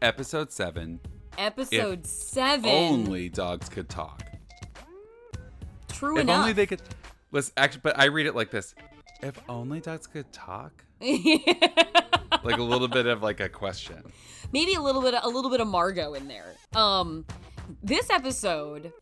Episode 0.00 0.52
seven. 0.52 1.00
Episode 1.36 2.06
seven. 2.06 2.70
Only 2.70 3.28
dogs 3.28 3.68
could 3.68 3.88
talk. 3.88 4.22
True 5.88 6.16
if 6.16 6.22
enough. 6.22 6.40
only 6.40 6.52
they 6.52 6.66
could. 6.66 6.80
Listen, 7.32 7.52
actually, 7.56 7.80
but 7.82 7.98
I 7.98 8.04
read 8.04 8.26
it 8.26 8.36
like 8.36 8.52
this: 8.52 8.76
If 9.22 9.40
only 9.48 9.80
dogs 9.80 10.06
could 10.06 10.32
talk. 10.32 10.84
like 11.00 12.58
a 12.58 12.62
little 12.62 12.86
bit 12.86 13.06
of 13.06 13.22
like 13.24 13.40
a 13.40 13.48
question. 13.48 14.04
Maybe 14.52 14.74
a 14.74 14.80
little 14.80 15.02
bit, 15.02 15.14
a 15.20 15.28
little 15.28 15.50
bit 15.50 15.60
of 15.60 15.66
Margot 15.66 16.14
in 16.14 16.28
there. 16.28 16.54
Um, 16.76 17.24
this 17.82 18.08
episode, 18.08 18.92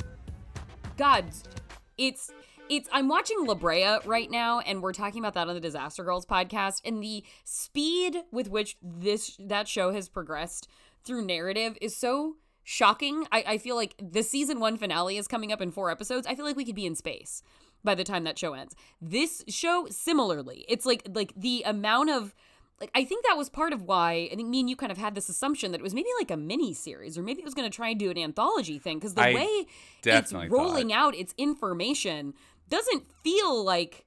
God, 0.96 1.26
it's 1.98 2.32
it's 2.68 2.88
I'm 2.92 3.08
watching 3.08 3.44
La 3.44 3.54
Brea 3.54 3.98
right 4.04 4.30
now, 4.30 4.60
and 4.60 4.82
we're 4.82 4.92
talking 4.92 5.20
about 5.20 5.34
that 5.34 5.48
on 5.48 5.54
the 5.54 5.60
Disaster 5.60 6.04
Girls 6.04 6.26
podcast, 6.26 6.80
and 6.84 7.02
the 7.02 7.22
speed 7.44 8.22
with 8.32 8.48
which 8.48 8.76
this 8.82 9.36
that 9.38 9.68
show 9.68 9.92
has 9.92 10.08
progressed 10.08 10.68
through 11.06 11.24
narrative 11.24 11.78
is 11.80 11.96
so 11.96 12.36
shocking. 12.64 13.26
I, 13.32 13.44
I 13.46 13.58
feel 13.58 13.76
like 13.76 13.94
the 14.02 14.22
season 14.22 14.60
one 14.60 14.76
finale 14.76 15.16
is 15.16 15.28
coming 15.28 15.52
up 15.52 15.60
in 15.60 15.70
four 15.70 15.90
episodes. 15.90 16.26
I 16.26 16.34
feel 16.34 16.44
like 16.44 16.56
we 16.56 16.64
could 16.64 16.74
be 16.74 16.86
in 16.86 16.94
space 16.96 17.42
by 17.84 17.94
the 17.94 18.04
time 18.04 18.24
that 18.24 18.38
show 18.38 18.54
ends. 18.54 18.74
This 19.00 19.44
show, 19.48 19.86
similarly, 19.90 20.64
it's 20.68 20.84
like 20.84 21.06
like 21.14 21.32
the 21.36 21.62
amount 21.64 22.10
of 22.10 22.34
like 22.80 22.90
I 22.94 23.04
think 23.04 23.24
that 23.24 23.36
was 23.36 23.48
part 23.48 23.72
of 23.72 23.82
why 23.82 24.28
I 24.30 24.34
think 24.34 24.48
me 24.48 24.60
and 24.60 24.68
you 24.68 24.76
kind 24.76 24.92
of 24.92 24.98
had 24.98 25.14
this 25.14 25.28
assumption 25.28 25.72
that 25.72 25.80
it 25.80 25.84
was 25.84 25.94
maybe 25.94 26.08
like 26.18 26.30
a 26.30 26.36
mini 26.36 26.74
series 26.74 27.16
or 27.16 27.22
maybe 27.22 27.40
it 27.40 27.44
was 27.44 27.54
going 27.54 27.70
to 27.70 27.74
try 27.74 27.88
and 27.90 27.98
do 27.98 28.10
an 28.10 28.18
anthology 28.18 28.78
thing 28.78 28.98
because 28.98 29.14
the 29.14 29.22
I 29.22 29.34
way 29.34 29.66
it's 30.04 30.32
rolling 30.50 30.88
thought. 30.90 31.08
out 31.08 31.14
its 31.14 31.34
information 31.38 32.34
doesn't 32.68 33.04
feel 33.22 33.64
like 33.64 34.04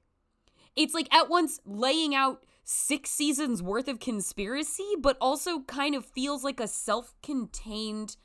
it's 0.76 0.94
like 0.94 1.12
at 1.12 1.28
once 1.28 1.60
laying 1.64 2.14
out 2.14 2.44
six 2.72 3.10
seasons 3.10 3.62
worth 3.62 3.88
of 3.88 3.98
conspiracy 3.98 4.94
but 5.00 5.16
also 5.20 5.60
kind 5.62 5.94
of 5.94 6.04
feels 6.04 6.44
like 6.44 6.60
a 6.60 6.68
self-contained 6.68 8.16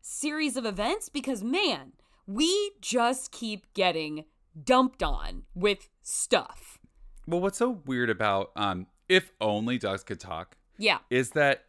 series 0.00 0.56
of 0.56 0.66
events 0.66 1.08
because 1.08 1.44
man 1.44 1.92
we 2.26 2.72
just 2.80 3.30
keep 3.30 3.72
getting 3.74 4.24
dumped 4.64 5.02
on 5.02 5.42
with 5.54 5.88
stuff 6.02 6.78
Well, 7.26 7.40
what's 7.40 7.58
so 7.58 7.80
weird 7.86 8.10
about 8.10 8.50
um, 8.56 8.88
if 9.08 9.30
only 9.40 9.78
dogs 9.78 10.02
could 10.02 10.18
talk 10.18 10.56
yeah 10.78 10.98
is 11.08 11.30
that 11.30 11.66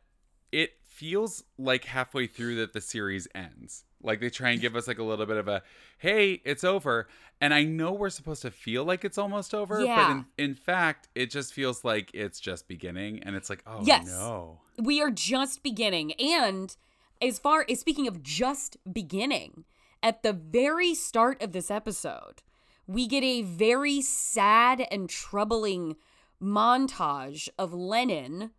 it 0.51 0.71
feels 0.93 1.43
like 1.57 1.85
halfway 1.85 2.27
through 2.27 2.55
that 2.55 2.73
the 2.73 2.81
series 2.81 3.27
ends. 3.33 3.83
Like 4.03 4.19
they 4.19 4.29
try 4.29 4.49
and 4.51 4.61
give 4.61 4.75
us 4.75 4.87
like 4.87 4.99
a 4.99 5.03
little 5.03 5.25
bit 5.25 5.37
of 5.37 5.47
a, 5.47 5.63
hey, 5.97 6.41
it's 6.45 6.63
over. 6.63 7.07
And 7.41 7.53
I 7.53 7.63
know 7.63 7.91
we're 7.93 8.09
supposed 8.09 8.41
to 8.43 8.51
feel 8.51 8.83
like 8.85 9.03
it's 9.05 9.17
almost 9.17 9.53
over, 9.53 9.79
but 9.79 10.11
in, 10.11 10.25
in 10.37 10.55
fact, 10.55 11.07
it 11.15 11.29
just 11.31 11.53
feels 11.53 11.83
like 11.83 12.11
it's 12.13 12.39
just 12.39 12.67
beginning. 12.67 13.21
And 13.23 13.35
it's 13.35 13.49
like, 13.49 13.63
oh 13.65 13.81
Yes. 13.83 14.05
no. 14.07 14.59
we 14.77 15.01
are 15.01 15.11
just 15.11 15.63
beginning 15.63 16.13
and 16.13 16.75
as 17.21 17.39
far 17.39 17.65
as 17.69 17.79
speaking 17.79 18.07
of 18.07 18.21
just 18.23 18.75
beginning 18.91 19.63
at 20.01 20.23
the 20.23 20.33
very 20.33 20.93
start 20.93 21.41
of 21.41 21.51
this 21.53 21.69
episode 21.71 22.41
we 22.87 23.07
get 23.07 23.23
a 23.23 23.41
very 23.43 24.01
sad 24.01 24.85
and 24.91 25.09
troubling 25.09 25.95
montage 26.41 27.47
of 27.57 27.73
lennon 27.73 28.51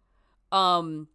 um 0.50 1.08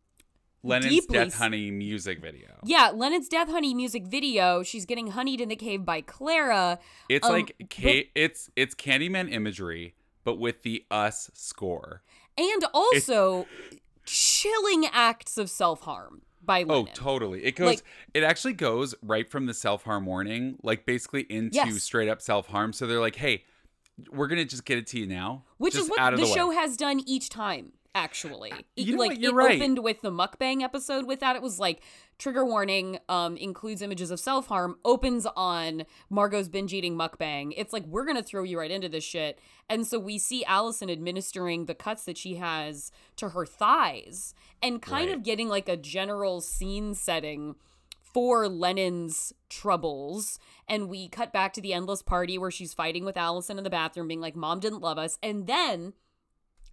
Lennon's 0.64 0.92
Deeply 0.94 1.18
Death 1.18 1.36
Honey 1.36 1.72
music 1.72 2.20
video. 2.22 2.50
yeah 2.66 2.92
lennon's 2.94 3.30
death 3.30 3.50
honey 3.50 3.74
music 3.74 4.06
video 4.06 4.62
she's 4.64 4.86
getting 4.86 5.08
honeyed 5.12 5.40
in 5.40 5.48
the 5.50 5.56
cave 5.56 5.86
by 5.86 6.02
clara 6.02 6.80
It's 7.08 7.26
Um, 7.26 7.32
like 7.34 7.56
ca- 7.70 8.10
it's 8.16 8.50
it's 8.56 8.76
Candyman 8.76 9.32
imagery, 9.32 9.96
but 10.24 10.38
with 10.38 10.64
the 10.64 10.84
us 10.92 11.30
score. 11.34 12.02
and 12.38 12.66
also 12.74 13.48
chilling 14.06 14.86
acts 14.92 15.38
of 15.38 15.50
self-harm 15.50 16.22
by 16.44 16.64
Lennon. 16.64 16.88
Oh, 16.90 16.94
totally. 16.94 17.44
It 17.46 17.56
goes. 17.56 17.68
Like- 17.68 17.84
it 18.14 18.24
actually 18.24 18.54
goes 18.54 18.96
right 19.04 19.30
from 19.30 19.46
the 19.46 19.54
self 19.54 19.84
harm 19.84 20.06
warning, 20.06 20.58
like 20.64 20.86
basically 20.86 21.22
into 21.30 21.56
Yes. 21.56 21.84
straight 21.84 22.10
up 22.10 22.22
self 22.22 22.48
harm. 22.48 22.74
So 22.74 22.88
they're 22.88 23.00
like, 23.02 23.18
"Hey, 23.18 23.44
we're 24.12 24.28
gonna 24.28 24.46
just 24.46 24.66
get 24.66 24.78
it 24.78 24.88
to 24.88 25.00
you 25.00 25.06
now," 25.06 25.44
Which 25.58 25.75
is 25.75 25.90
what 25.90 26.12
the, 26.16 26.18
the, 26.22 26.25
show 26.25 26.50
has 26.52 26.75
done 26.78 27.02
each 27.06 27.30
time, 27.30 27.74
actually. 27.95 28.53
You 28.75 28.94
know 28.94 29.00
like 29.00 29.11
what? 29.11 29.19
You're 29.19 29.31
it 29.31 29.44
right. 29.44 29.55
opened 29.61 29.79
with 29.79 30.01
the 30.01 30.11
mukbang 30.11 30.61
episode 30.61 31.05
with 31.05 31.19
that. 31.19 31.35
It 31.35 31.41
was 31.41 31.59
like 31.59 31.81
trigger 32.17 32.45
warning, 32.45 33.00
um, 33.09 33.35
includes 33.38 33.81
images 33.81 34.11
of 34.11 34.19
self-harm, 34.19 34.77
opens 34.85 35.25
on 35.35 35.85
Margot's 36.09 36.50
binge 36.50 36.73
eating 36.73 36.95
mukbang. 36.95 37.53
It's 37.57 37.73
like 37.73 37.85
we're 37.85 38.05
gonna 38.05 38.23
throw 38.23 38.44
you 38.44 38.59
right 38.59 38.72
into 38.72 38.89
this 38.89 39.03
shit. 39.03 39.39
And 39.69 39.85
so 39.88 40.00
we 40.00 40.17
see 40.17 40.44
Allison 40.45 40.89
administering 40.89 41.66
the 41.66 41.75
cuts 41.75 42.05
that 42.05 42.17
she 42.17 42.35
has 42.35 42.91
to 43.17 43.29
her 43.29 43.45
thighs 43.45 44.33
and 44.61 44.81
kind 44.81 45.07
Right. 45.09 45.16
of 45.16 45.23
getting 45.23 45.47
like 45.47 45.69
a 45.69 45.77
general 45.77 46.41
scene 46.41 46.94
setting 46.94 47.56
for 48.01 48.47
Lennon's 48.47 49.33
troubles. 49.50 50.39
And 50.67 50.89
we 50.89 51.07
cut 51.09 51.31
back 51.31 51.53
to 51.53 51.61
the 51.61 51.73
endless 51.73 52.01
party 52.01 52.38
where 52.38 52.51
she's 52.51 52.73
fighting 52.73 53.06
with 53.06 53.17
Allison 53.17 53.57
in 53.57 53.63
the 53.63 53.69
bathroom, 53.69 54.07
being 54.07 54.19
like, 54.21 54.35
Mom 54.35 54.59
didn't 54.59 54.81
love 54.81 54.97
us. 54.97 55.19
And 55.21 55.45
then 55.47 55.94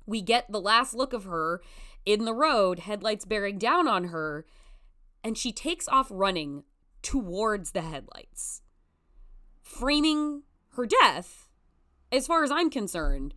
we 0.07 0.23
get 0.23 0.51
the 0.51 0.61
last 0.61 0.95
look 0.95 1.13
of 1.13 1.25
her 1.25 1.61
in 2.05 2.25
the 2.25 2.35
road, 2.35 2.81
headlights 2.81 3.25
bearing 3.25 3.59
down 3.59 3.89
on 3.89 4.05
her, 4.05 4.47
and 5.25 5.37
she 5.37 5.53
takes 5.53 5.89
off 5.89 6.07
running 6.11 6.63
towards 7.03 7.73
the 7.73 7.83
headlights, 7.83 8.63
framing 9.63 10.43
her 10.71 10.87
death, 10.87 11.49
as 12.13 12.27
far 12.27 12.45
as 12.45 12.51
I'm 12.51 12.71
concerned, 12.71 13.35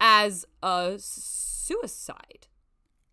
as 0.00 0.44
a 0.62 0.94
suicide. 0.98 2.46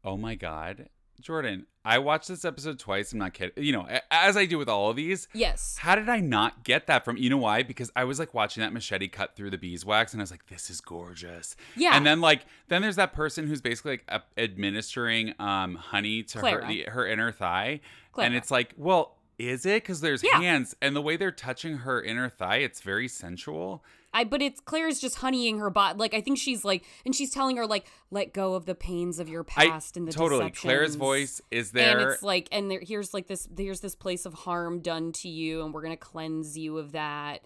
Oh 0.04 0.18
my 0.18 0.36
god, 0.36 0.90
Jordan! 1.22 1.66
I 1.86 1.98
watched 1.98 2.28
this 2.28 2.46
episode 2.46 2.78
twice. 2.78 3.14
I'm 3.14 3.20
not 3.20 3.34
kidding. 3.34 3.64
You 3.64 3.72
know, 3.74 3.88
as 4.12 4.36
I 4.38 4.46
do 4.46 4.58
with 4.58 4.70
all 4.70 4.90
of 4.90 4.96
these. 4.96 5.28
Yes. 5.34 5.78
How 5.80 5.96
did 5.96 6.10
I 6.10 6.20
not 6.20 6.64
get 6.64 6.88
that 6.88 7.04
from? 7.06 7.18
You 7.18 7.30
know 7.30 7.38
why? 7.38 7.64
Because 7.64 7.92
I 7.96 8.04
was 8.04 8.20
like 8.20 8.34
watching 8.34 8.62
that 8.62 8.74
machete 8.74 9.08
cut 9.08 9.36
through 9.36 9.50
the 9.52 9.58
beeswax, 9.58 10.14
and 10.14 10.22
I 10.22 10.24
was 10.24 10.32
like, 10.32 10.46
"This 10.48 10.70
is 10.70 10.82
gorgeous." 10.82 11.56
Yeah. 11.76 11.92
And 11.96 12.06
then 12.06 12.22
like, 12.22 12.46
then 12.68 12.82
there's 12.82 12.98
that 12.98 13.14
person 13.14 13.48
who's 13.48 13.62
basically 13.62 14.00
like 14.08 14.22
administering 14.38 15.34
um 15.40 15.76
honey 15.76 16.24
to 16.24 16.40
her 16.40 16.66
the, 16.68 16.84
her 16.90 17.08
inner 17.08 17.32
thigh, 17.32 17.82
Clara. 18.12 18.28
and 18.28 18.36
it's 18.36 18.52
like, 18.52 18.74
well, 18.78 19.18
is 19.38 19.66
it? 19.66 19.84
Because 19.84 20.02
there's 20.02 20.24
Yeah. 20.24 20.40
hands, 20.42 20.76
and 20.82 20.96
the 20.96 21.02
way 21.02 21.16
they're 21.18 21.32
touching 21.32 21.78
her 21.80 22.02
inner 22.02 22.30
thigh, 22.30 22.58
it's 22.58 22.82
very 22.82 23.08
sensual. 23.08 23.84
I 24.14 24.24
but 24.24 24.42
it's 24.42 24.60
Claire's 24.60 25.00
just 25.00 25.18
honeying 25.18 25.60
her 25.60 25.70
body. 25.70 25.98
Like 26.00 26.14
I 26.14 26.22
think 26.22 26.38
she's 26.38 26.66
like, 26.66 26.84
and 27.06 27.16
she's 27.16 27.30
telling 27.32 27.58
her 27.58 27.68
like, 27.68 27.86
let 28.12 28.34
go 28.34 28.56
of 28.56 28.66
the 28.66 28.76
pains 28.76 29.20
of 29.20 29.30
your 29.30 29.44
past 29.44 29.98
and 29.98 30.08
the 30.08 30.12
totally. 30.12 30.50
Claire's 30.52 30.96
voice 30.96 31.42
is 31.52 31.72
there, 31.72 32.00
And 32.00 32.10
it's 32.10 32.24
like, 32.24 32.48
and 32.52 32.72
there, 32.72 32.82
here's 32.82 33.14
like 33.14 33.28
this, 33.28 33.48
here's 33.56 33.82
this 33.82 33.96
place 33.96 34.26
of 34.26 34.34
harm 34.34 34.80
done 34.80 35.12
to 35.14 35.30
you, 35.30 35.64
and 35.64 35.74
we're 35.74 35.84
gonna 35.84 35.98
cleanse 35.98 36.58
you 36.58 36.78
of 36.78 36.92
that. 36.94 37.42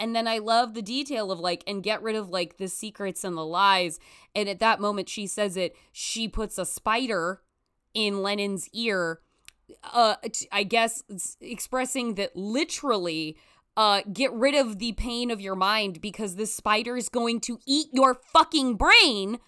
And 0.00 0.14
then 0.16 0.26
I 0.26 0.38
love 0.38 0.74
the 0.74 0.82
detail 0.82 1.30
of 1.30 1.38
like, 1.38 1.62
and 1.66 1.82
get 1.82 2.02
rid 2.02 2.16
of 2.16 2.28
like 2.28 2.56
the 2.56 2.68
secrets 2.68 3.22
and 3.22 3.36
the 3.36 3.46
lies. 3.46 4.00
And 4.34 4.48
at 4.48 4.58
that 4.58 4.80
moment, 4.80 5.08
she 5.08 5.28
says 5.28 5.56
it. 5.56 5.76
She 5.92 6.26
puts 6.26 6.58
a 6.58 6.66
spider 6.66 7.42
in 7.94 8.20
Lennon's 8.20 8.68
ear. 8.72 9.20
Uh, 9.84 10.16
I 10.50 10.64
guess 10.64 11.02
expressing 11.40 12.16
that 12.16 12.34
literally, 12.34 13.36
uh, 13.76 14.02
get 14.12 14.32
rid 14.32 14.54
of 14.54 14.78
the 14.78 14.92
pain 14.92 15.30
of 15.30 15.40
your 15.40 15.54
mind 15.54 16.00
because 16.00 16.36
this 16.36 16.54
spider 16.54 16.96
is 16.96 17.08
going 17.08 17.40
to 17.40 17.58
eat 17.66 17.88
your 17.92 18.14
fucking 18.14 18.76
brain 18.76 19.38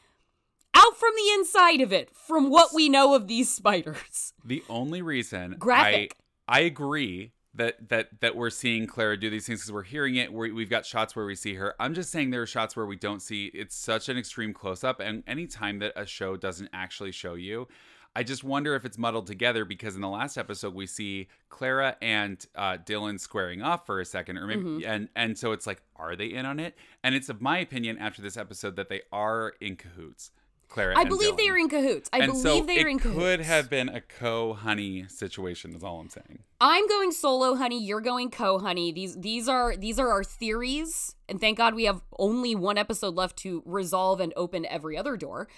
out 0.75 0.97
from 0.97 1.13
the 1.17 1.33
inside 1.35 1.81
of 1.81 1.93
it. 1.93 2.11
From 2.15 2.51
what 2.51 2.75
we 2.75 2.89
know 2.89 3.15
of 3.15 3.29
these 3.29 3.53
spiders. 3.53 4.33
The 4.45 4.63
only 4.69 5.03
reason 5.03 5.57
Graphic. 5.59 6.17
I 6.49 6.59
I 6.59 6.61
agree 6.61 7.33
that 7.57 7.89
that 7.89 8.21
that 8.21 8.37
we're 8.37 8.51
seeing 8.51 8.87
Clara 8.87 9.17
do 9.17 9.31
these 9.31 9.47
things 9.47 9.61
because 9.61 9.73
we're 9.73 9.83
hearing 9.83 10.17
it. 10.17 10.33
we 10.33 10.53
we've 10.53 10.71
got 10.71 10.87
shots 10.87 11.17
where 11.17 11.27
we 11.27 11.35
see 11.35 11.55
her. 11.55 11.75
I'm 11.81 11.95
just 11.95 12.11
saying 12.11 12.31
there 12.31 12.43
are 12.43 12.47
shots 12.47 12.77
where 12.77 12.87
we 12.87 12.97
don't 12.97 13.21
see. 13.21 13.47
It's 13.55 13.75
such 13.75 14.09
an 14.09 14.19
extreme 14.19 14.53
close 14.53 14.85
up, 14.85 15.01
and 15.01 15.23
anytime 15.27 15.79
that 15.81 15.93
a 15.97 16.07
show 16.07 16.37
doesn't 16.37 16.71
actually 16.73 17.13
show 17.13 17.35
you. 17.35 17.69
I 18.17 18.23
just 18.23 18.43
wonder 18.43 18.75
if 18.75 18.85
it's 18.87 18.97
muddled 18.97 19.27
together 19.27 19.67
because 19.67 19.95
in 19.95 20.01
the 20.01 20.09
last 20.09 20.39
episode 20.39 20.75
we 20.75 20.87
see 20.87 21.29
Clara 21.51 21.97
and 22.01 22.45
uh, 22.55 22.79
Dylan 22.79 23.21
squaring 23.21 23.61
off 23.61 23.85
for 23.85 24.01
a 24.01 24.07
second, 24.07 24.39
or 24.39 24.47
maybe, 24.47 24.63
Mm-hmm. 24.63 24.91
and 24.91 25.09
and 25.15 25.39
so 25.39 25.53
it's 25.53 25.67
like, 25.67 25.83
are 25.97 26.17
they 26.17 26.27
in 26.27 26.47
on 26.47 26.59
it? 26.59 26.75
And 27.05 27.15
it's 27.15 27.29
of 27.29 27.43
my 27.43 27.59
opinion 27.59 27.99
after 27.99 28.23
this 28.23 28.37
episode 28.39 28.77
that 28.77 28.89
they 28.89 29.03
are 29.13 29.53
in 29.61 29.77
cahoots. 29.77 30.31
Clara, 30.69 30.99
I 30.99 31.05
believe 31.05 31.37
they 31.37 31.49
are 31.49 31.57
in 31.59 31.69
cahoots. 31.69 32.11
I 32.13 32.19
and 32.21 32.33
believe 32.33 32.43
so 32.43 32.67
they 32.67 32.83
are 32.83 32.89
in 32.89 32.99
cahoots. 32.99 33.19
could 33.19 33.41
have 33.43 33.71
been 33.71 33.89
a 33.89 34.01
co-honey 34.01 35.07
situation. 35.09 35.75
Is 35.75 35.85
all 35.85 36.01
I'm 36.01 36.09
saying. 36.09 36.41
I'm 36.61 36.89
going 36.89 37.13
solo, 37.13 37.55
honey. 37.55 37.81
You're 37.85 38.01
going 38.01 38.31
co, 38.31 38.59
honey. 38.59 38.91
These 38.93 39.21
these 39.21 39.47
are 39.49 39.77
these 39.77 39.99
are 39.99 40.09
our 40.11 40.25
theories, 40.25 41.15
and 41.29 41.41
thank 41.41 41.59
God 41.59 41.75
we 41.75 41.85
have 41.85 42.01
only 42.19 42.55
one 42.55 42.79
episode 42.79 43.15
left 43.15 43.37
to 43.41 43.63
resolve 43.65 44.21
and 44.21 44.33
open 44.37 44.67
every 44.67 44.97
other 44.97 45.17
door. 45.17 45.49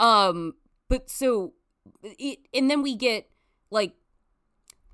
Um, 0.00 0.54
but 0.88 1.10
so, 1.10 1.52
it, 2.02 2.38
and 2.52 2.70
then 2.70 2.82
we 2.82 2.96
get 2.96 3.28
like, 3.70 3.94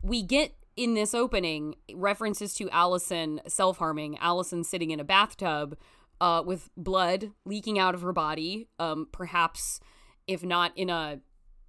we 0.03 0.23
get 0.23 0.55
in 0.77 0.95
this 0.95 1.15
opening 1.15 1.75
references 1.95 2.55
to 2.55 2.71
Allison 2.71 3.41
self 3.47 3.79
harming. 3.79 4.19
Allison 4.19 4.65
sitting 4.65 4.91
in 4.91 5.01
a 5.01 5.05
bathtub, 5.05 5.77
uh, 6.21 6.43
with 6.45 6.71
blood 6.77 7.33
leaking 7.45 7.79
out 7.79 7.95
of 7.95 8.03
her 8.03 8.13
body. 8.13 8.69
Um, 8.79 9.09
perhaps 9.11 9.81
if 10.27 10.45
not 10.45 10.73
in 10.77 10.91
a 10.91 11.21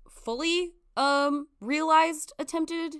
fully 0.09 0.73
um 0.97 1.47
realized 1.61 2.33
attempted 2.37 2.97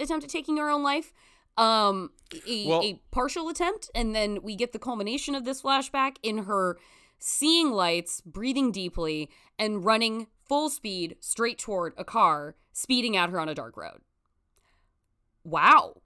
attempted 0.00 0.30
taking 0.30 0.56
her 0.56 0.70
own 0.70 0.82
life. 0.82 1.12
Um 1.56 2.10
a, 2.48 2.66
Well- 2.66 2.82
a 2.82 3.00
partial 3.12 3.48
attempt 3.48 3.90
and 3.94 4.14
then 4.14 4.42
we 4.42 4.56
get 4.56 4.72
the 4.72 4.78
culmination 4.78 5.34
of 5.34 5.44
this 5.44 5.62
flashback 5.62 6.16
in 6.22 6.38
her 6.44 6.78
seeing 7.26 7.70
lights, 7.72 8.20
breathing 8.20 8.70
deeply 8.70 9.30
and 9.58 9.82
running 9.82 10.26
full 10.46 10.68
speed 10.68 11.16
straight 11.20 11.58
toward 11.58 11.94
a 11.96 12.04
car 12.04 12.54
speeding 12.72 13.16
at 13.16 13.30
her 13.30 13.40
on 13.40 13.48
a 13.48 13.54
dark 13.54 13.78
road. 13.78 14.00
Wow. 15.44 16.02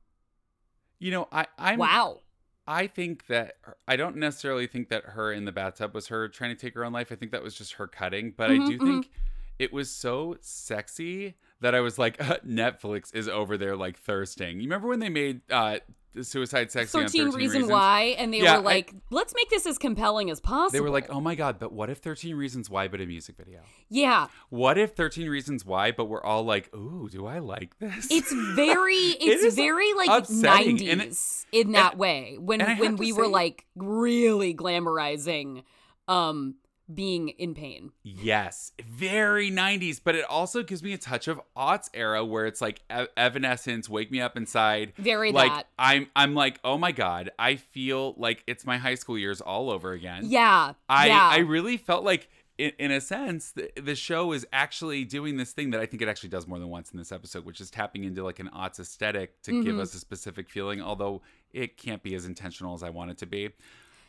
You 0.99 1.11
know, 1.13 1.29
I 1.31 1.47
I'm 1.57 1.79
wow. 1.79 2.21
I 2.67 2.87
think 2.87 3.27
that 3.29 3.55
I 3.89 3.97
don't 3.97 4.17
necessarily 4.17 4.67
think 4.67 4.89
that 4.91 5.05
her 5.05 5.33
in 5.33 5.45
the 5.47 5.53
bathtub 5.53 5.95
was 5.95 6.09
her 6.09 6.29
trying 6.29 6.51
to 6.51 6.57
take 6.61 6.75
her 6.75 6.85
own 6.85 6.93
life. 6.93 7.13
I 7.13 7.17
think 7.17 7.33
that 7.33 7.43
was 7.43 7.55
just 7.55 7.75
her 7.75 7.87
cutting. 7.89 8.35
But 8.37 8.51
I 8.51 8.59
Mhm, 8.59 8.67
do 8.67 8.79
think 8.81 9.11
it 9.59 9.73
was 9.73 9.91
so 9.91 10.37
sexy 10.41 11.37
that 11.61 11.75
I 11.75 11.81
was 11.81 11.99
like, 11.99 12.19
Netflix 12.47 13.15
is 13.15 13.29
over 13.29 13.57
there 13.59 13.77
like 13.77 13.99
thirsting. 13.99 14.59
You 14.61 14.65
remember 14.65 14.89
when 14.89 15.01
they 15.01 15.09
made 15.09 15.43
uh, 15.51 15.79
Suicide 16.23 16.71
Sex 16.73 16.91
13, 16.91 17.09
13 17.09 17.25
reason 17.35 17.39
Reasons? 17.63 17.69
why 17.71 18.17
and 18.19 18.33
they 18.33 18.39
Yeah, 18.41 18.55
were 18.57 18.63
I- 18.63 18.65
like 18.65 18.95
let's 19.11 19.35
make 19.37 19.51
this 19.51 19.67
as 19.67 19.79
compelling 19.79 20.31
as 20.31 20.41
possible 20.41 20.71
They 20.73 20.81
were 20.81 20.91
like, 20.91 21.11
oh 21.11 21.21
my 21.21 21.35
God, 21.35 21.59
but 21.59 21.73
what 21.73 21.91
if 21.91 21.99
13 21.99 22.35
Reasons 22.35 22.69
Why 22.71 22.89
but 22.89 23.01
a 23.01 23.07
music 23.07 23.37
video? 23.37 23.61
yeah 23.89 24.27
What 24.49 24.79
if 24.79 24.93
13 24.97 25.29
Reasons 25.29 25.65
Why 25.65 25.93
but 25.93 26.07
we're 26.07 26.23
all 26.25 26.43
like, 26.45 26.75
ooh, 26.75 27.09
do 27.11 27.27
I 27.27 27.39
like 27.41 27.79
this? 27.79 28.09
it's 28.11 28.33
very 28.55 28.95
it's 29.21 29.45
is 29.45 29.55
very 29.55 29.93
like 29.95 30.09
upsetting, 30.11 30.89
and 30.89 31.03
it- 31.03 31.11
90s 31.11 31.47
in 31.53 31.73
that 31.73 31.97
way 31.99 32.37
when 32.39 32.61
and 32.61 32.71
I 32.71 32.73
have 32.75 32.81
when 32.81 32.97
to 32.97 33.01
we 33.01 33.13
were 33.13 33.29
like 33.29 33.65
really 33.77 34.55
glamorizing 34.55 35.63
um 36.09 36.55
being 36.93 37.29
in 37.31 37.55
pain 37.55 37.93
Yes, 38.03 38.73
very 38.85 39.51
90s, 39.51 40.01
but 40.03 40.15
it 40.15 40.25
also 40.25 40.63
gives 40.63 40.83
me 40.83 40.93
a 40.93 40.99
touch 40.99 41.29
of 41.29 41.41
aughts 41.57 41.89
era 41.95 42.25
where 42.25 42.47
it's 42.47 42.61
like 42.61 42.81
Evanescence, 43.17 43.89
Wake 43.89 44.11
Me 44.11 44.21
Up 44.21 44.37
Inside. 44.37 44.93
very 44.97 45.33
like 45.33 45.53
that 45.53 45.67
I'm 45.79 46.09
I'm 46.17 46.35
like, 46.35 46.61
"Oh 46.65 46.79
my 46.79 46.93
god, 46.93 47.31
I 47.39 47.57
feel 47.57 48.15
like 48.17 48.43
it's 48.47 48.65
my 48.65 48.79
high 48.79 48.95
school 48.95 49.19
years 49.19 49.41
all 49.41 49.71
over 49.71 49.93
again." 49.93 50.23
yeah 50.27 50.73
I 50.89 51.07
yeah 51.09 51.29
I 51.31 51.39
really 51.39 51.77
felt 51.77 52.05
like 52.05 52.29
in, 52.57 52.73
in 52.79 52.91
a 52.91 53.01
sense 53.01 53.53
the, 53.53 53.71
the 53.81 53.95
show 53.95 54.33
is 54.33 54.47
actually 54.53 55.05
doing 55.05 55.37
this 55.37 55.53
thing 55.53 55.71
that 55.71 55.81
I 55.81 55.87
think 55.87 56.03
it 56.03 56.09
actually 56.09 56.31
does 56.31 56.47
more 56.47 56.59
than 56.59 56.69
once 56.69 56.91
in 56.91 56.99
this 56.99 57.13
episode, 57.13 57.45
which 57.45 57.61
is 57.61 57.71
tapping 57.71 58.05
into 58.05 58.25
like 58.25 58.39
an 58.41 58.49
aughts 58.55 58.81
aesthetic 58.81 59.41
to 59.43 59.63
give 59.63 59.77
Mhm. 59.77 59.81
us 59.81 59.95
a 59.95 59.99
specific 60.01 60.49
feeling, 60.51 60.81
although 60.81 61.23
it 61.53 61.77
can't 61.77 62.03
be 62.03 62.15
as 62.15 62.25
intentional 62.27 62.75
as 62.75 62.83
I 62.83 62.91
want 62.91 63.11
it 63.11 63.19
to 63.19 63.27
be. 63.27 63.51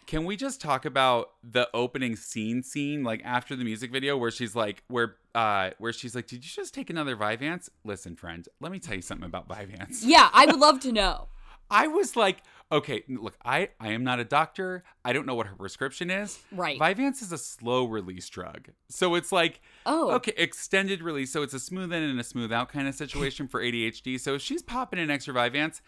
Can 0.09 0.25
we 0.25 0.35
just 0.37 0.59
talk 0.59 0.85
about 0.85 1.33
the 1.43 1.69
opening 1.71 2.15
scene 2.15 2.63
scene 2.63 3.03
like 3.03 3.21
after 3.23 3.55
the 3.55 3.63
music 3.63 3.91
video 3.91 4.17
where 4.17 4.31
she's 4.31 4.55
like 4.55 4.81
where 4.87 5.17
uh 5.35 5.69
where 5.77 5.93
she's 5.93 6.15
like, 6.15 6.25
"Did 6.25 6.37
you 6.43 6.49
just 6.49 6.73
take 6.73 6.89
another 6.89 7.15
Vyvanse?" 7.15 7.69
Listen, 7.85 8.15
friend, 8.15 8.47
let 8.59 8.71
me 8.71 8.79
tell 8.79 8.95
you 8.95 9.03
something 9.03 9.27
about 9.27 9.47
Vyvanse. 9.47 9.99
yeah 10.01 10.31
i 10.33 10.47
would 10.47 10.59
love 10.59 10.79
to 10.79 10.91
know 10.91 11.27
I 11.71 11.85
was 11.85 12.15
like, 12.15 12.37
okay, 12.71 13.03
look, 13.07 13.35
I 13.45 13.69
I 13.79 13.89
am 13.91 14.03
not 14.03 14.19
a 14.19 14.23
doctor. 14.23 14.83
I 15.05 15.13
don't 15.13 15.27
know 15.27 15.35
what 15.35 15.45
her 15.45 15.55
prescription 15.55 16.09
is. 16.09 16.39
right 16.51 16.79
Vyvanse 16.79 17.21
is 17.21 17.31
a 17.31 17.37
slow 17.37 17.85
release 17.85 18.27
drug. 18.27 18.69
So 18.89 19.13
it's 19.13 19.31
like, 19.31 19.61
oh 19.85 20.09
okay, 20.13 20.33
extended 20.35 21.03
release. 21.03 21.31
So 21.31 21.43
it's 21.43 21.53
a 21.53 21.59
smooth 21.59 21.93
in 21.93 22.01
and 22.01 22.19
a 22.19 22.23
smooth 22.23 22.51
out 22.51 22.69
kind 22.69 22.87
of 22.87 22.95
situation 22.95 23.47
for 23.47 23.61
ADHD. 23.61 24.19
So 24.19 24.33
if 24.33 24.41
she's 24.41 24.63
popping 24.63 24.99
an 24.99 25.11
extra 25.11 25.31
Vyvanse, 25.35 25.81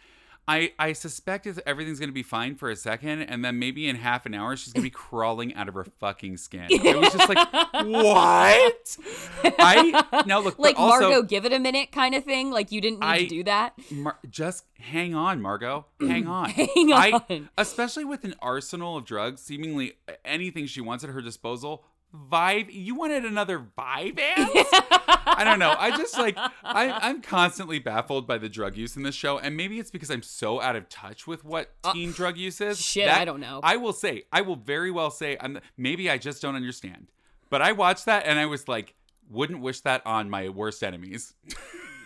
I, 0.47 0.73
I 0.79 0.93
suspect 0.93 1.47
if 1.47 1.59
everything's 1.65 1.99
going 1.99 2.09
to 2.09 2.13
be 2.13 2.23
fine 2.23 2.55
for 2.55 2.69
a 2.69 2.75
second. 2.75 3.21
And 3.21 3.45
then 3.45 3.59
maybe 3.59 3.87
in 3.87 3.95
half 3.95 4.25
an 4.25 4.33
hour, 4.33 4.55
she's 4.57 4.73
going 4.73 4.81
to 4.81 4.85
be 4.87 4.89
crawling 4.95 5.53
out 5.55 5.67
of 5.69 5.75
her 5.75 5.85
fucking 5.99 6.37
skin. 6.37 6.65
It 6.69 6.97
was 6.99 7.13
just 7.13 7.29
like, 7.29 7.37
what? 7.85 8.97
I, 9.59 10.23
now 10.25 10.39
look, 10.39 10.57
like 10.59 10.77
also, 10.79 11.09
margot 11.09 11.23
give 11.23 11.45
it 11.45 11.53
a 11.53 11.59
minute 11.59 11.91
kind 11.91 12.15
of 12.15 12.23
thing 12.23 12.51
like 12.51 12.71
you 12.71 12.81
didn't 12.81 12.99
need 12.99 13.05
I- 13.05 13.19
to 13.23 13.27
do 13.27 13.43
that 13.43 13.73
Mar- 13.91 14.17
just 14.29 14.65
hang 14.79 15.13
on, 15.15 15.41
Margot. 15.41 15.85
Hang 16.01 16.27
on. 16.27 16.49
hang 16.49 16.91
I, 16.91 17.21
on 17.29 17.49
especially 17.57 18.03
with 18.05 18.23
an 18.23 18.33
arsenal 18.41 18.97
of 18.97 19.05
drugs, 19.05 19.41
seemingly 19.41 19.93
anything 20.25 20.65
she 20.65 20.81
wants 20.81 21.03
at 21.03 21.11
her 21.11 21.21
disposal. 21.21 21.85
Vive, 22.13 22.69
you 22.69 22.95
wanted 22.95 23.25
another 23.25 23.59
Vyvanse? 23.59 24.15
I 24.35 25.43
don't 25.45 25.59
know. 25.59 25.73
I 25.77 25.95
just 25.97 26.17
like 26.17 26.37
I, 26.37 26.91
I'm 27.01 27.21
constantly 27.21 27.79
baffled 27.79 28.27
by 28.27 28.37
the 28.37 28.49
drug 28.49 28.75
use 28.75 28.97
in 28.97 29.03
this 29.03 29.15
show, 29.15 29.37
and 29.37 29.55
maybe 29.55 29.79
it's 29.79 29.91
because 29.91 30.09
I'm 30.11 30.21
so 30.23 30.61
out 30.61 30.75
of 30.75 30.89
touch 30.89 31.25
with 31.25 31.45
what 31.45 31.71
teen 31.93 32.11
drug 32.11 32.37
use 32.37 32.59
is. 32.59 32.77
Uh, 32.77 32.81
shit, 32.81 33.05
that- 33.07 33.21
I 33.21 33.25
don't 33.25 33.39
know. 33.39 33.61
I 33.63 33.77
will 33.77 33.93
say, 33.93 34.23
I 34.31 34.41
will 34.41 34.57
very 34.57 34.91
well 34.91 35.11
say, 35.11 35.37
I'm 35.39 35.59
maybe 35.77 36.09
I 36.09 36.17
just 36.17 36.41
don't 36.41 36.55
understand. 36.55 37.11
But 37.49 37.61
I 37.61 37.71
watched 37.73 38.05
that 38.05 38.25
and 38.25 38.39
I 38.39 38.45
was 38.45 38.67
like, 38.67 38.95
wouldn't 39.29 39.61
wish 39.61 39.81
that 39.81 40.05
on 40.05 40.29
my 40.29 40.49
worst 40.49 40.83
enemies. 40.83 41.33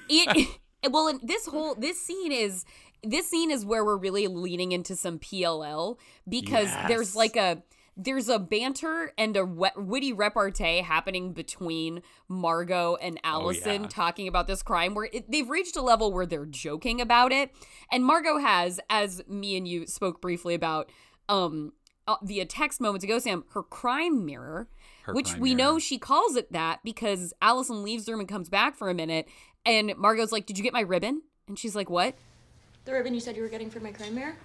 it 0.10 0.48
well 0.92 1.20
this 1.24 1.48
whole 1.48 1.74
this 1.76 2.00
scene 2.00 2.32
is 2.32 2.64
this 3.04 3.28
scene 3.28 3.52
is 3.52 3.66
where 3.66 3.84
we're 3.84 3.98
really 3.98 4.28
leaning 4.28 4.72
into 4.72 4.96
some 4.96 5.20
PLL 5.20 5.98
because 6.28 6.70
there's 6.88 7.16
like 7.16 7.36
a 7.36 7.62
there's 7.98 8.28
a 8.28 8.40
banter 8.40 9.14
and 9.18 9.38
a 9.38 9.46
wet, 9.46 9.82
witty 9.82 10.12
repartee 10.12 10.82
happening 10.82 11.34
between 11.34 12.02
Margot 12.28 12.96
and 13.02 13.20
Allison 13.24 13.84
yeah. 13.84 13.88
talking 13.88 14.28
about 14.28 14.48
this 14.48 14.62
crime 14.62 14.96
where 14.96 15.10
it, 15.12 15.32
they've 15.32 15.50
reached 15.50 15.76
a 15.76 15.82
level 15.82 16.12
where 16.12 16.26
they're 16.26 16.46
joking 16.46 17.00
about 17.00 17.32
it 17.32 17.52
and 17.92 18.06
Margot 18.06 18.40
has 18.40 18.80
as 18.90 19.22
me 19.28 19.56
and 19.56 19.68
you 19.68 19.88
spoke 19.88 20.22
briefly 20.22 20.54
about 20.54 20.92
um 21.30 21.74
uh, 22.08 22.18
via 22.22 22.46
text 22.46 22.80
moments 22.80 23.04
ago 23.04 23.18
Sam 23.18 23.46
her 23.54 23.64
crime 23.64 24.26
mirror 24.26 24.68
Her 25.04 25.14
which 25.14 25.32
crime 25.32 25.40
we 25.40 25.56
know 25.56 25.80
she 25.80 25.98
calls 25.98 26.36
it 26.36 26.52
that 26.52 26.82
because 26.84 27.34
Allison 27.42 27.84
leaves 27.84 28.06
the 28.06 28.12
room 28.12 28.22
and 28.22 28.30
comes 28.30 28.50
back 28.50 28.76
for 28.76 28.90
a 28.90 28.94
minute, 28.94 29.28
and 29.66 29.96
Margot's 29.98 30.32
like, 30.32 30.46
"Did 30.46 30.58
you 30.58 30.64
get 30.64 30.74
my 30.74 30.82
ribbon?" 30.82 31.24
And 31.48 31.58
she's 31.58 31.76
like, 31.76 31.90
"What?" 31.90 32.16
The 32.86 32.94
ribbon 32.94 33.16
you 33.16 33.20
said 33.20 33.36
you 33.36 33.42
were 33.42 33.50
getting 33.50 33.72
for 33.72 33.80
my 33.80 33.92
crime 33.92 34.14
mirror? 34.14 34.36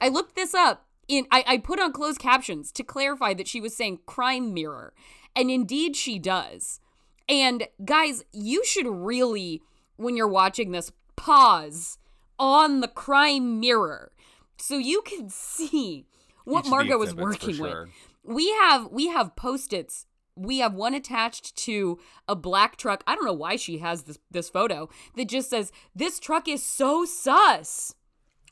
I 0.00 0.08
looked 0.08 0.34
this 0.34 0.54
up. 0.54 0.86
In 1.08 1.26
I, 1.30 1.44
I 1.46 1.58
put 1.58 1.80
on 1.80 1.92
closed 1.92 2.18
captions 2.18 2.72
to 2.72 2.82
clarify 2.82 3.34
that 3.34 3.48
she 3.48 3.60
was 3.60 3.76
saying 3.76 4.00
crime 4.06 4.54
mirror, 4.54 4.94
and 5.36 5.50
indeed 5.50 5.96
she 5.96 6.18
does. 6.18 6.80
And 7.28 7.68
guys, 7.84 8.24
you 8.32 8.64
should 8.64 8.86
really, 8.86 9.62
when 9.96 10.16
you're 10.16 10.28
watching 10.28 10.72
this, 10.72 10.92
pause 11.16 11.98
on 12.38 12.80
the 12.80 12.88
crime 12.88 13.60
mirror 13.60 14.12
so 14.58 14.76
you 14.76 15.02
can 15.02 15.28
see 15.28 16.06
what 16.44 16.66
Margot 16.66 16.98
was 16.98 17.14
working 17.14 17.58
with. 17.58 17.88
we 18.22 18.50
have 18.52 18.88
we 18.90 19.08
have 19.08 19.36
post-its. 19.36 20.06
We 20.36 20.58
have 20.58 20.74
one 20.74 20.94
attached 20.94 21.54
to 21.58 21.98
a 22.26 22.34
black 22.34 22.76
truck. 22.76 23.04
I 23.06 23.14
don't 23.14 23.24
know 23.24 23.32
why 23.32 23.56
she 23.56 23.78
has 23.78 24.02
this 24.02 24.18
this 24.30 24.50
photo 24.50 24.88
that 25.16 25.28
just 25.28 25.50
says 25.50 25.70
this 25.94 26.18
truck 26.18 26.48
is 26.48 26.62
so 26.62 27.04
sus 27.04 27.94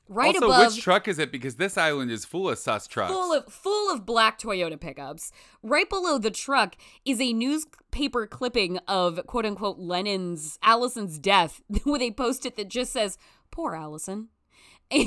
right 0.09 0.35
also, 0.35 0.47
above 0.47 0.75
which 0.75 0.83
truck 0.83 1.09
is 1.09 1.19
it? 1.19 1.31
Because 1.33 1.57
this 1.57 1.77
island 1.79 2.11
is 2.11 2.25
full 2.25 2.49
of 2.49 2.59
sus 2.59 2.87
trucks. 2.87 3.13
full 3.13 3.33
of 3.33 3.53
full 3.53 3.91
of 3.93 4.05
black 4.05 4.39
toyota 4.39 4.79
pickups 4.81 5.33
right 5.63 5.89
below 5.89 6.19
the 6.19 6.31
truck 6.31 6.75
is 7.05 7.21
a 7.21 7.33
newspaper 7.33 8.27
clipping 8.27 8.79
of 8.89 9.21
quote 9.27 9.47
unquote 9.47 9.79
lennon's 9.79 10.59
allison's 10.63 11.19
death 11.19 11.61
with 11.85 12.03
a 12.03 12.11
post-it 12.13 12.57
that 12.57 12.69
just 12.69 12.93
says 12.93 13.17
poor 13.51 13.75
allison 13.75 14.29
and 14.93 15.07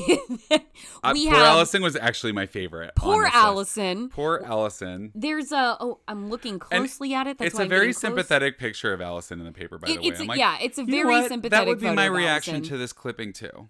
Uh, 1.04 1.14
poor 1.14 1.30
have 1.30 1.42
Allison 1.44 1.84
was 1.84 1.96
actually 1.96 2.32
my 2.32 2.48
favorite. 2.48 2.96
poor 2.96 3.26
allison 3.32 4.10
Poor 4.10 4.42
Allison. 4.44 5.12
There's 5.14 5.52
a 5.52 5.78
oh, 5.80 6.00
I'm 6.08 6.30
looking 6.32 6.58
closely 6.58 7.14
at 7.14 7.28
it. 7.28 7.38
That's 7.38 7.52
it's 7.52 7.60
a 7.60 7.64
I'm 7.64 7.70
very 7.70 7.82
getting 7.88 7.94
close. 7.94 8.02
sympathetic 8.02 8.58
picture 8.58 8.94
of 8.94 9.02
Allison 9.02 9.38
in 9.40 9.46
the 9.46 9.52
paper, 9.52 9.78
by 9.78 9.90
It- 9.90 10.02
the 10.02 10.10
way. 10.10 10.16
a- 10.18 10.24
like, 10.24 10.40
yeah, 10.40 10.58
it's 10.60 10.80
a 10.80 10.84
very 10.86 11.28
sympathetic. 11.28 11.52
That 11.52 11.68
would 11.68 11.80
be 11.80 11.92
my 11.92 12.06
reaction 12.06 12.56
Allison. 12.56 12.70
to 12.72 12.78
this 12.80 12.94
clipping 12.94 13.32
too. 13.34 13.70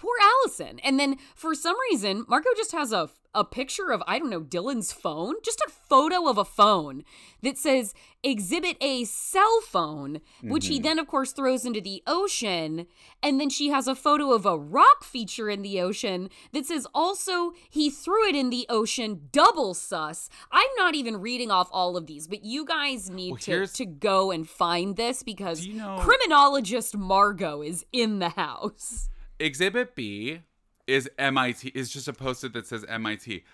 Poor 0.00 0.16
Allison. 0.22 0.78
And 0.80 0.98
then 0.98 1.16
for 1.34 1.54
some 1.54 1.76
reason, 1.90 2.24
Margot 2.26 2.50
just 2.56 2.72
has 2.72 2.92
a 2.92 3.10
a 3.32 3.44
picture 3.44 3.92
of 3.92 4.02
I 4.08 4.18
don't 4.18 4.28
know 4.30 4.40
Dylan's 4.40 4.90
phone, 4.90 5.36
just 5.44 5.60
a 5.60 5.70
photo 5.70 6.26
of 6.28 6.36
a 6.36 6.44
phone 6.44 7.04
that 7.42 7.56
says 7.56 7.94
Exhibit 8.24 8.76
A 8.80 9.04
cell 9.04 9.60
phone, 9.60 10.20
which 10.42 10.64
Mm-hmm. 10.64 10.72
he 10.72 10.80
then 10.80 10.98
of 10.98 11.06
course 11.06 11.30
throws 11.32 11.64
into 11.64 11.80
the 11.80 12.02
ocean. 12.08 12.86
And 13.22 13.38
then 13.38 13.48
she 13.48 13.68
has 13.68 13.86
a 13.86 13.94
photo 13.94 14.32
of 14.32 14.46
a 14.46 14.58
rock 14.58 15.04
feature 15.04 15.48
in 15.48 15.62
the 15.62 15.80
ocean 15.80 16.28
that 16.52 16.66
says 16.66 16.88
also 16.92 17.52
he 17.70 17.88
threw 17.88 18.28
it 18.28 18.34
in 18.34 18.50
the 18.50 18.66
ocean, 18.68 19.28
double 19.30 19.74
sus. 19.74 20.28
I'm 20.50 20.70
not 20.76 20.96
even 20.96 21.20
reading 21.20 21.52
off 21.52 21.68
all 21.70 21.96
of 21.96 22.08
these, 22.08 22.26
but 22.26 22.44
you 22.44 22.64
guys 22.64 23.10
need 23.10 23.30
Well, 23.30 23.38
to, 23.42 23.66
to 23.68 23.86
go 23.86 24.32
and 24.32 24.48
find 24.48 24.96
this 24.96 25.22
because 25.22 25.64
you 25.64 25.74
know- 25.74 25.98
criminologist 26.00 26.96
Margot 26.96 27.62
is 27.62 27.86
in 27.92 28.18
the 28.18 28.30
house. 28.30 29.08
Exhibit 29.40 29.94
B 29.94 30.40
is 30.86 31.08
MIT. 31.18 31.68
Is 31.74 31.90
just 31.90 32.08
a 32.08 32.12
post-it 32.12 32.52
that 32.52 32.66
says 32.66 32.84
MIT. 32.88 33.44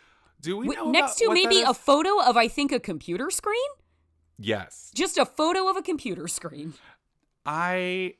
Do 0.41 0.59
we 0.59 0.69
know 0.69 0.91
next 0.91 1.17
to 1.17 1.33
maybe 1.33 1.63
a 1.63 1.73
photo 1.73 2.21
of 2.21 2.37
I 2.37 2.49
think 2.49 2.73
a 2.73 2.81
computer 2.81 3.31
screen? 3.31 3.57
yes. 4.39 4.91
Just 4.95 5.17
a 5.17 5.25
photo 5.25 5.69
of 5.69 5.77
a 5.77 5.83
computer 5.83 6.29
screen. 6.29 6.75
I 7.47 8.15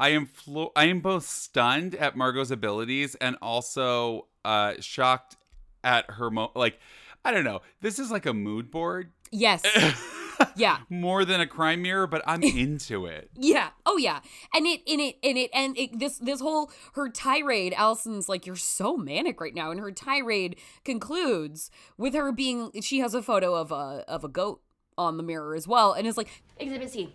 I 0.00 0.10
am 0.10 0.26
flo- 0.26 0.72
I 0.74 0.86
am 0.86 1.00
both 1.00 1.26
stunned 1.26 1.94
at 1.94 2.16
Margot's 2.16 2.50
abilities 2.50 3.14
and 3.16 3.36
also 3.42 4.28
uh 4.44 4.74
shocked 4.80 5.36
at 5.82 6.10
her 6.12 6.30
mo 6.30 6.50
like 6.54 6.78
I 7.24 7.32
don't 7.32 7.44
know. 7.44 7.60
This 7.80 7.98
is 7.98 8.10
like 8.10 8.26
a 8.26 8.34
mood 8.34 8.70
board. 8.70 9.10
Yes. 9.30 9.62
Yeah. 10.56 10.78
more 10.88 11.24
than 11.24 11.40
a 11.40 11.46
crime 11.46 11.82
mirror, 11.82 12.06
but 12.06 12.22
I'm 12.26 12.42
into 12.42 13.06
it. 13.06 13.30
Yeah. 13.36 13.70
Oh 13.86 13.96
yeah. 13.96 14.20
And 14.54 14.66
it 14.66 14.80
and 14.86 15.00
it 15.00 15.16
and 15.22 15.38
it 15.38 15.50
and 15.52 15.76
it, 15.78 15.98
this 15.98 16.18
this 16.18 16.40
whole 16.40 16.70
her 16.94 17.08
tirade. 17.08 17.72
Allison's 17.74 18.28
like, 18.28 18.46
"You're 18.46 18.56
so 18.56 18.96
manic 18.96 19.40
right 19.40 19.54
now," 19.54 19.70
and 19.70 19.80
her 19.80 19.92
tirade 19.92 20.56
concludes 20.84 21.70
with 21.98 22.14
her 22.14 22.32
being. 22.32 22.70
She 22.80 23.00
has 23.00 23.14
a 23.14 23.22
photo 23.22 23.54
of 23.54 23.72
a 23.72 24.04
of 24.08 24.24
a 24.24 24.28
goat 24.28 24.60
on 24.96 25.16
the 25.16 25.22
mirror 25.22 25.54
as 25.54 25.66
well, 25.66 25.92
and 25.92 26.06
is 26.06 26.16
like, 26.16 26.28
Exhibit 26.56 26.90
C. 26.90 27.14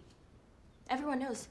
Everyone 0.90 1.20
knows. 1.20 1.48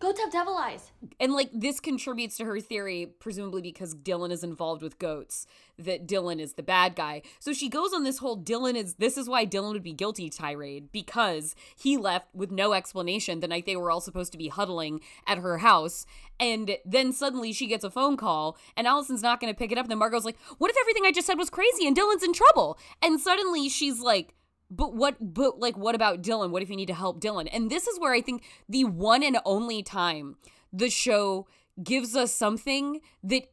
Goats 0.00 0.20
have 0.20 0.30
devil 0.30 0.56
eyes. 0.56 0.92
and 1.18 1.32
like 1.32 1.50
this 1.52 1.80
contributes 1.80 2.36
to 2.36 2.44
her 2.44 2.60
theory, 2.60 3.06
presumably 3.18 3.62
because 3.62 3.96
Dylan 3.96 4.30
is 4.30 4.44
involved 4.44 4.80
with 4.80 4.98
goats, 4.98 5.46
that 5.76 6.06
Dylan 6.06 6.40
is 6.40 6.54
the 6.54 6.62
bad 6.62 6.94
guy. 6.94 7.22
So 7.40 7.52
she 7.52 7.68
goes 7.68 7.92
on 7.92 8.04
this 8.04 8.18
whole 8.18 8.40
Dylan 8.40 8.76
is 8.76 8.94
this 8.94 9.16
is 9.16 9.28
why 9.28 9.44
Dylan 9.44 9.72
would 9.72 9.82
be 9.82 9.92
guilty 9.92 10.30
tirade 10.30 10.92
because 10.92 11.56
he 11.76 11.96
left 11.96 12.32
with 12.32 12.52
no 12.52 12.74
explanation 12.74 13.40
the 13.40 13.48
night 13.48 13.66
they 13.66 13.76
were 13.76 13.90
all 13.90 14.00
supposed 14.00 14.30
to 14.32 14.38
be 14.38 14.48
huddling 14.48 15.00
at 15.26 15.38
her 15.38 15.58
house. 15.58 16.06
And 16.38 16.76
then 16.84 17.12
suddenly 17.12 17.52
she 17.52 17.66
gets 17.66 17.82
a 17.82 17.90
phone 17.90 18.16
call 18.16 18.56
and 18.76 18.86
Allison's 18.86 19.22
not 19.22 19.40
going 19.40 19.52
to 19.52 19.58
pick 19.58 19.72
it 19.72 19.78
up. 19.78 19.84
And 19.84 19.90
then 19.90 19.98
Margot's 19.98 20.24
like, 20.24 20.38
What 20.58 20.70
if 20.70 20.76
everything 20.80 21.06
I 21.06 21.12
just 21.12 21.26
said 21.26 21.38
was 21.38 21.50
crazy 21.50 21.88
and 21.88 21.96
Dylan's 21.96 22.22
in 22.22 22.32
trouble? 22.32 22.78
And 23.02 23.20
suddenly 23.20 23.68
she's 23.68 23.98
like, 23.98 24.34
but 24.70 24.94
what 24.94 25.16
but 25.20 25.58
like 25.58 25.76
what 25.76 25.94
about 25.94 26.22
Dylan? 26.22 26.50
What 26.50 26.62
if 26.62 26.70
you 26.70 26.76
need 26.76 26.86
to 26.86 26.94
help 26.94 27.20
Dylan? 27.20 27.48
And 27.52 27.70
this 27.70 27.86
is 27.86 27.98
where 27.98 28.12
I 28.12 28.20
think 28.20 28.42
the 28.68 28.84
one 28.84 29.22
and 29.22 29.38
only 29.44 29.82
time 29.82 30.36
the 30.72 30.90
show 30.90 31.46
gives 31.82 32.16
us 32.16 32.34
something 32.34 33.00
that 33.22 33.50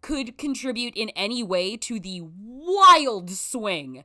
could 0.00 0.38
contribute 0.38 0.94
in 0.96 1.10
any 1.10 1.42
way 1.42 1.76
to 1.76 1.98
the 1.98 2.22
wild 2.22 3.30
swing 3.30 4.04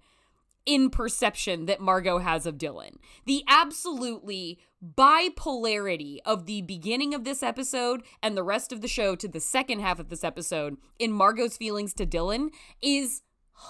in 0.65 0.89
perception 0.89 1.65
that 1.65 1.81
Margot 1.81 2.19
has 2.19 2.45
of 2.45 2.57
Dylan. 2.57 2.95
The 3.25 3.43
absolutely 3.47 4.59
bipolarity 4.83 6.19
of 6.25 6.45
the 6.45 6.61
beginning 6.61 7.13
of 7.13 7.23
this 7.23 7.43
episode 7.43 8.03
and 8.21 8.37
the 8.37 8.43
rest 8.43 8.71
of 8.71 8.81
the 8.81 8.87
show 8.87 9.15
to 9.15 9.27
the 9.27 9.39
second 9.39 9.79
half 9.79 9.99
of 9.99 10.09
this 10.09 10.23
episode 10.23 10.77
in 10.99 11.11
Margot's 11.11 11.57
feelings 11.57 11.93
to 11.95 12.05
Dylan 12.05 12.49
is 12.81 13.21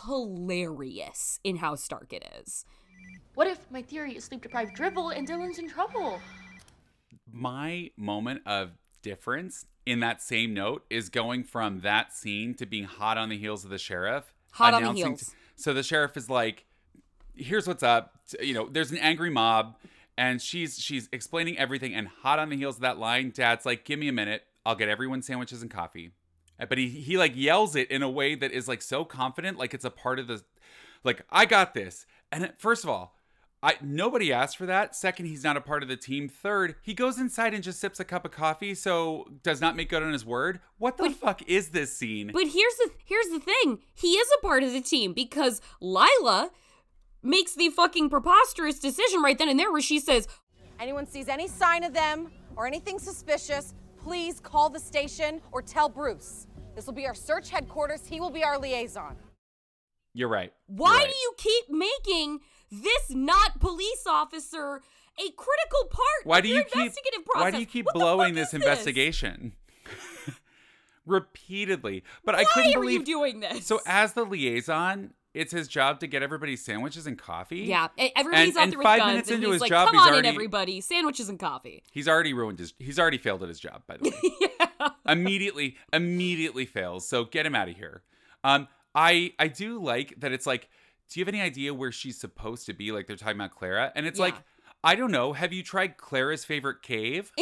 hilarious 0.05 1.39
in 1.43 1.57
how 1.57 1.75
stark 1.75 2.13
it 2.13 2.25
is. 2.39 2.65
What 3.41 3.47
if 3.47 3.71
my 3.71 3.81
theory 3.81 4.15
is 4.15 4.25
sleep 4.25 4.43
deprived 4.43 4.75
dribble 4.75 5.09
and 5.09 5.27
Dylan's 5.27 5.57
in 5.57 5.67
trouble? 5.67 6.21
My 7.33 7.89
moment 7.97 8.43
of 8.45 8.73
difference 9.01 9.65
in 9.83 9.99
that 10.01 10.21
same 10.21 10.53
note 10.53 10.85
is 10.91 11.09
going 11.09 11.45
from 11.45 11.79
that 11.79 12.13
scene 12.13 12.53
to 12.53 12.67
being 12.67 12.83
hot 12.83 13.17
on 13.17 13.29
the 13.29 13.37
heels 13.39 13.63
of 13.63 13.71
the 13.71 13.79
sheriff. 13.79 14.31
Hot 14.51 14.75
on 14.75 14.83
the 14.83 14.89
announcing 14.89 15.05
heels. 15.13 15.35
so 15.55 15.73
the 15.73 15.81
sheriff 15.81 16.15
is 16.17 16.29
like, 16.29 16.65
"Here's 17.33 17.67
what's 17.67 17.81
up." 17.81 18.19
You 18.39 18.53
know, 18.53 18.69
there's 18.69 18.91
an 18.91 18.99
angry 18.99 19.31
mob, 19.31 19.75
and 20.15 20.39
she's 20.39 20.77
she's 20.77 21.09
explaining 21.11 21.57
everything. 21.57 21.95
And 21.95 22.09
hot 22.09 22.37
on 22.37 22.49
the 22.49 22.57
heels 22.57 22.75
of 22.75 22.81
that 22.81 22.99
line, 22.99 23.31
Dad's 23.31 23.65
like, 23.65 23.85
"Give 23.85 23.97
me 23.97 24.07
a 24.07 24.13
minute. 24.13 24.43
I'll 24.67 24.75
get 24.75 24.87
everyone 24.87 25.23
sandwiches 25.23 25.63
and 25.63 25.71
coffee." 25.71 26.11
Uh, 26.59 26.67
But 26.67 26.77
he 26.77 26.89
he 26.89 27.17
like 27.17 27.35
yells 27.35 27.75
it 27.75 27.89
in 27.89 28.03
a 28.03 28.09
way 28.09 28.35
that 28.35 28.51
is 28.51 28.67
like 28.67 28.83
so 28.83 29.03
confident, 29.03 29.57
like 29.57 29.73
it's 29.73 29.83
a 29.83 29.89
part 29.89 30.19
of 30.19 30.27
the, 30.27 30.43
like 31.03 31.25
I 31.31 31.47
got 31.47 31.73
this. 31.73 32.05
And 32.31 32.53
first 32.59 32.83
of 32.83 32.89
all, 32.91 33.15
I 33.63 33.75
nobody 33.81 34.33
asked 34.33 34.57
for 34.57 34.65
that. 34.65 34.95
Second, 34.95 35.27
he's 35.27 35.43
not 35.43 35.57
a 35.57 35.61
part 35.61 35.83
of 35.83 35.89
the 35.89 35.97
team. 35.97 36.27
Third, 36.27 36.75
he 36.81 36.93
goes 36.93 37.19
inside 37.19 37.53
and 37.53 37.63
just 37.63 37.79
sips 37.79 37.99
a 37.99 38.05
cup 38.05 38.25
of 38.25 38.31
coffee, 38.31 38.73
so 38.73 39.27
does 39.43 39.61
not 39.61 39.75
make 39.75 39.89
good 39.89 40.01
on 40.01 40.11
his 40.11 40.25
word. 40.25 40.59
What 40.77 40.97
the 40.97 41.11
fuck 41.11 41.41
is 41.47 41.69
this 41.69 41.95
scene? 41.95 42.31
But 42.33 42.47
here's 42.47 42.75
the 42.77 42.89
here's 43.05 43.27
the 43.27 43.39
thing. 43.39 43.79
He 43.93 44.13
is 44.13 44.27
a 44.37 44.45
part 44.45 44.63
of 44.63 44.73
the 44.73 44.81
team 44.81 45.13
because 45.13 45.61
Lila 45.79 46.49
makes 47.21 47.53
the 47.53 47.69
fucking 47.69 48.09
preposterous 48.09 48.79
decision 48.79 49.21
right 49.21 49.37
then 49.37 49.49
and 49.49 49.59
there 49.59 49.71
where 49.71 49.81
she 49.81 49.99
says, 49.99 50.27
Anyone 50.79 51.05
sees 51.05 51.27
any 51.27 51.47
sign 51.47 51.83
of 51.83 51.93
them 51.93 52.31
or 52.55 52.65
anything 52.65 52.97
suspicious, 52.97 53.75
please 54.01 54.39
call 54.39 54.69
the 54.69 54.79
station 54.79 55.39
or 55.51 55.61
tell 55.61 55.87
Bruce. 55.87 56.47
This 56.75 56.87
will 56.87 56.93
be 56.93 57.05
our 57.05 57.13
search 57.13 57.49
headquarters. 57.51 58.07
He 58.07 58.19
will 58.19 58.31
be 58.31 58.43
our 58.43 58.57
liaison. 58.57 59.15
You're 60.13 60.29
right. 60.29 60.51
You're 60.67 60.77
"Why 60.79 60.97
right. 60.97 61.07
do 61.07 61.15
you 61.15 61.33
keep 61.37 61.69
making 61.69 62.39
this 62.71 63.09
not 63.09 63.59
police 63.59 64.05
officer 64.07 64.81
a 65.19 65.29
critical 65.31 65.85
part 65.89 66.23
Why 66.25 66.37
of 66.39 66.43
do 66.43 66.49
your 66.49 66.57
you 66.59 66.63
keep 66.63 66.73
process? 66.73 66.95
Why 67.33 67.51
do 67.51 67.59
you 67.59 67.65
keep 67.65 67.85
What 67.85 67.95
blowing 67.95 68.33
this 68.33 68.53
investigation? 68.53 69.53
Repeatedly. 71.05 72.03
But 72.23 72.35
I 72.35 72.43
couldn't 72.45 72.71
are 72.75 72.79
believe 72.79 72.99
you 73.01 73.05
doing 73.05 73.39
this? 73.39 73.65
So 73.65 73.79
as 73.87 74.13
the 74.13 74.23
liaison, 74.23 75.13
it's 75.33 75.51
his 75.51 75.67
job 75.67 75.99
to 76.01 76.07
get 76.07 76.21
everybody 76.21 76.55
sandwiches 76.55 77.07
and 77.07 77.17
coffee. 77.17 77.59
yeah, 77.61 77.87
everybody's 78.15 78.49
And- 78.49 78.57
out 78.57 78.63
and 78.63 78.71
there 78.73 78.77
with 78.79 78.85
five 78.85 78.99
guns, 78.99 79.11
minutes 79.11 79.29
and 79.29 79.35
into 79.37 79.47
he's 79.47 79.53
his 79.55 79.61
like, 79.61 79.69
job, 79.69 79.87
"Come 79.87 79.95
he's 79.95 80.01
on 80.07 80.13
already- 80.13 80.27
in, 80.29 80.33
everybody, 80.35 80.81
sandwiches 80.81 81.29
and 81.29 81.39
coffee." 81.39 81.83
He's 81.91 82.07
already 82.07 82.33
ruined 82.33 82.59
his 82.59 82.73
he's 82.79 82.99
already 82.99 83.17
failed 83.17 83.41
at 83.43 83.49
his 83.49 83.59
job, 83.59 83.81
by 83.87 83.97
the 83.97 84.09
way. 84.09 84.47
yeah. 84.79 84.89
immediately 85.07 85.77
immediately 85.91 86.65
fails. 86.65 87.07
So 87.07 87.25
get 87.25 87.45
him 87.45 87.55
out 87.55 87.67
of 87.69 87.75
here. 87.75 88.03
Um 88.43 88.67
I 88.93 89.33
I 89.39 89.47
do 89.47 89.81
like 89.81 90.13
that 90.19 90.31
it's 90.31 90.45
like 90.45 90.69
do 91.11 91.19
you 91.19 91.25
have 91.25 91.33
any 91.33 91.41
idea 91.41 91.73
where 91.73 91.91
she's 91.91 92.17
supposed 92.17 92.65
to 92.65 92.73
be 92.73 92.91
like 92.91 93.05
they're 93.05 93.15
talking 93.17 93.35
about 93.35 93.51
Clara 93.51 93.91
and 93.95 94.07
it's 94.07 94.19
like 94.19 94.35
I 94.83 94.95
don't 94.95 95.11
know. 95.11 95.33
Have 95.33 95.53
you 95.53 95.61
tried 95.61 95.97
Clara's 95.97 96.43
favorite 96.43 96.81
cave? 96.81 97.31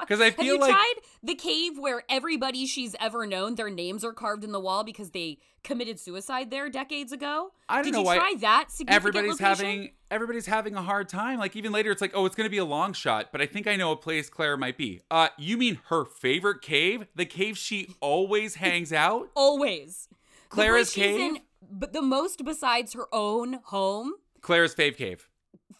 Because 0.00 0.20
I 0.20 0.26
Have 0.26 0.34
feel 0.34 0.44
you 0.44 0.60
like 0.60 0.70
tried 0.72 0.94
the 1.22 1.34
cave 1.34 1.78
where 1.78 2.02
everybody 2.10 2.66
she's 2.66 2.94
ever 3.00 3.26
known, 3.26 3.54
their 3.54 3.70
names 3.70 4.04
are 4.04 4.12
carved 4.12 4.44
in 4.44 4.52
the 4.52 4.60
wall 4.60 4.84
because 4.84 5.12
they 5.12 5.38
committed 5.62 5.98
suicide 5.98 6.50
there 6.50 6.68
decades 6.68 7.10
ago? 7.10 7.52
I 7.70 7.76
don't 7.76 7.84
Did 7.84 7.92
know 7.94 7.98
you 8.00 8.04
why 8.04 8.16
try 8.18 8.34
that? 8.40 8.68
Everybody's 8.86 9.40
location? 9.40 9.66
having 9.66 9.90
everybody's 10.10 10.44
having 10.44 10.74
a 10.74 10.82
hard 10.82 11.08
time. 11.08 11.38
Like 11.38 11.56
even 11.56 11.72
later, 11.72 11.90
it's 11.90 12.02
like, 12.02 12.12
oh, 12.14 12.26
it's 12.26 12.36
gonna 12.36 12.50
be 12.50 12.58
a 12.58 12.66
long 12.66 12.92
shot, 12.92 13.30
but 13.32 13.40
I 13.40 13.46
think 13.46 13.66
I 13.66 13.76
know 13.76 13.92
a 13.92 13.96
place 13.96 14.28
Clara 14.28 14.58
might 14.58 14.76
be. 14.76 15.00
Uh, 15.10 15.28
you 15.38 15.56
mean 15.56 15.78
her 15.86 16.04
favorite 16.04 16.60
cave? 16.60 17.06
The 17.14 17.24
cave 17.24 17.56
she 17.56 17.94
always 18.00 18.56
hangs 18.56 18.92
out? 18.92 19.30
always. 19.34 20.08
Clara's 20.50 20.92
place 20.92 21.06
she's 21.06 21.16
in, 21.16 21.34
cave? 21.36 21.42
But 21.70 21.92
the 21.92 22.02
most 22.02 22.44
besides 22.44 22.92
her 22.94 23.06
own 23.12 23.60
home. 23.64 24.14
Claire's 24.40 24.74
fave 24.74 24.96
cave. 24.96 25.28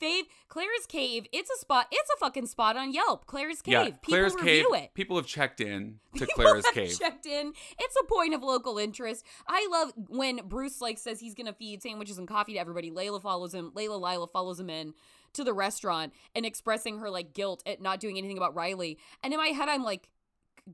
Fave 0.00 0.22
Claire's 0.48 0.86
cave. 0.88 1.26
It's 1.32 1.50
a 1.50 1.56
spot. 1.58 1.86
It's 1.92 2.10
a 2.10 2.16
fucking 2.18 2.46
spot 2.46 2.76
on 2.76 2.92
Yelp. 2.92 3.26
Claire's 3.26 3.62
cave. 3.62 3.72
Yeah, 3.72 3.84
People 4.02 4.30
cave. 4.30 4.64
review 4.64 4.74
it. 4.74 4.94
People 4.94 5.16
have 5.16 5.26
checked 5.26 5.60
in 5.60 6.00
to 6.16 6.26
People 6.26 6.54
have 6.54 6.64
cave. 6.72 6.98
Checked 6.98 7.26
in. 7.26 7.52
It's 7.78 7.96
a 8.00 8.04
point 8.04 8.34
of 8.34 8.42
local 8.42 8.78
interest. 8.78 9.24
I 9.46 9.68
love 9.70 9.92
when 10.08 10.40
Bruce 10.48 10.80
like 10.80 10.98
says 10.98 11.20
he's 11.20 11.34
gonna 11.34 11.52
feed 11.52 11.82
sandwiches 11.82 12.18
and 12.18 12.26
coffee 12.26 12.54
to 12.54 12.58
everybody. 12.58 12.90
Layla 12.90 13.22
follows 13.22 13.54
him. 13.54 13.70
Layla 13.74 14.00
Lila 14.00 14.26
follows 14.26 14.58
him 14.58 14.68
in 14.70 14.94
to 15.34 15.44
the 15.44 15.52
restaurant 15.52 16.12
and 16.34 16.44
expressing 16.46 16.98
her 16.98 17.10
like 17.10 17.32
guilt 17.32 17.62
at 17.66 17.80
not 17.80 18.00
doing 18.00 18.18
anything 18.18 18.36
about 18.36 18.54
Riley. 18.54 18.98
And 19.22 19.32
in 19.32 19.38
my 19.38 19.48
head, 19.48 19.68
I'm 19.68 19.84
like, 19.84 20.08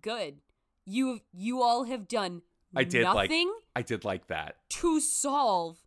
good. 0.00 0.37
You 0.87 1.21
you 1.33 1.62
all 1.62 1.85
have 1.85 2.09
done 2.09 2.43
I 2.75 2.85
did 2.85 3.05
like 3.05 3.31
I 3.77 3.83
did 3.83 4.05
like 4.05 4.27
that. 4.29 4.57
to 4.71 5.00
solve 5.00 5.79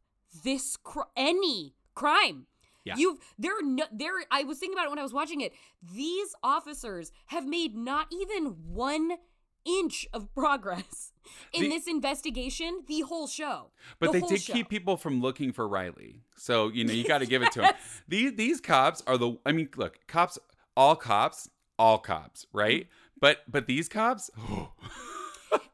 this 0.43 0.77
cr- 0.77 1.01
any 1.15 1.75
crime. 1.95 2.47
Yeah. 2.85 2.95
You've 2.97 3.19
there 3.39 3.61
no 3.63 3.85
there 3.91 4.11
I 4.31 4.43
was 4.43 4.57
thinking 4.59 4.75
about 4.75 4.87
it 4.87 4.89
when 4.89 4.99
I 4.99 5.03
was 5.03 5.13
watching 5.13 5.39
it. 5.41 5.53
These 5.95 6.35
officers 6.43 7.11
have 7.27 7.45
made 7.47 7.75
not 7.75 8.07
even 8.11 8.55
one 8.67 9.11
inch 9.65 10.05
of 10.11 10.33
progress 10.35 11.13
in 11.53 11.63
The- 11.63 11.69
this 11.69 11.87
investigation 11.87 12.83
the 12.87 12.99
whole 13.01 13.27
show. 13.27 13.71
But 13.99 14.11
The 14.11 14.19
they 14.19 14.27
did 14.27 14.41
show. 14.41 14.51
keep 14.53 14.67
people 14.67 14.97
from 14.97 15.21
looking 15.21 15.53
for 15.53 15.65
Riley. 15.65 16.23
So, 16.35 16.67
you 16.67 16.83
know, 16.83 16.91
you 16.91 17.05
got 17.07 17.19
to 17.19 17.25
give 17.25 17.41
it 17.41 17.53
to 17.53 17.61
them. 17.61 17.73
These 18.09 18.33
these 18.35 18.59
cops 18.59 19.01
are 19.07 19.17
the 19.17 19.37
I 19.45 19.53
mean, 19.53 19.69
look, 19.77 19.99
cops 20.07 20.37
all 20.75 20.97
cops, 20.97 21.49
all 21.79 21.99
cops, 21.99 22.47
right? 22.51 22.81
Mm-hmm. 22.81 23.19
But 23.21 23.37
but 23.49 23.67
these 23.67 23.87
cops, 23.87 24.29
oh, 24.37 24.73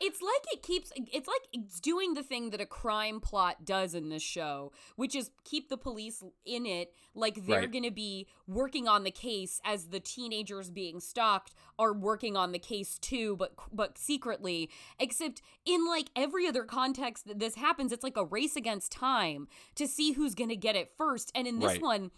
It's 0.01 0.21
like 0.21 0.53
it 0.53 0.63
keeps 0.63 0.91
it's 0.95 1.27
like 1.27 1.41
it's 1.51 1.79
doing 1.79 2.13
the 2.13 2.23
thing 2.23 2.51
that 2.51 2.61
a 2.61 2.65
crime 2.65 3.19
plot 3.19 3.65
does 3.65 3.93
in 3.93 4.09
this 4.09 4.23
show, 4.23 4.71
which 4.95 5.13
is 5.15 5.31
keep 5.43 5.69
the 5.69 5.77
police 5.77 6.23
in 6.45 6.65
it 6.65 6.93
like 7.13 7.45
they're 7.45 7.59
Right. 7.61 7.71
going 7.71 7.83
to 7.83 7.91
be 7.91 8.27
working 8.47 8.87
on 8.87 9.03
the 9.03 9.11
case 9.11 9.59
as 9.65 9.87
the 9.87 9.99
teenagers 9.99 10.69
being 10.69 10.99
stalked 10.99 11.53
are 11.77 11.93
working 11.93 12.37
on 12.37 12.51
the 12.53 12.59
case 12.59 12.97
too, 12.99 13.35
but 13.35 13.53
but 13.73 13.97
secretly. 13.97 14.69
Except 14.99 15.41
in 15.65 15.85
like 15.85 16.09
every 16.15 16.47
other 16.47 16.63
context 16.63 17.27
that 17.27 17.39
this 17.39 17.55
happens, 17.55 17.91
it's 17.91 18.03
like 18.03 18.17
a 18.17 18.25
race 18.25 18.55
against 18.55 18.91
time 18.91 19.47
to 19.75 19.87
see 19.87 20.13
who's 20.13 20.35
going 20.35 20.49
to 20.49 20.55
get 20.55 20.75
it 20.75 20.91
first. 20.97 21.31
And 21.35 21.47
in 21.47 21.59
this 21.59 21.73
Right. 21.73 21.81
one, 21.81 22.11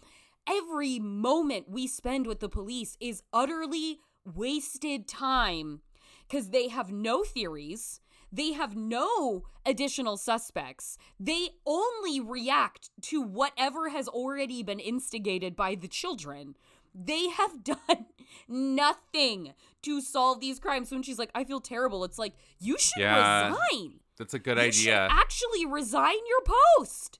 every 0.48 0.98
moment 0.98 1.68
we 1.68 1.86
spend 1.86 2.26
with 2.26 2.40
the 2.40 2.48
police 2.48 2.96
is 3.00 3.22
utterly 3.32 3.98
wasted 4.24 5.08
time 5.08 5.80
because 6.28 6.50
they 6.50 6.68
have 6.68 6.90
no 6.92 7.22
theories. 7.22 8.00
They 8.34 8.52
have 8.52 8.74
no 8.76 9.44
additional 9.66 10.16
suspects. 10.16 10.96
They 11.20 11.50
only 11.66 12.18
react 12.18 12.90
to 13.02 13.20
whatever 13.20 13.90
has 13.90 14.08
already 14.08 14.62
been 14.62 14.78
instigated 14.80 15.54
by 15.54 15.74
the 15.74 15.88
children. 15.88 16.56
They 16.94 17.28
have 17.28 17.62
done 17.64 18.06
nothing 18.48 19.52
to 19.82 20.00
solve 20.00 20.40
these 20.40 20.58
crimes. 20.58 20.88
So 20.88 20.96
when 20.96 21.02
she's 21.02 21.18
like, 21.18 21.30
I 21.34 21.44
feel 21.44 21.60
terrible, 21.60 22.04
it's 22.04 22.18
like, 22.18 22.34
you 22.58 22.78
should 22.78 23.00
Yeah. 23.02 23.48
resign. 23.48 24.00
that's 24.18 24.34
a 24.34 24.38
good 24.38 24.56
you 24.56 24.62
idea. 24.64 24.72
should 24.72 24.92
actually 25.10 25.66
resign 25.66 26.14
your 26.28 26.54
post. 26.78 27.18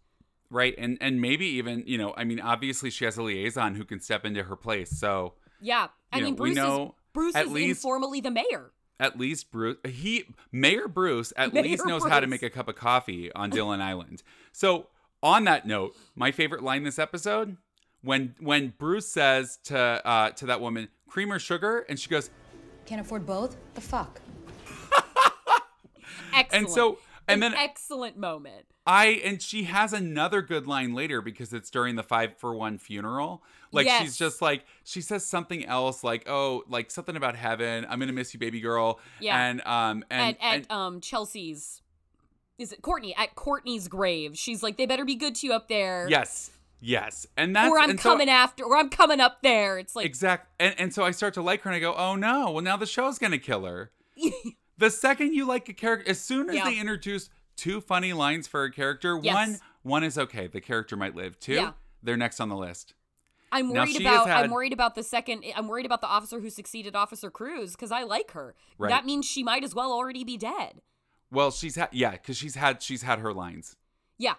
Right. 0.50 0.74
And 0.78 0.98
and 1.00 1.20
maybe 1.20 1.46
even, 1.46 1.84
you 1.86 1.96
know, 1.98 2.12
I 2.16 2.24
mean, 2.24 2.38
obviously 2.40 2.90
she 2.90 3.04
has 3.06 3.16
a 3.16 3.22
liaison 3.22 3.74
who 3.74 3.84
can 3.84 4.00
step 4.00 4.24
into 4.24 4.42
her 4.44 4.56
place. 4.56 4.90
So 4.98 5.34
Yeah, 5.60 5.88
I 6.12 6.20
mean, 6.20 6.24
know, 6.24 6.30
we 6.30 6.36
Bruce 6.50 6.56
know 6.56 6.84
is 6.84 6.92
Bruce 7.12 7.36
at 7.36 7.46
is 7.46 7.52
least- 7.52 7.78
informally 7.84 8.20
the 8.20 8.30
mayor. 8.30 8.72
At 9.02 9.18
least 9.18 9.50
Bruce 9.50 9.76
he 9.84 10.24
Mayor 10.52 10.86
Bruce 10.86 11.32
at 11.36 11.52
Mayor 11.52 11.64
least 11.64 11.84
knows 11.84 12.04
how 12.04 12.20
to 12.20 12.26
make 12.28 12.42
a 12.42 12.48
cup 12.48 12.68
of 12.68 12.76
coffee 12.76 13.32
on 13.32 13.50
Dylan 13.50 13.82
Island. 13.82 14.22
So 14.52 14.86
on 15.22 15.44
that 15.44 15.66
note, 15.66 15.96
my 16.14 16.30
favorite 16.30 16.62
line 16.62 16.84
this 16.84 17.00
episode, 17.00 17.56
when 18.02 18.36
when 18.38 18.72
Bruce 18.78 19.08
says 19.08 19.58
to 19.64 19.76
uh 19.76 20.30
to 20.30 20.46
that 20.46 20.60
woman, 20.60 20.88
cream 21.08 21.32
or 21.32 21.40
sugar, 21.40 21.84
and 21.88 21.98
she 21.98 22.08
goes, 22.08 22.30
Can't 22.86 23.00
afford 23.00 23.26
both? 23.26 23.56
The 23.74 23.80
fuck? 23.80 24.20
Excellent. 26.32 26.52
and 26.52 26.70
so 26.70 26.98
and 27.26 27.42
An 27.42 27.52
then 27.52 27.60
excellent 27.60 28.16
moment. 28.16 28.66
I 28.86 29.06
and 29.24 29.40
she 29.40 29.64
has 29.64 29.92
another 29.92 30.42
good 30.42 30.66
line 30.66 30.92
later 30.94 31.20
because 31.22 31.52
it's 31.52 31.70
during 31.70 31.94
the 31.96 32.02
five 32.02 32.36
for 32.36 32.54
one 32.54 32.78
funeral. 32.78 33.42
Like 33.70 33.86
Yes. 33.86 34.02
she's 34.02 34.16
just 34.16 34.42
like 34.42 34.64
she 34.84 35.00
says 35.00 35.24
something 35.24 35.64
else 35.66 36.02
like 36.02 36.28
oh 36.28 36.64
like 36.68 36.90
something 36.90 37.14
about 37.16 37.36
heaven. 37.36 37.86
I'm 37.88 38.00
gonna 38.00 38.12
miss 38.12 38.34
you, 38.34 38.40
baby 38.40 38.60
girl. 38.60 38.98
Yeah. 39.20 39.40
And 39.40 39.60
um 39.66 40.04
and, 40.10 40.36
at 40.36 40.42
at 40.42 40.54
and 40.54 40.70
um 40.72 41.00
Chelsea's 41.00 41.80
is 42.58 42.72
it 42.72 42.82
Courtney 42.82 43.14
at 43.16 43.34
Courtney's 43.36 43.86
grave. 43.88 44.36
She's 44.36 44.62
like, 44.62 44.76
they 44.76 44.86
better 44.86 45.04
be 45.04 45.14
good 45.14 45.34
to 45.36 45.46
you 45.46 45.52
up 45.52 45.68
there. 45.68 46.06
yes 46.10 46.50
yes 46.84 47.28
and 47.36 47.54
that's 47.54 47.70
or 47.70 47.78
I'm 47.78 47.90
and 47.90 48.00
so- 48.00 48.10
coming 48.10 48.28
after, 48.28 48.64
or 48.64 48.76
I'm 48.76 48.88
coming 48.88 49.20
up 49.20 49.42
there. 49.42 49.78
It's 49.78 49.94
like, 49.94 50.06
exact 50.06 50.48
and 50.58 50.74
and 50.78 50.92
so 50.92 51.04
I 51.04 51.12
start 51.12 51.34
to 51.34 51.42
like 51.42 51.62
her 51.62 51.70
and 51.70 51.76
I 51.76 51.80
go 51.80 51.94
oh 51.94 52.16
no 52.16 52.50
well 52.50 52.62
now 52.64 52.76
the 52.76 52.86
show's 52.86 53.18
gonna 53.20 53.38
kill 53.38 53.64
her. 53.64 53.92
the 54.78 54.90
second 54.90 55.34
you 55.34 55.46
like 55.46 55.68
a 55.68 55.72
character, 55.72 56.10
as 56.10 56.20
soon 56.20 56.48
as 56.50 56.56
Yeah. 56.56 56.64
they 56.64 56.78
introduce 56.80 57.30
two 57.56 57.80
funny 57.80 58.12
lines 58.12 58.46
for 58.46 58.64
a 58.64 58.72
character, 58.72 59.18
Yes. 59.22 59.34
one 59.34 59.58
one 59.82 60.04
is 60.04 60.16
okay, 60.16 60.46
the 60.46 60.60
character 60.60 60.96
might 60.96 61.14
live. 61.16 61.38
Two, 61.40 61.54
Yeah. 61.54 61.72
they're 62.02 62.16
next 62.16 62.38
on 62.40 62.48
the 62.48 62.56
list. 62.56 62.94
I'm 63.50 63.68
worried 63.70 64.00
about. 64.00 64.28
had- 64.28 64.44
I'm 64.44 64.50
worried 64.50 64.72
about 64.72 64.94
the 64.94 65.02
second. 65.02 65.44
I'm 65.54 65.68
worried 65.68 65.84
about 65.84 66.00
the 66.00 66.06
officer 66.06 66.40
who 66.40 66.48
succeeded 66.48 66.94
Officer 66.96 67.30
Cruz 67.30 67.72
because 67.72 67.92
I 67.92 68.02
like 68.04 68.30
her. 68.30 68.54
Right. 68.78 68.88
That 68.88 69.04
means 69.04 69.26
she 69.26 69.42
might 69.42 69.62
as 69.64 69.74
well 69.74 69.92
already 69.92 70.24
be 70.24 70.36
dead. 70.38 70.80
Well, 71.30 71.50
she's 71.50 71.76
had 71.76 71.88
yeah, 71.92 72.12
because 72.12 72.36
she's 72.36 72.54
had 72.54 72.82
she's 72.82 73.02
had 73.02 73.18
her 73.18 73.32
lines. 73.34 73.76
Yeah. 74.18 74.34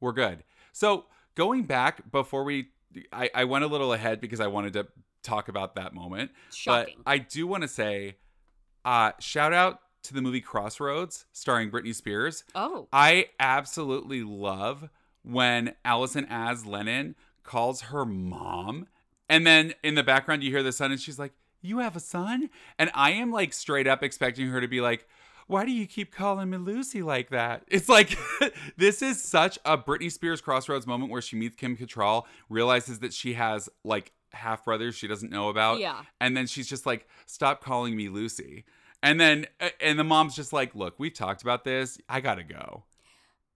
We're 0.00 0.12
good. 0.12 0.44
So 0.72 1.06
going 1.34 1.64
back 1.64 2.10
before 2.12 2.44
we, 2.44 2.68
I, 3.12 3.30
I 3.34 3.44
went 3.44 3.64
a 3.64 3.68
little 3.68 3.92
ahead 3.92 4.20
because 4.20 4.40
I 4.40 4.46
wanted 4.48 4.74
to 4.74 4.86
talk 5.22 5.48
about 5.48 5.74
that 5.76 5.94
moment. 5.94 6.30
Shocking. 6.52 6.96
But 7.04 7.10
I 7.10 7.18
do 7.18 7.46
want 7.46 7.62
to 7.62 7.68
say, 7.68 8.16
uh, 8.84 9.12
shout 9.20 9.52
out 9.52 9.80
to 10.04 10.14
the 10.14 10.22
movie 10.22 10.40
Crossroads 10.40 11.26
starring 11.32 11.70
Britney 11.70 11.94
Spears. 11.94 12.44
Oh. 12.54 12.88
I 12.92 13.26
absolutely 13.38 14.22
love 14.22 14.88
when 15.22 15.74
Allison 15.84 16.26
as 16.28 16.66
Lennon 16.66 17.14
calls 17.42 17.82
her 17.82 18.04
mom, 18.04 18.86
and 19.28 19.46
then 19.46 19.74
in 19.82 19.94
the 19.94 20.02
background 20.02 20.42
you 20.42 20.50
hear 20.50 20.62
the 20.62 20.72
son, 20.72 20.90
and 20.92 21.00
she's 21.00 21.18
like, 21.18 21.32
"You 21.60 21.78
have 21.78 21.94
a 21.96 22.00
son," 22.00 22.50
and 22.78 22.90
I 22.94 23.12
am 23.12 23.30
like 23.30 23.52
straight 23.52 23.86
up 23.86 24.02
expecting 24.02 24.48
her 24.48 24.60
to 24.60 24.68
be 24.68 24.80
like. 24.80 25.06
Why 25.48 25.66
do 25.66 25.72
you 25.72 25.86
keep 25.86 26.14
calling 26.14 26.48
me 26.50 26.56
Lucy 26.56 27.02
like 27.02 27.28
that? 27.30 27.64
It's 27.68 27.88
like 27.88 28.16
this 28.76 29.02
is 29.02 29.20
such 29.22 29.58
a 29.66 29.76
Britney 29.76 30.10
Spears 30.10 30.40
crossroads 30.40 30.86
moment 30.86 31.10
where 31.10 31.20
she 31.20 31.36
meets 31.36 31.56
Kim 31.56 31.76
Cattrall, 31.76 32.24
realizes 32.48 33.00
that 33.00 33.12
she 33.12 33.34
has 33.34 33.68
like 33.84 34.12
half 34.32 34.64
brothers 34.64 34.94
she 34.94 35.08
doesn't 35.08 35.30
know 35.32 35.48
about, 35.50 35.80
Yeah. 35.80 36.02
and 36.20 36.36
then 36.36 36.46
she's 36.46 36.68
just 36.68 36.86
like, 36.86 37.06
"Stop 37.26 37.62
calling 37.62 37.96
me 37.96 38.08
Lucy." 38.08 38.64
And 39.02 39.20
then 39.20 39.46
and 39.80 39.98
the 39.98 40.04
mom's 40.04 40.36
just 40.36 40.52
like, 40.52 40.74
"Look, 40.74 40.94
we've 40.98 41.12
talked 41.14 41.42
about 41.42 41.64
this. 41.64 41.98
I 42.08 42.20
gotta 42.20 42.44
go." 42.44 42.84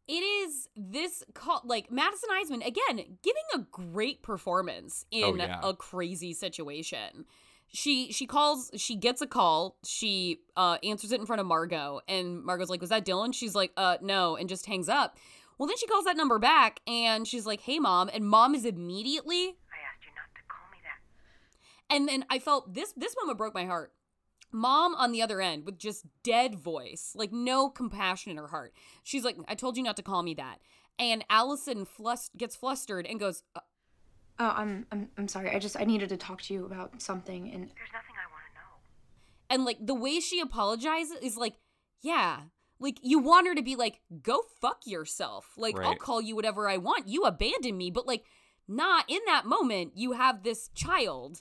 It 0.08 0.22
is 0.22 0.68
this 0.76 1.24
call 1.34 1.62
like 1.64 1.90
Madison 1.90 2.28
Iseman 2.30 2.66
again 2.66 2.96
giving 3.22 3.42
a 3.54 3.58
great 3.70 4.22
performance 4.22 5.04
in 5.10 5.24
Oh, 5.24 5.34
yeah. 5.34 5.60
a 5.62 5.74
crazy 5.74 6.32
situation. 6.32 7.24
She 7.68 8.12
she 8.12 8.26
calls 8.26 8.70
she 8.76 8.96
gets 8.96 9.20
a 9.20 9.26
call, 9.26 9.76
she 9.84 10.40
uh 10.56 10.78
answers 10.84 11.10
it 11.12 11.18
in 11.20 11.26
front 11.26 11.40
of 11.40 11.46
Margot 11.46 12.00
and 12.08 12.42
Margot's 12.44 12.70
like, 12.70 12.80
"Was 12.80 12.90
that 12.90 13.04
Dylan?" 13.04 13.34
She's 13.34 13.54
like, 13.54 13.72
"Uh 13.76 13.98
no," 14.00 14.36
and 14.36 14.48
just 14.48 14.66
hangs 14.66 14.88
up. 14.88 15.16
Well, 15.58 15.66
then 15.66 15.76
she 15.76 15.86
calls 15.86 16.04
that 16.04 16.16
number 16.16 16.38
back 16.38 16.80
and 16.86 17.26
she's 17.26 17.46
like, 17.46 17.60
"Hey 17.62 17.78
mom." 17.80 18.08
And 18.12 18.24
mom 18.28 18.54
is 18.54 18.64
immediately 18.64 19.36
I 19.36 19.78
asked 19.92 20.04
you 20.04 20.12
not 20.14 20.30
to 20.36 20.42
call 20.48 20.70
me 20.70 20.78
that. 20.84 21.94
and 21.96 22.08
then 22.08 22.24
I 22.30 22.38
felt 22.38 22.74
this 22.74 22.92
this 22.96 23.16
moment 23.20 23.38
broke 23.38 23.54
my 23.54 23.64
heart. 23.64 23.92
Mom 24.56 24.94
on 24.94 25.12
the 25.12 25.20
other 25.20 25.40
end 25.40 25.66
with 25.66 25.78
just 25.78 26.06
dead 26.22 26.54
voice, 26.54 27.12
like 27.14 27.30
no 27.32 27.68
compassion 27.68 28.30
in 28.32 28.38
her 28.38 28.48
heart. 28.48 28.72
She's 29.04 29.22
like, 29.24 29.36
"I 29.46 29.54
told 29.54 29.76
you 29.76 29.82
not 29.82 29.96
to 29.96 30.02
call 30.02 30.22
me 30.22 30.34
that." 30.34 30.60
And 30.98 31.24
Allison 31.28 31.84
flus- 31.84 32.30
gets 32.36 32.56
flustered 32.56 33.06
and 33.06 33.20
goes, 33.20 33.42
"Uh, 33.54 33.60
Oh, 34.38 34.52
I'm, 34.54 34.86
I'm 34.92 35.08
I'm 35.16 35.28
sorry. 35.28 35.50
I 35.54 35.58
just 35.58 35.78
I 35.80 35.84
needed 35.84 36.08
to 36.10 36.16
talk 36.16 36.42
to 36.42 36.54
you 36.54 36.64
about 36.66 37.00
something 37.00 37.50
and 37.52 37.62
There's 37.62 37.92
nothing 37.92 38.14
I 38.16 38.30
want 38.30 38.44
to 38.50 38.54
know. 38.60 38.70
and 39.50 39.64
like 39.64 39.78
the 39.80 39.94
way 39.94 40.20
she 40.20 40.40
apologizes 40.40 41.18
is 41.22 41.36
like, 41.36 41.54
"Yeah." 42.00 42.40
Like 42.78 42.98
you 43.02 43.18
want 43.18 43.46
her 43.46 43.54
to 43.54 43.62
be 43.62 43.76
like, 43.76 44.00
"Go 44.22 44.42
fuck 44.60 44.80
yourself." 44.86 45.52
Like 45.56 45.78
I'll 45.80 45.96
call 45.96 46.20
you 46.20 46.34
whatever 46.36 46.68
I 46.68 46.76
want. 46.76 47.08
You 47.08 47.22
abandon 47.24 47.76
me, 47.76 47.90
but 47.90 48.06
like 48.06 48.24
not 48.68 49.04
in 49.08 49.20
that 49.26 49.46
moment 49.46 49.92
you 49.96 50.12
have 50.12 50.42
this 50.42 50.68
child 50.74 51.40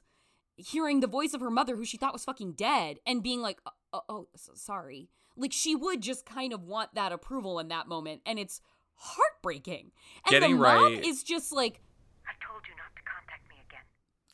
hearing 0.58 1.00
the 1.00 1.08
voice 1.08 1.34
of 1.34 1.42
her 1.42 1.52
mother 1.52 1.76
who 1.76 1.86
she 1.86 1.98
thought 1.98 2.14
was 2.14 2.24
fucking 2.24 2.54
dead 2.54 2.98
and 3.06 3.22
being 3.24 3.42
like 3.42 3.60
oh, 3.94 4.02
oh 4.10 4.28
sorry 4.36 5.10
like 5.36 5.52
she 5.52 5.76
would 5.76 6.02
just 6.02 6.26
kind 6.26 6.54
of 6.54 6.64
want 6.64 6.94
that 6.96 7.12
approval 7.12 7.60
in 7.60 7.68
that 7.68 7.88
moment 7.88 8.22
and 8.26 8.40
it's 8.40 8.62
heartbreaking 8.96 9.92
and 10.26 10.32
Getting 10.32 10.56
the 10.56 10.62
mom 10.62 10.94
right. 10.96 11.06
is 11.06 11.24
just 11.24 11.52
like 11.52 11.82
I 12.26 12.32
told 12.46 12.62
you 12.68 12.74
not 12.78 12.96
to 12.96 13.02
contact 13.04 13.48
me 13.50 13.56
again. 13.68 13.82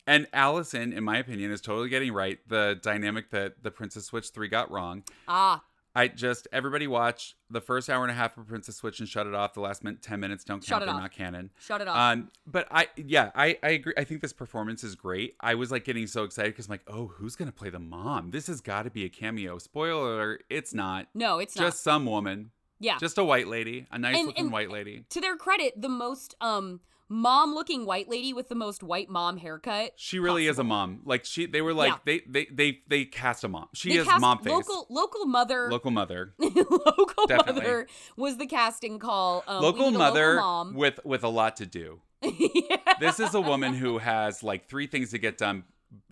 And 0.08 0.28
Allison, 0.34 0.94
in 0.94 1.04
my 1.04 1.18
opinion, 1.18 1.52
is 1.52 1.60
totally 1.60 1.90
getting 1.90 2.14
right 2.14 2.40
the 2.48 2.80
dynamic 2.82 3.32
that 3.32 3.64
the 3.64 3.72
Princess 3.72 4.06
Switch 4.06 4.30
3 4.30 4.48
got 4.48 4.72
wrong. 4.72 5.04
ah 5.28 5.64
I 5.93 6.08
just 6.08 6.47
everybody 6.54 6.88
watch 6.88 7.36
the 7.49 7.60
first 7.60 7.89
hour 7.89 8.04
and 8.04 8.12
a 8.12 8.13
half 8.15 8.38
of 8.38 8.47
Princess 8.47 8.77
Switch 8.77 8.99
and 8.99 9.10
shut 9.10 9.27
it 9.27 9.34
off. 9.36 9.54
The 9.54 9.60
last 9.60 9.84
min- 9.84 9.97
ten 9.97 10.19
minutes 10.21 10.43
don't 10.45 10.63
Shut 10.63 10.69
count; 10.80 10.84
it 10.84 10.86
they're 10.86 10.95
off. 10.95 11.01
not 11.01 11.12
canon. 11.12 11.49
shut 11.60 11.82
it 11.82 11.88
off 11.88 11.97
Um, 11.97 12.32
but 12.47 12.67
I, 12.71 12.88
yeah, 12.95 13.32
I, 13.36 13.58
I 13.62 13.69
agree. 13.71 13.93
I 13.97 14.04
think 14.06 14.21
this 14.21 14.32
performance 14.34 14.84
is 14.84 14.95
great. 14.95 15.36
I 15.41 15.56
was 15.56 15.69
like 15.71 15.84
getting 15.84 16.08
so 16.08 16.23
excited 16.23 16.54
because 16.54 16.67
I'm 16.67 16.71
like, 16.71 16.84
oh, 16.88 17.08
who's 17.08 17.36
gonna 17.36 17.51
play 17.51 17.69
the 17.69 17.80
mom? 17.80 18.32
This 18.32 18.47
has 18.47 18.62
got 18.62 18.84
to 18.84 18.89
be 18.89 19.04
a 19.04 19.10
cameo. 19.10 19.58
Spoiler: 19.58 20.13
alert, 20.13 20.43
it's 20.49 20.73
not. 20.73 21.08
no 21.13 21.39
it's 21.39 21.56
not 21.58 21.63
Just 21.65 21.84
some 21.84 22.06
woman, 22.06 22.51
yeah 22.80 22.97
just 22.97 23.17
a 23.17 23.23
white 23.23 23.47
lady, 23.47 23.86
a 23.91 23.97
nice 23.99 24.15
And- 24.15 24.27
looking 24.27 24.45
and- 24.45 24.54
white 24.54 24.71
lady. 24.71 25.04
to 25.10 25.19
their 25.19 25.36
credit 25.36 25.73
the 25.82 25.89
most 25.89 26.36
um 26.39 26.80
mom 27.13 27.54
looking 27.54 27.86
white 27.86 28.08
lady 28.08 28.32
with 28.32 28.47
the 28.47 28.56
most 28.56 28.82
white 28.82 29.10
mom 29.10 29.36
haircut 29.36 29.91
She 29.97 30.17
really 30.17 30.47
is 30.47 30.58
a 30.60 30.63
mom. 30.63 31.02
Like 31.04 31.26
she, 31.26 31.45
they 31.45 31.62
were 31.62 31.74
like 31.74 31.91
Yeah. 31.91 31.97
they, 32.06 32.21
they, 32.26 32.47
they, 32.52 32.80
they 32.88 33.06
cast 33.06 33.43
a 33.43 33.50
mom. 33.50 33.67
She 33.74 33.89
They 33.89 33.97
is 34.00 34.08
mom 34.19 34.38
face. 34.39 34.52
local 34.54 34.88
local 34.89 35.26
mother 35.26 35.69
Local 35.69 35.91
mother. 35.91 36.34
local 36.39 37.28
Definitely. 37.28 37.62
mother 37.62 37.88
was 38.15 38.38
the 38.38 38.45
casting 38.47 38.97
call 38.97 39.43
um, 39.47 39.62
local 39.62 39.91
mother 39.91 40.36
local 40.36 40.41
mom. 40.41 40.74
with 40.76 41.00
with 41.04 41.24
a 41.26 41.30
lot 41.30 41.58
to 41.58 41.65
do. 41.65 42.00
yeah. 42.24 42.78
This 43.00 43.19
is 43.19 43.34
a 43.34 43.41
woman 43.41 43.74
who 43.74 43.97
has 43.97 44.41
like 44.43 44.69
three 44.69 44.88
things 44.88 45.12
to 45.12 45.17
get 45.17 45.38
done 45.38 45.65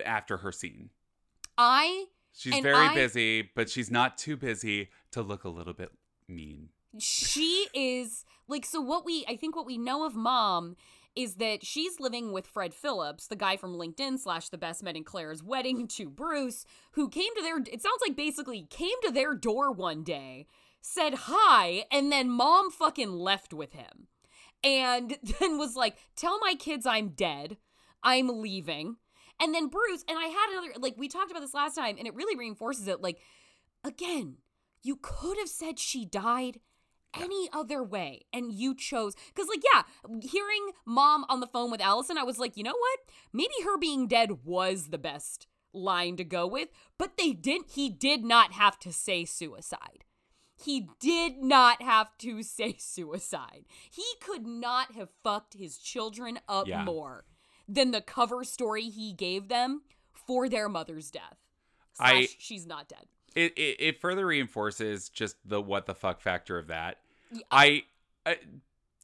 after 0.05 0.37
her 0.37 0.51
scene. 0.51 0.89
I 1.57 2.05
She's 2.33 2.59
very 2.59 2.75
I- 2.87 2.93
busy, 2.93 3.49
but 3.55 3.69
she's 3.69 3.89
not 3.89 4.17
too 4.17 4.35
busy 4.37 4.89
to 5.11 5.21
look 5.21 5.43
a 5.45 5.49
little 5.49 5.73
bit 5.73 5.91
mean. 6.27 6.69
she 6.99 7.67
is 7.73 8.25
like 8.49 8.65
so 8.65 8.81
what 8.81 9.05
we 9.05 9.25
I 9.27 9.35
think 9.35 9.55
what 9.55 9.65
we 9.65 9.77
know 9.77 10.05
of 10.05 10.15
mom 10.15 10.75
is 11.15 11.35
that 11.35 11.65
she's 11.65 11.99
living 11.99 12.31
with 12.31 12.47
Fred 12.47 12.73
Phillips, 12.73 13.27
the 13.27 13.35
guy 13.35 13.57
from 13.57 13.75
LinkedIn 13.75 14.19
slash 14.19 14.49
the 14.49 14.57
best 14.57 14.83
men 14.83 14.95
in 14.95 15.03
Claire's 15.03 15.43
wedding 15.43 15.87
to 15.89 16.09
Bruce, 16.09 16.65
who 16.91 17.09
came 17.09 17.33
to 17.35 17.41
their 17.41 17.57
it 17.57 17.81
sounds 17.81 18.01
like 18.05 18.15
basically 18.15 18.67
came 18.69 19.01
to 19.03 19.11
their 19.11 19.33
door 19.35 19.71
one 19.71 20.03
day, 20.03 20.47
said 20.81 21.13
hi, 21.13 21.85
and 21.91 22.11
then 22.11 22.29
mom 22.29 22.71
fucking 22.71 23.11
left 23.11 23.53
with 23.53 23.73
him. 23.73 24.07
And 24.63 25.17
then 25.39 25.57
was 25.57 25.75
like, 25.75 25.97
tell 26.15 26.39
my 26.39 26.55
kids 26.55 26.85
I'm 26.85 27.09
dead. 27.09 27.57
I'm 28.03 28.41
leaving. 28.41 28.95
And 29.41 29.53
then 29.53 29.67
Bruce, 29.67 30.03
and 30.07 30.17
I 30.17 30.25
had 30.25 30.51
another, 30.51 30.73
like, 30.79 30.95
we 30.97 31.07
talked 31.07 31.31
about 31.31 31.41
this 31.41 31.53
last 31.53 31.75
time, 31.75 31.95
and 31.97 32.07
it 32.07 32.13
really 32.13 32.37
reinforces 32.37 32.87
it. 32.89 33.01
Like, 33.01 33.19
again, 33.85 34.37
you 34.83 34.97
could 35.01 35.37
have 35.37 35.47
said 35.47 35.79
she 35.79 36.03
died 36.05 36.59
any 37.17 37.49
other 37.53 37.83
way 37.83 38.21
and 38.33 38.51
you 38.53 38.75
chose 38.75 39.15
because 39.33 39.47
like 39.47 39.63
yeah 39.73 39.83
hearing 40.21 40.71
mom 40.85 41.25
on 41.29 41.39
the 41.39 41.47
phone 41.47 41.71
with 41.71 41.81
allison 41.81 42.17
i 42.17 42.23
was 42.23 42.37
like 42.39 42.55
you 42.57 42.63
know 42.63 42.75
what? 42.77 42.99
Maybe 43.33 43.53
her 43.63 43.77
being 43.77 44.07
dead 44.07 44.43
was 44.45 44.87
the 44.89 44.97
best 44.97 45.47
line 45.73 46.17
to 46.17 46.23
go 46.23 46.45
with 46.47 46.69
but 46.97 47.17
they 47.17 47.31
didn't 47.33 47.71
he 47.71 47.89
did 47.89 48.23
not 48.23 48.53
have 48.53 48.77
to 48.79 48.91
say 48.93 49.25
suicide. 49.25 50.03
He 50.61 50.89
did 50.99 51.37
not 51.41 51.81
have 51.81 52.17
to 52.19 52.43
say 52.57 52.75
suicide. 52.77 53.65
He 53.89 54.03
could 54.21 54.45
not 54.45 54.93
have 54.93 55.09
fucked 55.23 55.53
his 55.53 55.77
children 55.77 56.39
up 56.49 56.67
Yeah. 56.67 56.83
more 56.83 57.23
than 57.67 57.91
the 57.91 58.01
cover 58.01 58.43
story 58.43 58.89
he 58.89 59.13
gave 59.13 59.47
them 59.47 59.83
for 60.13 60.49
their 60.49 60.67
mother's 60.67 61.09
death. 61.11 61.37
I- 61.99 62.27
she's 62.37 62.65
not 62.65 62.87
dead 62.89 63.05
It, 63.35 63.53
it 63.57 63.75
it 63.79 64.01
further 64.01 64.25
reinforces 64.25 65.09
just 65.09 65.35
the 65.45 65.61
what 65.61 65.85
the 65.85 65.95
fuck 65.95 66.21
factor 66.21 66.57
of 66.57 66.67
that. 66.67 66.97
Yeah. 67.31 67.41
I, 67.51 67.83
I 68.25 68.37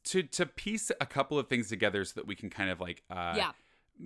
to 0.04 0.22
to 0.22 0.46
piece 0.46 0.90
a 1.00 1.06
couple 1.06 1.38
of 1.38 1.48
things 1.48 1.68
together 1.68 2.04
so 2.04 2.12
that 2.20 2.26
we 2.26 2.34
can 2.34 2.50
kind 2.50 2.70
of 2.70 2.80
like 2.80 3.02
uh, 3.10 3.34
Yeah. 3.36 3.52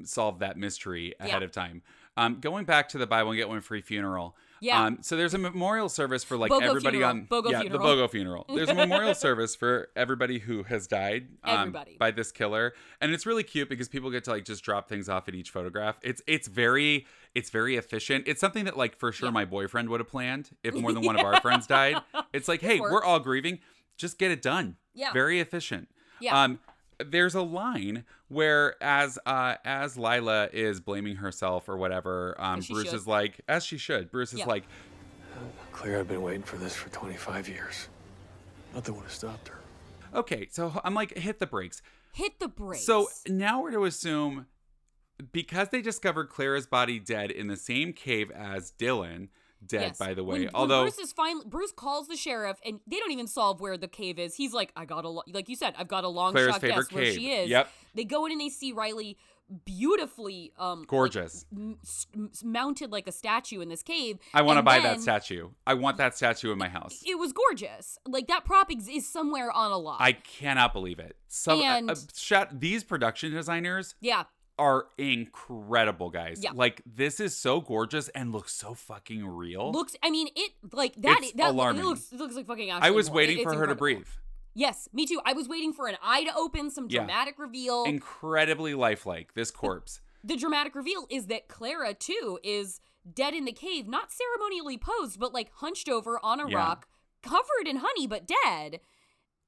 solve 0.05 0.39
that 0.41 0.57
mystery 0.57 1.15
ahead 1.21 1.41
Yeah. 1.43 1.45
of 1.47 1.53
time. 1.53 1.83
Um, 2.17 2.41
going 2.41 2.65
back 2.65 2.89
to 2.91 2.99
the 2.99 3.07
buy 3.07 3.23
one 3.23 3.37
get 3.37 3.49
one 3.49 3.61
free 3.61 3.81
funeral. 3.81 4.37
Yeah. 4.61 4.85
Um, 4.85 4.99
so 5.01 5.17
there's 5.17 5.35
a 5.35 5.39
memorial 5.39 5.89
service 5.89 6.23
for 6.23 6.37
like 6.37 6.51
BOGO 6.51 6.63
everybody 6.63 6.99
funeral. 6.99 7.11
on 7.11 7.27
BOGO 7.27 7.51
yeah 7.51 7.61
funeral. 7.61 7.79
the 7.79 7.85
BOGO 7.85 8.11
funeral. 8.11 8.47
There's 8.55 8.69
a 8.69 8.75
memorial 8.75 9.15
service 9.15 9.57
for 9.57 9.89
everybody 9.97 10.39
who 10.39 10.63
has 10.65 10.87
died 10.87 11.29
um, 11.45 11.77
by 11.99 12.11
this 12.11 12.31
killer, 12.31 12.75
and 13.01 13.13
it's 13.13 13.27
really 13.27 13.43
cute 13.43 13.69
because 13.69 13.89
people 13.89 14.11
get 14.11 14.25
to 14.25 14.31
like 14.31 14.45
just 14.45 14.63
drop 14.63 14.89
things 14.89 15.09
off 15.09 15.29
at 15.29 15.35
each 15.35 15.51
photograph. 15.51 15.99
It's 16.03 16.23
it's 16.27 16.47
very 16.49 17.07
it's 17.35 17.51
very 17.51 17.77
efficient. 17.77 18.25
It's 18.27 18.41
something 18.41 18.65
that 18.67 18.77
like 18.77 18.97
for 18.97 19.13
sure 19.13 19.33
my 19.33 19.45
boyfriend 19.45 19.89
would 19.89 20.01
have 20.01 20.09
planned 20.09 20.51
if 20.63 20.75
more 20.75 20.93
than 20.93 21.03
one 21.07 21.19
of 21.19 21.25
our 21.25 21.41
friends 21.41 21.67
died. 21.67 21.97
It's 22.33 22.49
like 22.49 22.61
hey 22.61 22.81
we're 22.81 23.03
all 23.03 23.21
grieving, 23.21 23.61
just 23.97 24.19
get 24.19 24.31
it 24.31 24.43
done. 24.43 24.77
Yeah. 24.95 25.13
Very 25.13 25.41
efficient. 25.41 25.89
Yeah. 26.21 26.43
Um, 26.43 26.59
there's 27.07 27.35
a 27.35 27.43
line 27.43 28.05
where 28.29 28.83
as 28.83 29.19
uh 29.27 29.57
as 29.65 29.97
Lila 29.97 30.49
is 30.53 30.81
blaming 30.81 31.17
herself 31.17 31.69
or 31.69 31.77
whatever, 31.77 32.35
um, 32.41 32.61
Bruce 32.61 32.87
should. 32.87 32.95
is 32.95 33.07
like, 33.07 33.41
as 33.49 33.65
she 33.65 33.77
should. 33.79 34.11
Bruce 34.11 34.33
is 34.33 34.41
Yeah. 34.41 34.47
like, 34.47 34.65
Claire, 35.73 36.01
I've 36.01 36.09
been 36.09 36.23
waiting 36.23 36.43
for 36.43 36.57
this 36.57 36.75
for 36.75 36.89
25 36.91 37.49
years. 37.49 37.89
Nothing 38.75 38.95
would 38.97 39.03
have 39.05 39.13
stopped 39.13 39.49
her. 39.49 39.59
okay, 40.15 40.49
so 40.51 40.81
I'm 40.85 40.95
like, 40.95 41.17
hit 41.17 41.39
the 41.39 41.47
brakes. 41.47 41.83
Hit 42.13 42.39
the 42.41 42.49
brakes. 42.49 42.85
So 42.85 43.09
now 43.29 43.63
we're 43.63 43.71
to 43.73 43.85
assume 43.85 44.47
because 45.33 45.69
they 45.69 45.83
discovered 45.83 46.29
Clara's 46.29 46.67
body 46.67 46.99
dead 46.99 47.31
in 47.31 47.47
the 47.47 47.57
same 47.57 47.93
cave 47.93 48.31
as 48.31 48.73
Dylan, 48.79 49.29
dead 49.67 49.81
Yes. 49.83 49.99
by 49.99 50.15
the 50.15 50.25
way. 50.25 50.33
When- 50.33 50.41
when 50.47 50.55
Although 50.55 50.83
Bruce 50.85 50.99
is 50.99 51.13
finally 51.13 51.45
Bruce 51.47 51.73
calls 51.73 52.09
the 52.09 52.17
sheriff 52.17 52.59
and 52.65 52.81
they 52.87 52.99
don't 52.99 53.13
even 53.13 53.27
solve 53.27 53.61
where 53.61 53.77
the 53.77 53.89
cave 53.89 54.19
is. 54.19 54.35
He's 54.35 54.53
like, 54.53 54.73
I 54.77 54.85
got 54.85 55.05
a 55.05 55.09
lo- 55.09 55.23
like 55.33 55.49
you 55.49 55.57
said, 55.57 55.75
I've 55.79 55.89
got 55.89 56.05
a 56.05 56.09
long 56.09 56.33
Claire's 56.33 56.53
shot 56.53 56.61
guess 56.63 56.93
where 56.93 57.13
she 57.13 57.31
is. 57.33 57.51
Yep. 57.51 57.69
They 57.95 58.05
go 58.05 58.25
in 58.27 58.33
and 58.33 58.41
they 58.41 58.49
see 58.49 58.73
Riley 58.73 59.17
beautifully 59.65 60.53
um 60.59 60.81
like, 60.81 60.89
gorgeous. 60.89 61.45
m- 61.53 61.79
m- 62.15 62.31
mounted 62.45 62.93
like 62.93 63.07
a 63.09 63.13
statue 63.13 63.61
in 63.61 63.69
this 63.69 63.83
cave. 63.83 64.19
I 64.35 64.43
want 64.43 64.59
to 64.59 64.63
buy 64.63 64.79
that 64.81 65.01
statue. 65.01 65.51
I 65.67 65.75
want 65.75 65.97
that 65.99 66.17
statue 66.17 66.53
in 66.53 66.59
my 66.59 66.69
house. 66.69 67.03
It 67.05 67.19
was 67.19 67.33
gorgeous. 67.33 67.99
Like 68.07 68.29
that 68.29 68.45
prop 68.45 68.69
ex- 68.71 68.89
is 68.89 69.09
somewhere 69.09 69.51
on 69.51 69.71
a 69.73 69.79
lot. 69.79 70.01
I 70.01 70.13
cannot 70.13 70.73
believe 70.73 70.99
it. 70.99 71.17
So 71.29 71.59
uh, 71.61 71.63
And- 71.63 71.91
uh, 71.91 72.47
these 72.53 72.85
production 72.85 73.33
designers 73.33 73.95
yeah. 74.01 74.25
Are 74.61 74.87
incredible, 74.99 76.11
guys. 76.11 76.41
Yeah. 76.43 76.51
Like 76.55 76.83
this 76.87 77.19
is 77.21 77.37
so 77.37 77.61
gorgeous 77.61 78.09
and 78.11 78.31
looks 78.33 78.53
so 78.53 78.75
fucking 78.75 79.27
real. 79.27 79.73
Looks 79.73 79.97
I 80.03 80.11
mean 80.11 80.29
it 80.37 80.53
like 80.73 80.95
that 80.97 81.19
It's 81.23 81.33
that 81.33 81.51
alarming. 81.51 81.83
it 81.83 81.85
looks 81.87 82.13
it 82.13 82.19
looks 82.19 82.35
like 82.37 82.47
fucking 82.47 82.71
I 82.71 82.91
was 82.91 83.09
Moore. 83.09 83.17
waiting 83.17 83.39
It- 83.39 83.43
for 83.45 83.55
her 83.55 83.67
to 83.67 83.75
breathe. 83.75 84.07
Yes, 84.55 84.89
me 84.93 85.07
too. 85.07 85.21
I 85.25 85.33
was 85.33 85.49
waiting 85.49 85.73
for 85.73 85.87
an 85.87 85.97
eye 86.03 86.25
to 86.25 86.35
open, 86.37 86.71
some 86.71 86.89
Yeah. 86.91 86.99
dramatic 87.01 87.39
reveal. 87.39 87.85
Incredibly 87.85 88.75
lifelike. 88.75 89.35
This 89.35 89.51
corpse. 89.51 90.01
the 90.23 90.37
dramatic 90.37 90.75
reveal 90.75 91.07
is 91.09 91.29
that 91.29 91.49
Clara 91.49 91.95
too 91.95 92.39
is 92.45 92.79
dead 93.15 93.33
in 93.33 93.47
the 93.47 93.53
cave, 93.53 93.89
not 93.89 94.13
ceremonially 94.13 94.77
posed, 94.77 95.19
but 95.19 95.33
like 95.33 95.51
hunched 95.55 95.89
over 95.89 96.21
on 96.23 96.39
a 96.41 96.47
Yeah. 96.49 96.57
rock, 96.59 96.87
covered 97.23 97.67
in 97.67 97.77
honey 97.77 98.07
but 98.07 98.27
dead. 98.27 98.81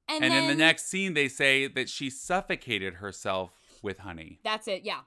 And, 0.09 0.23
And 0.23 0.33
then 0.33 0.43
in 0.43 0.49
the 0.49 0.55
next 0.55 0.87
scene, 0.87 1.13
they 1.13 1.27
say 1.29 1.67
that 1.67 1.89
she 1.89 2.09
suffocated 2.09 2.95
herself 2.95 3.51
with 3.83 3.99
honey. 3.99 4.39
that's 4.43 4.67
it. 4.67 4.81
Yeah. 4.83 5.01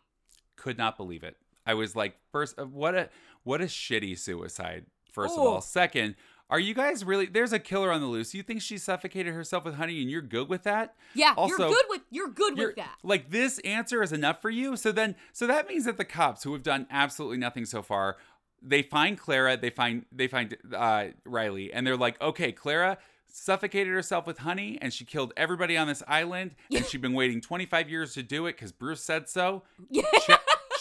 Could 0.55 0.79
not 0.79 0.97
believe 0.97 1.25
it. 1.25 1.37
I 1.67 1.75
was 1.75 1.97
like, 1.97 2.17
first, 2.31 2.59
uh, 2.59 2.65
what 2.65 2.95
a 2.95 3.09
what 3.43 3.61
a 3.61 3.65
shitty 3.65 4.17
suicide. 4.19 4.87
First 5.13 5.35
of 5.35 5.41
Oh. 5.41 5.47
all, 5.55 5.61
second, 5.61 6.15
are 6.49 6.61
you 6.61 6.75
guys 6.75 7.05
really? 7.05 7.27
There's 7.27 7.53
a 7.53 7.59
killer 7.59 7.91
on 7.91 8.01
the 8.01 8.07
loose. 8.07 8.35
You 8.35 8.43
think 8.43 8.63
she 8.63 8.79
suffocated 8.79 9.35
herself 9.35 9.65
with 9.65 9.75
honey, 9.75 10.01
and 10.01 10.11
you're 10.11 10.23
good 10.23 10.49
with 10.49 10.63
that? 10.63 10.95
Yeah, 11.15 11.35
Also, 11.37 11.57
you're 11.59 11.69
good 11.71 11.85
with 11.89 12.03
you're 12.11 12.29
good 12.29 12.57
You're- 12.57 12.67
with 12.69 12.77
that. 12.77 12.99
Like 13.03 13.31
this 13.31 13.59
answer 13.61 14.03
is 14.03 14.13
enough 14.13 14.41
for 14.41 14.51
you. 14.51 14.77
So 14.77 14.93
then, 14.93 15.17
so 15.33 15.47
that 15.49 15.67
means 15.69 15.85
that 15.87 15.97
the 15.97 16.05
cops 16.05 16.45
who 16.45 16.53
have 16.53 16.63
done 16.63 16.87
absolutely 16.91 17.39
nothing 17.39 17.65
so 17.65 17.83
far, 17.83 18.17
they 18.63 18.83
find 18.83 19.19
Clara, 19.19 19.57
they 19.57 19.71
find 19.71 20.05
they 20.13 20.29
find 20.29 20.57
uh, 20.75 21.07
Riley, 21.25 21.73
and 21.73 21.87
they're 21.87 21.97
like, 21.97 22.21
okay, 22.21 22.53
Clara 22.53 22.99
suffocated 23.29 23.93
herself 23.93 24.27
with 24.27 24.39
honey, 24.39 24.79
and 24.81 24.93
she 24.93 25.05
killed 25.05 25.33
everybody 25.37 25.77
on 25.77 25.87
this 25.87 26.03
island, 26.09 26.55
and 26.75 26.85
she'd 26.85 27.01
been 27.03 27.13
waiting 27.15 27.41
25 27.41 27.89
years 27.91 28.15
to 28.15 28.23
do 28.23 28.47
it 28.47 28.53
because 28.53 28.73
Bruce 28.73 29.03
said 29.03 29.29
so. 29.29 29.63
Yeah. 29.91 30.03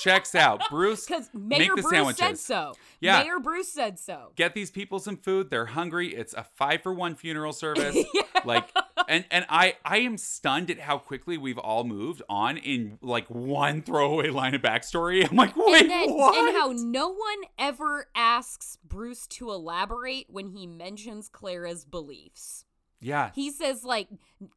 Checks 0.06 0.36
out. 0.36 0.62
Bruce, 0.70 1.06
Because 1.06 1.30
make 1.34 1.60
Mayor 1.60 1.76
the 1.76 1.82
Bruce 1.82 1.90
sandwiches. 1.92 2.20
said 2.20 2.38
so. 2.40 2.74
Yeah. 3.00 3.24
Mayor 3.24 3.40
Bruce 3.40 3.68
said 3.72 4.00
so. 4.00 4.32
Get 4.36 4.54
these 4.54 4.72
people 4.72 5.00
some 5.00 5.18
food. 5.18 5.50
They're 5.50 5.66
hungry. 5.66 6.16
It's 6.16 6.34
a 6.34 6.44
five 6.44 6.82
for 6.82 6.94
one 6.94 7.16
funeral 7.16 7.52
service. 7.66 7.98
Like, 8.46 8.70
and 9.08 9.26
and 9.32 9.46
I 9.50 9.76
I 9.84 9.98
am 10.00 10.18
stunned 10.18 10.70
at 10.72 10.80
how 10.80 10.98
quickly 10.98 11.38
we've 11.38 11.58
all 11.58 11.84
moved 11.84 12.22
on 12.30 12.58
in 12.58 12.98
like 13.02 13.28
one 13.28 13.82
throwaway 13.82 14.30
line 14.30 14.56
of 14.56 14.62
backstory. 14.62 15.30
I'm 15.30 15.36
like, 15.36 15.56
wait, 15.58 15.82
and 15.82 15.90
then 15.90 16.14
what? 16.16 16.36
and 16.38 16.56
how 16.56 16.72
no 16.76 17.10
one 17.10 17.38
ever 17.60 18.08
asks 18.16 18.78
Bruce 18.88 19.28
to 19.28 19.52
elaborate 19.52 20.28
when 20.30 20.50
he 20.50 20.66
mentions 20.68 21.28
Clara's 21.30 21.86
beliefs. 21.86 22.65
Yeah, 23.06 23.32
He 23.36 23.52
says 23.52 23.84
like 23.84 24.08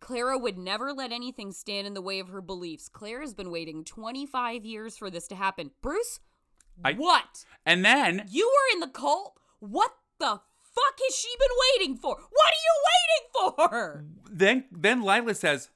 Clara 0.01 0.39
would 0.39 0.57
never 0.59 0.93
let 0.93 1.13
anything 1.13 1.53
stand 1.53 1.87
in 1.87 1.95
the 1.95 2.03
way 2.03 2.19
of 2.19 2.29
her 2.29 2.41
beliefs. 2.41 2.89
Clara's 2.89 3.35
been 3.35 3.51
waiting 3.51 3.85
25 3.85 4.65
years 4.65 4.97
for 4.97 5.11
this 5.11 5.29
to 5.29 5.35
happen. 5.35 5.71
Bruce, 5.83 6.21
I- 6.85 6.95
what? 6.95 7.45
and 7.67 7.85
then 7.85 8.25
You 8.31 8.47
were 8.49 8.75
in 8.75 8.81
the 8.81 8.89
cult? 8.89 9.35
What 9.61 9.93
the 10.19 10.41
fuck 10.75 10.99
has 11.07 11.15
she 11.17 11.29
been 11.39 11.57
waiting 11.81 11.97
for? 11.97 12.17
What 12.17 12.53
are 12.55 12.65
you 12.69 12.75
waiting 12.91 13.27
for? 13.57 14.05
then 14.31 14.65
then 14.73 15.03
Lila 15.03 15.35
says. 15.35 15.71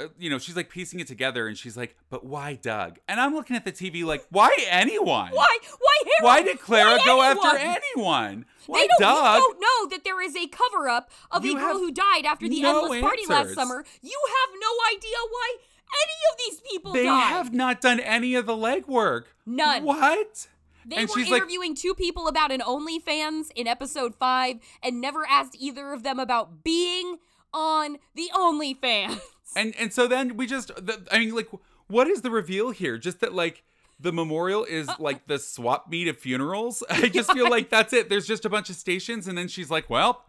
Uh, 0.00 0.08
You 0.18 0.30
know, 0.30 0.38
she's 0.38 0.56
like 0.56 0.70
piecing 0.70 1.00
it 1.00 1.06
together, 1.06 1.46
and 1.46 1.56
she's 1.56 1.76
like, 1.76 1.96
"But 2.10 2.24
why 2.24 2.54
Doug?" 2.54 2.98
And 3.08 3.20
I'm 3.20 3.34
looking 3.34 3.56
at 3.56 3.64
the 3.64 3.72
TV 3.72 4.04
like, 4.04 4.24
"Why 4.30 4.54
anyone? 4.68 5.30
Why? 5.32 5.58
Why 5.78 6.02
Harold? 6.04 6.22
Why 6.22 6.42
did 6.42 6.60
Clara 6.60 6.98
Why 6.98 7.04
go 7.04 7.20
anyone? 7.22 7.46
after 7.46 7.58
anyone? 7.58 8.46
Why 8.66 8.80
they 8.82 8.88
don't, 8.88 9.00
Doug?" 9.00 9.34
You 9.36 9.40
don't 9.40 9.60
know 9.60 9.88
that 9.90 10.04
there 10.04 10.20
is 10.20 10.36
a 10.36 10.46
cover 10.48 10.88
up 10.88 11.10
of 11.30 11.44
You 11.44 11.56
a 11.56 11.60
girl 11.60 11.74
who 11.74 11.92
died 11.92 12.24
after 12.24 12.48
the 12.48 12.60
no 12.62 12.80
endless 12.82 13.00
party 13.00 13.26
last 13.28 13.54
summer. 13.54 13.84
You 14.02 14.20
have 14.26 14.60
no 14.60 14.96
idea 14.96 15.16
why 15.30 15.56
any 15.94 16.32
of 16.32 16.38
these 16.38 16.60
people 16.70 16.92
died. 16.92 17.00
They 17.00 17.06
died. 17.06 17.28
have 17.28 17.52
not 17.54 17.80
done 17.80 18.00
any 18.00 18.34
of 18.34 18.46
the 18.46 18.56
legwork. 18.56 19.24
None. 19.46 19.84
What? 19.84 20.48
They 20.86 20.96
and 20.96 21.08
were 21.08 21.14
she's 21.14 21.30
like, 21.30 21.38
interviewing 21.38 21.74
two 21.74 21.94
people 21.94 22.28
about 22.28 22.52
an 22.52 22.60
OnlyFans 22.60 23.50
in 23.54 23.66
episode 23.66 24.14
five 24.14 24.56
and 24.82 25.00
never 25.00 25.26
asked 25.26 25.56
either 25.58 25.92
of 25.92 26.02
them 26.02 26.18
about 26.18 26.62
being 26.62 27.18
on 27.54 27.96
the 28.14 28.28
OnlyFans. 28.34 29.20
and 29.56 29.74
and 29.78 29.92
so 29.92 30.06
then 30.06 30.36
we 30.36 30.46
just, 30.46 30.68
the, 30.76 31.06
I 31.10 31.18
mean, 31.20 31.34
like, 31.34 31.48
what 31.86 32.06
is 32.08 32.20
the 32.20 32.30
reveal 32.30 32.70
here? 32.70 32.98
Just 32.98 33.20
that 33.20 33.32
like 33.32 33.62
the 34.00 34.12
memorial 34.12 34.64
is 34.64 34.88
Uh, 34.88 34.96
like 34.98 35.26
the 35.28 35.38
swap 35.38 35.88
meet 35.88 36.08
of 36.08 36.18
funerals. 36.18 36.82
I 36.90 37.08
just 37.08 37.32
feel 37.32 37.48
like 37.48 37.70
that's 37.70 37.92
it. 37.92 38.08
There's 38.10 38.26
just 38.26 38.44
a 38.44 38.50
bunch 38.50 38.68
of 38.68 38.76
stations, 38.76 39.26
and 39.28 39.38
then 39.38 39.48
she's 39.48 39.70
like, 39.70 39.88
well. 39.88 40.24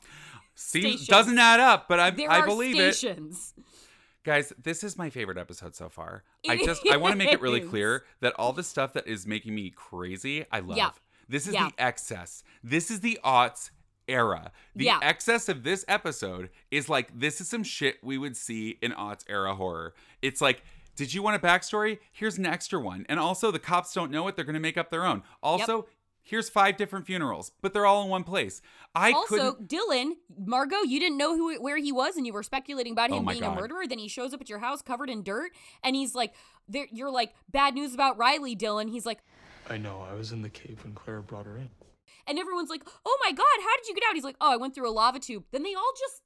Seems 0.58 1.06
doesn't 1.08 1.38
add 1.38 1.60
up, 1.60 1.90
but 1.90 2.00
I 2.00 2.12
There 2.12 2.32
I 2.32 2.46
believe 2.46 2.80
it. 2.80 2.96
stations. 2.96 3.54
Guys, 4.24 4.54
this 4.64 4.86
is 4.86 4.98
my 4.98 5.10
favorite 5.10 5.38
episode 5.38 5.76
so 5.76 5.90
far. 5.90 6.24
I 6.48 6.54
It 6.54 6.64
just 6.66 6.82
I 6.90 6.96
want 6.96 7.12
to 7.12 7.18
make 7.18 7.34
it 7.34 7.42
really 7.42 7.60
clear 7.60 8.06
that 8.22 8.32
all 8.38 8.54
the 8.54 8.64
stuff 8.64 8.94
that 8.94 9.06
is 9.06 9.28
making 9.28 9.54
me 9.54 9.70
crazy, 9.76 10.46
I 10.54 10.62
love. 10.62 10.78
Yeah. 10.78 10.92
This 11.28 11.46
is 11.46 11.54
Yeah. 11.56 11.70
the 11.70 11.84
excess. 11.84 12.42
This 12.64 12.90
is 12.90 13.02
the 13.02 13.20
aughts 13.24 13.70
era. 14.08 14.52
The 14.76 14.86
Yeah. 14.86 15.00
excess 15.02 15.50
of 15.50 15.64
this 15.64 15.84
episode 15.88 16.50
is 16.72 16.90
like 16.90 17.18
this 17.18 17.42
is 17.42 17.48
some 17.50 17.64
shit 17.64 17.98
we 18.04 18.18
would 18.18 18.38
see 18.38 18.78
in 18.82 18.92
aughts 18.92 19.24
era 19.28 19.56
horror. 19.56 19.94
It's 20.22 20.42
like 20.42 20.64
did 20.96 21.14
you 21.14 21.22
want 21.22 21.36
a 21.36 21.46
backstory? 21.46 22.00
Here's 22.14 22.38
an 22.38 22.46
extra 22.46 22.80
one. 22.80 23.06
And 23.10 23.20
also, 23.20 23.52
the 23.52 23.60
cops 23.60 23.94
don't 23.94 24.12
know 24.12 24.30
it. 24.30 24.38
They're 24.38 24.46
going 24.46 24.54
to 24.54 24.62
make 24.62 24.78
up 24.78 24.92
their 24.92 25.06
own. 25.06 25.24
Also, 25.44 25.88
here's 26.24 26.48
five 26.48 26.78
different 26.78 27.06
funerals, 27.06 27.52
but 27.62 27.74
they're 27.74 27.86
all 27.86 28.02
in 28.04 28.08
one 28.10 28.24
place. 28.24 28.62
I 28.96 29.12
also, 29.12 29.52
couldn't. 29.56 29.68
Dylan, 29.68 30.12
Margot, 30.38 30.84
you 30.84 31.02
didn't 31.02 31.18
know 31.18 31.36
who 31.36 31.62
where 31.62 31.76
he 31.76 31.92
was, 31.92 32.16
and 32.16 32.26
you 32.26 32.32
were 32.32 32.44
speculating 32.44 32.94
about 32.94 33.12
Oh 33.12 33.18
him 33.18 33.26
my 33.26 33.34
being 33.34 33.44
God. 33.44 33.58
a 33.58 33.60
murderer. 33.60 33.86
Then 33.88 34.00
he 34.00 34.08
shows 34.08 34.34
up 34.34 34.40
at 34.40 34.48
your 34.48 34.60
house 34.60 34.82
covered 34.82 35.10
in 35.10 35.22
dirt, 35.22 35.52
and 35.84 35.98
he's 35.98 36.16
like, 36.16 36.34
"You're 36.70 37.12
like 37.12 37.36
bad 37.52 37.74
news 37.74 37.94
about 37.94 38.18
Riley, 38.18 38.56
Dylan." 38.56 38.90
He's 38.90 39.06
like, 39.06 39.20
I 39.70 39.76
know, 39.78 40.08
I 40.10 40.14
was 40.14 40.32
in 40.32 40.44
the 40.44 40.50
cave 40.50 40.80
when 40.86 40.94
Clara 40.94 41.22
brought 41.22 41.46
her 41.46 41.58
in. 41.58 41.70
And 42.28 42.40
everyone's 42.40 42.70
like, 42.70 42.84
"Oh 43.06 43.18
my 43.24 43.32
God, 43.32 43.46
how 43.62 43.76
did 43.78 43.88
you 43.88 43.96
get 43.96 44.04
out?" 44.08 44.16
He's 44.16 44.24
like, 44.24 44.38
"Oh, 44.42 44.52
I 44.52 44.58
went 44.58 44.76
through 44.76 44.90
a 44.90 44.92
lava 44.92 45.20
tube." 45.20 45.46
Then 45.52 45.64
they 45.64 45.74
all 45.74 45.94
just 45.98 46.22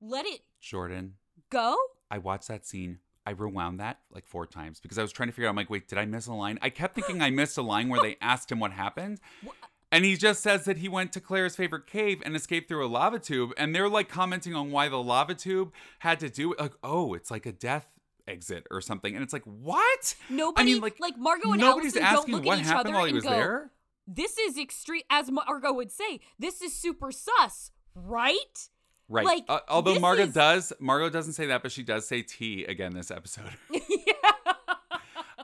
let 0.00 0.26
it 0.26 0.40
Jordan, 0.60 1.14
go. 1.50 1.76
I 2.10 2.18
watched 2.18 2.48
that 2.48 2.66
scene. 2.66 2.98
I 3.24 3.30
rewound 3.30 3.78
that 3.78 4.00
like 4.10 4.26
four 4.26 4.46
times 4.46 4.80
because 4.80 4.98
I 4.98 5.02
was 5.02 5.12
trying 5.12 5.28
to 5.28 5.32
figure 5.32 5.46
out. 5.46 5.50
I'm 5.50 5.56
like, 5.56 5.70
wait, 5.70 5.86
did 5.88 5.98
I 5.98 6.06
miss 6.06 6.26
a 6.26 6.32
line? 6.32 6.58
I 6.60 6.70
kept 6.70 6.94
thinking 6.96 7.22
I 7.22 7.30
missed 7.30 7.56
a 7.56 7.62
line 7.62 7.88
where 7.88 8.02
they 8.02 8.16
asked 8.20 8.50
him 8.50 8.58
what 8.58 8.72
happened. 8.72 9.20
Uh 9.46 9.50
and 9.92 10.06
he 10.06 10.16
just 10.16 10.42
says 10.42 10.64
that 10.64 10.78
he 10.78 10.88
went 10.88 11.12
to 11.12 11.20
Claire's 11.20 11.54
favorite 11.54 11.86
cave 11.86 12.22
and 12.24 12.34
escaped 12.34 12.66
through 12.66 12.84
a 12.84 12.88
lava 12.88 13.18
tube. 13.18 13.52
And 13.58 13.74
they're 13.74 13.90
like 13.90 14.08
commenting 14.08 14.54
on 14.54 14.70
why 14.70 14.88
the 14.88 14.96
lava 14.96 15.34
tube 15.34 15.70
had 15.98 16.18
to 16.20 16.30
do 16.30 16.54
it. 16.54 16.58
Like, 16.58 16.72
oh, 16.82 17.12
it's 17.12 17.30
like 17.30 17.44
a 17.44 17.52
death 17.52 17.86
exit 18.26 18.66
or 18.70 18.80
something. 18.80 19.14
And 19.14 19.22
it's 19.22 19.34
like, 19.34 19.44
what? 19.44 20.14
Nobody, 20.30 20.62
I 20.62 20.64
mean, 20.64 20.80
like, 20.80 20.98
like 20.98 21.18
Margot 21.18 21.52
and 21.52 21.60
nobody's 21.60 21.94
Allison, 21.94 22.02
don't 22.02 22.18
asking 22.20 22.34
look 22.36 22.44
what 22.46 22.58
at 22.58 22.60
each 22.62 22.66
happened 22.68 22.88
other 22.88 22.96
while 22.96 23.04
he 23.04 23.12
was 23.12 23.22
go, 23.22 23.30
there. 23.30 23.70
This 24.06 24.36
is 24.38 24.58
extreme, 24.58 25.02
as 25.10 25.30
Margot 25.30 25.72
would 25.72 25.90
say. 25.92 26.20
This 26.38 26.60
is 26.62 26.74
super 26.76 27.12
sus, 27.12 27.70
right? 27.94 28.68
Right. 29.08 29.24
Like, 29.26 29.44
Uh, 29.48 29.60
although 29.68 29.98
Margot 29.98 30.24
is- 30.24 30.34
does, 30.34 30.72
Margot 30.80 31.10
doesn't 31.10 31.34
say 31.34 31.46
that, 31.46 31.62
but 31.62 31.70
she 31.72 31.82
does 31.82 32.06
say 32.08 32.22
tea 32.22 32.64
again 32.64 32.94
this 32.94 33.10
episode. 33.10 33.50
yeah. 33.70 34.32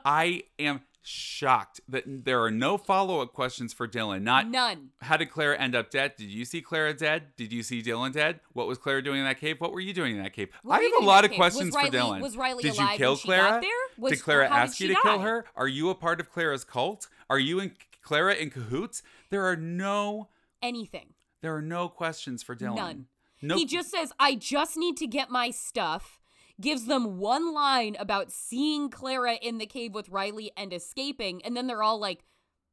I 0.05 0.43
am 0.57 0.81
shocked 1.01 1.81
that 1.87 2.03
there 2.25 2.41
are 2.43 2.51
no 2.51 2.77
follow 2.77 3.21
up 3.21 3.33
questions 3.33 3.73
for 3.73 3.87
Dylan. 3.87 4.21
Not 4.21 4.47
None. 4.47 4.89
how 5.01 5.17
did 5.17 5.29
Clara 5.31 5.57
end 5.57 5.75
up 5.75 5.89
dead? 5.89 6.13
Did 6.17 6.29
you 6.29 6.45
see 6.45 6.61
Clara 6.61 6.93
dead? 6.93 7.35
Did 7.35 7.51
you 7.51 7.63
see 7.63 7.81
Dylan 7.81 8.11
dead? 8.13 8.39
What 8.53 8.67
was 8.67 8.77
Clara 8.77 9.01
doing 9.03 9.19
in 9.19 9.25
that 9.25 9.39
cave? 9.39 9.59
What 9.59 9.71
were 9.71 9.79
you 9.79 9.93
doing 9.93 10.17
in 10.17 10.23
that 10.23 10.33
cave? 10.33 10.49
What 10.63 10.79
I 10.79 10.83
have 10.83 11.03
a 11.03 11.05
lot 11.05 11.25
of 11.25 11.31
cave? 11.31 11.37
questions 11.39 11.73
Riley- 11.75 11.89
for 11.91 11.97
Dylan. 11.97 12.21
was 12.21 12.37
Riley 12.37 12.63
did 12.63 12.75
alive 12.75 12.91
you 12.93 12.97
kill 12.97 13.17
Clara? 13.17 13.61
there? 13.61 13.71
Was- 13.97 14.11
did 14.13 14.21
Clara 14.21 14.47
how 14.49 14.55
did 14.55 14.61
ask 14.63 14.79
you 14.79 14.87
to 14.89 14.95
kill 15.01 15.19
her? 15.19 15.45
Are 15.55 15.67
you 15.67 15.89
a 15.89 15.95
part 15.95 16.19
of 16.19 16.31
Clara's 16.31 16.63
cult? 16.63 17.07
Are 17.29 17.39
you 17.39 17.59
and 17.59 17.71
Clara 18.09 18.33
in 18.33 18.49
cahoots? 18.49 19.03
There 19.29 19.45
are 19.45 19.55
no 19.55 20.29
Anything. 20.63 21.13
there 21.43 21.55
are 21.55 21.61
no 21.61 21.87
questions 21.87 22.41
for 22.41 22.55
Dylan. 22.55 22.75
None. 22.75 23.05
No 23.43 23.55
He 23.55 23.67
just 23.67 23.91
says, 23.91 24.11
I 24.19 24.33
just 24.33 24.77
need 24.77 24.97
to 24.97 25.05
get 25.05 25.29
my 25.29 25.51
stuff, 25.51 26.19
gives 26.59 26.85
them 26.85 27.19
one 27.19 27.53
line 27.53 27.95
about 27.99 28.31
seeing 28.31 28.89
Clara 28.89 29.35
in 29.35 29.59
the 29.59 29.67
cave 29.67 29.93
with 29.93 30.09
Riley 30.09 30.51
and 30.57 30.73
escaping, 30.73 31.45
and 31.45 31.55
then 31.55 31.67
they're 31.67 31.83
all 31.83 31.99
like, 31.99 32.25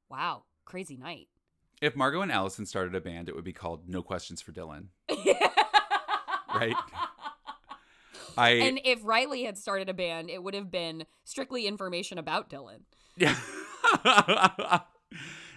wow, 0.09 0.45
crazy 0.65 0.97
night. 0.97 1.29
If 1.83 1.95
Margot 1.95 2.23
and 2.23 2.33
Allison 2.33 2.65
started 2.65 2.95
a 2.95 3.03
band, 3.03 3.29
it 3.29 3.35
would 3.35 3.45
be 3.45 3.53
called 3.53 3.91
No 3.91 4.01
Questions 4.01 4.41
for 4.41 4.53
Dylan. 4.53 4.87
right? 6.55 6.75
I 8.39 8.51
And 8.53 8.81
if 8.87 9.05
Riley 9.05 9.45
had 9.45 9.59
started 9.59 9.91
a 9.91 9.95
band, 9.95 10.31
it 10.31 10.43
would 10.43 10.55
have 10.55 10.71
been 10.71 11.05
strictly 11.25 11.67
information 11.67 12.17
about 12.17 12.49
Dylan. 12.49 12.85
Yeah. 13.19 13.37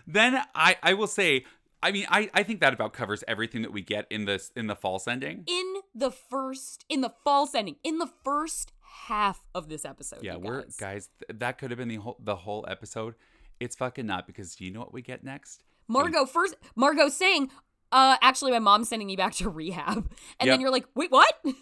then 0.08 0.42
I 0.56 0.78
I 0.84 0.94
will 0.94 1.08
say 1.08 1.46
I 1.82 1.92
mean 1.92 2.06
I 2.10 2.30
I 2.34 2.44
think 2.44 2.60
that 2.62 2.74
about 2.74 2.94
covers 2.94 3.24
everything 3.28 3.62
that 3.62 3.72
we 3.72 3.82
get 3.82 4.06
in 4.10 4.26
this 4.26 4.52
in 4.56 4.68
the 4.68 4.76
false 4.76 5.08
ending. 5.08 5.44
In 5.48 5.76
the 5.96 6.12
first, 6.12 6.86
in 6.90 7.02
the 7.02 7.14
false 7.24 7.54
ending, 7.56 7.76
in 7.84 7.98
the 8.00 8.10
first 8.24 8.72
half 9.08 9.46
of 9.56 9.70
this 9.70 9.86
episode. 9.86 10.20
Yeah, 10.24 10.36
we're 10.38 10.64
guys. 10.64 10.76
guys 10.78 11.10
th- 11.28 11.40
that 11.40 11.58
could 11.58 11.72
have 11.72 11.78
been 11.78 11.88
the 11.88 11.98
whole 11.98 12.18
the 12.20 12.36
whole 12.36 12.66
episode. 12.68 13.16
It's 13.60 13.76
fucking 13.76 14.06
not 14.06 14.26
because 14.28 14.56
do 14.56 14.66
you 14.66 14.72
know 14.72 14.80
what 14.80 14.94
we 14.94 15.02
get 15.02 15.24
next? 15.24 15.64
Margot 15.88 16.26
first, 16.26 16.56
Margot 16.76 17.10
saying, 17.10 17.50
uh, 17.92 18.16
actually, 18.22 18.52
my 18.52 18.60
mom's 18.60 18.90
sending 18.90 19.08
me 19.08 19.16
back 19.16 19.34
to 19.36 19.50
rehab. 19.50 19.98
And 20.40 20.48
Yep. 20.48 20.54
then 20.54 20.62
you're 20.62 20.70
like, 20.72 20.86
wait, 20.96 21.12
what? 21.12 21.34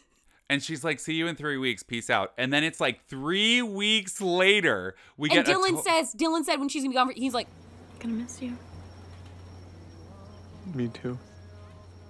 And 0.50 0.64
she's 0.64 0.82
like, 0.82 1.02
"See 1.02 1.16
you 1.16 1.28
in 1.28 1.36
3 1.36 1.58
weeks. 1.58 1.84
Peace 1.84 2.10
out." 2.10 2.32
And 2.38 2.54
then 2.54 2.64
it's 2.64 2.80
like 2.80 3.06
3 3.10 3.62
weeks 3.64 4.22
later, 4.22 4.96
we 5.18 5.30
and 5.30 5.46
get 5.46 5.54
Dylan 5.54 5.76
to- 5.76 5.82
says, 5.84 6.16
Dylan 6.16 6.46
said 6.46 6.56
when 6.58 6.70
she's 6.70 6.84
gonna 6.84 6.92
be 6.92 6.96
gone, 6.96 7.08
for, 7.08 7.14
he's 7.20 7.34
like, 7.34 7.48
Gonna 8.00 8.14
miss 8.14 8.42
you. 8.42 8.56
Me 10.74 10.88
too. 10.90 11.18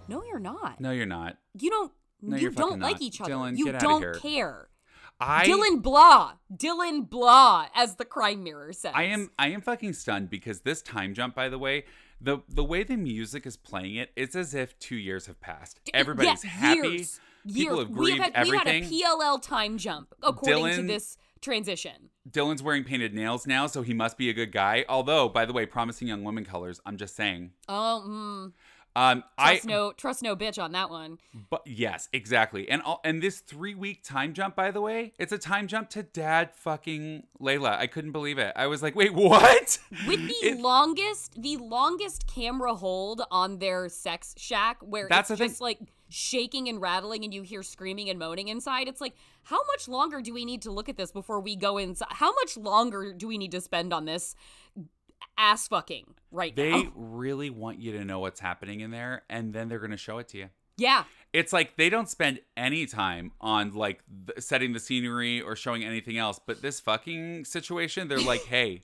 no, 0.07 0.23
you're 0.23 0.39
not. 0.39 0.79
No, 0.81 0.91
you're 0.91 1.05
not. 1.05 1.37
You 1.59 1.69
don't. 1.69 1.91
No, 2.21 2.35
you 2.35 2.43
you're 2.43 2.51
don't 2.51 2.79
like 2.79 2.93
not. 2.95 3.01
each 3.01 3.21
other. 3.21 3.31
Dylan, 3.31 3.57
you 3.57 3.65
get 3.65 3.79
don't 3.79 4.01
here. 4.01 4.13
care. 4.15 4.69
I 5.19 5.45
Dylan 5.47 5.81
blah. 5.81 6.33
Dylan 6.55 7.09
blah, 7.09 7.67
as 7.75 7.95
the 7.95 8.05
crime 8.05 8.43
mirror 8.43 8.73
says. 8.73 8.91
I 8.95 9.03
am 9.03 9.31
I 9.37 9.49
am 9.49 9.61
fucking 9.61 9.93
stunned 9.93 10.29
because 10.29 10.61
this 10.61 10.81
time 10.81 11.13
jump, 11.13 11.35
by 11.35 11.49
the 11.49 11.59
way, 11.59 11.85
the 12.19 12.39
the 12.49 12.63
way 12.63 12.83
the 12.83 12.97
music 12.97 13.45
is 13.45 13.55
playing 13.57 13.95
it, 13.95 14.11
it's 14.15 14.35
as 14.35 14.53
if 14.55 14.77
two 14.79 14.95
years 14.95 15.27
have 15.27 15.39
passed. 15.39 15.79
Everybody's 15.93 16.43
Yeah, 16.43 16.49
happy. 16.49 16.87
years, 16.89 17.19
People 17.45 17.77
years. 17.77 17.87
have 17.87 17.89
we 17.97 18.11
have 18.11 18.19
had, 18.19 18.31
everything. 18.35 18.89
We 18.89 19.01
had 19.01 19.13
a 19.13 19.15
PLL 19.17 19.41
time 19.41 19.77
jump 19.77 20.13
according 20.23 20.75
to 20.75 20.83
this 20.83 21.17
transition. 21.41 22.09
Dylan's 22.29 22.61
wearing 22.63 22.83
painted 22.83 23.13
nails 23.13 23.47
now, 23.47 23.67
so 23.67 23.81
he 23.81 23.93
must 23.93 24.17
be 24.17 24.29
a 24.29 24.33
good 24.33 24.51
guy. 24.51 24.85
Although, 24.89 25.29
by 25.29 25.45
the 25.45 25.53
way, 25.53 25.65
promising 25.65 26.07
young 26.07 26.23
woman 26.23 26.45
colors. 26.45 26.79
I'm 26.85 26.97
just 26.97 27.15
saying. 27.15 27.51
Oh, 27.69 28.03
mm, 28.05 28.53
Um, 28.95 29.23
I 29.37 29.53
trust 29.57 29.65
no, 29.65 29.91
trust 29.93 30.23
no 30.23 30.35
bitch 30.35 30.61
on 30.61 30.71
that 30.71 30.89
one. 30.89 31.19
But 31.51 31.61
yes, 31.67 32.09
exactly. 32.13 32.67
And 32.67 32.81
all, 32.81 32.99
and 33.03 33.21
this 33.21 33.39
three 33.41 33.75
week 33.75 34.03
time 34.03 34.33
jump, 34.33 34.55
by 34.55 34.71
the 34.71 34.81
way, 34.81 35.13
it's 35.19 35.31
a 35.31 35.37
time 35.37 35.67
jump 35.67 35.89
to 35.91 36.01
dad 36.03 36.49
fucking 36.55 37.23
Layla. 37.39 37.77
I 37.77 37.85
couldn't 37.85 38.11
believe 38.11 38.39
it. 38.39 38.53
I 38.55 38.65
was 38.65 38.81
like, 38.81 38.95
wait, 38.95 39.13
what? 39.15 39.77
With 40.07 40.27
the 40.27 40.33
It- 40.47 40.59
longest, 40.59 41.39
the 41.39 41.57
longest 41.57 42.25
camera 42.27 42.73
hold 42.73 43.21
on 43.29 43.59
their 43.59 43.87
sex 43.87 44.33
shack, 44.37 44.77
where 44.81 45.07
That's 45.07 45.29
it's 45.29 45.37
the 45.37 45.43
thing. 45.43 45.49
just 45.49 45.61
like 45.61 45.79
shaking 46.09 46.67
and 46.69 46.81
rattling, 46.81 47.23
and 47.23 47.33
you 47.33 47.41
hear 47.41 47.63
screaming 47.63 48.09
and 48.09 48.17
moaning 48.19 48.47
inside. 48.47 48.87
It's 48.87 49.01
like, 49.01 49.15
how 49.43 49.59
much 49.67 49.87
longer 49.87 50.21
do 50.21 50.33
we 50.33 50.45
need 50.45 50.61
to 50.63 50.71
look 50.71 50.89
at 50.89 50.97
this 50.97 51.11
before 51.11 51.39
we 51.39 51.55
go 51.55 51.77
inside? 51.77 52.07
How 52.11 52.33
much 52.33 52.57
longer 52.57 53.13
do 53.13 53.27
we 53.27 53.37
need 53.37 53.51
to 53.51 53.61
spend 53.61 53.93
on 53.93 54.05
this 54.05 54.35
ass 55.37 55.67
fucking 55.67 56.15
right 56.31 56.55
They 56.55 56.71
now? 56.71 56.83
They 56.83 56.89
really 56.95 57.49
want 57.49 57.79
you 57.79 57.91
to 57.93 58.05
know 58.05 58.19
what's 58.19 58.39
happening 58.39 58.81
in 58.81 58.91
there, 58.91 59.23
and 59.29 59.53
then 59.53 59.67
they're 59.69 59.79
gonna 59.79 59.97
show 59.97 60.17
it 60.19 60.27
to 60.29 60.37
you. 60.37 60.49
Yeah, 60.79 61.05
It's 61.33 61.51
like 61.51 61.75
they 61.75 61.89
don't 61.89 62.07
spend 62.07 62.39
any 62.55 62.85
time 62.85 63.31
on 63.41 63.73
like 63.73 64.03
th- 64.27 64.39
setting 64.41 64.73
the 64.73 64.79
scenery 64.79 65.41
or 65.41 65.55
showing 65.55 65.83
anything 65.83 66.19
else. 66.19 66.39
But 66.45 66.61
this 66.61 66.79
fucking 66.79 67.45
situation, 67.45 68.07
they're 68.07 68.19
like, 68.19 68.43
hey. 68.43 68.83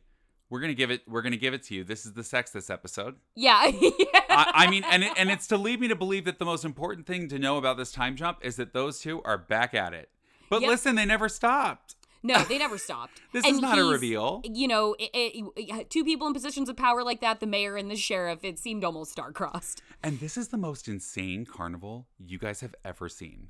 We're 0.53 0.59
gonna 0.59 0.75
give 0.75 0.91
it. 0.91 1.01
We're 1.07 1.23
gonna 1.23 1.35
give 1.35 1.55
it 1.55 1.63
to 1.63 1.73
you. 1.73 1.83
This 1.83 2.05
is 2.05 2.13
the 2.13 2.23
sex 2.23 2.51
this 2.51 2.69
episode. 2.69 3.15
yeah, 3.35 3.65
yeah. 3.81 3.89
I, 4.29 4.51
I 4.53 4.69
mean, 4.69 4.83
and 4.83 5.03
it, 5.03 5.11
and 5.17 5.31
it's 5.31 5.47
to 5.47 5.57
lead 5.57 5.79
me 5.79 5.87
to 5.87 5.95
believe 5.95 6.25
that 6.25 6.37
the 6.37 6.45
most 6.45 6.63
important 6.63 7.07
thing 7.07 7.27
to 7.29 7.39
know 7.39 7.57
about 7.57 7.75
this 7.77 7.91
time 7.91 8.15
jump 8.15 8.37
is 8.43 8.55
that 8.57 8.71
those 8.71 8.99
two 8.99 9.19
are 9.23 9.39
back 9.39 9.73
at 9.73 9.95
it. 9.95 10.09
But 10.51 10.61
Yep. 10.61 10.69
listen, 10.69 10.93
they 10.95 11.05
never 11.05 11.27
stopped. 11.27 11.95
No, 12.21 12.43
they 12.43 12.59
never 12.59 12.77
stopped. 12.77 13.19
This 13.33 13.45
And 13.45 13.55
is 13.55 13.61
not 13.61 13.79
a 13.79 13.83
reveal. 13.83 14.41
You 14.45 14.67
know, 14.67 14.95
it, 14.99 15.09
it, 15.57 15.89
two 15.89 16.03
people 16.05 16.27
in 16.27 16.33
positions 16.33 16.69
of 16.69 16.77
power 16.77 17.03
like 17.03 17.19
that, 17.21 17.39
the 17.39 17.47
mayor 17.47 17.75
and 17.75 17.89
the 17.89 17.95
sheriff, 17.95 18.43
it 18.43 18.59
seemed 18.59 18.83
almost 18.83 19.11
star-crossed. 19.11 19.81
And 20.03 20.19
this 20.19 20.37
is 20.37 20.49
the 20.49 20.57
most 20.57 20.87
insane 20.87 21.45
carnival 21.45 22.05
you 22.23 22.37
guys 22.37 22.61
have 22.61 22.75
ever 22.85 23.09
seen. 23.09 23.49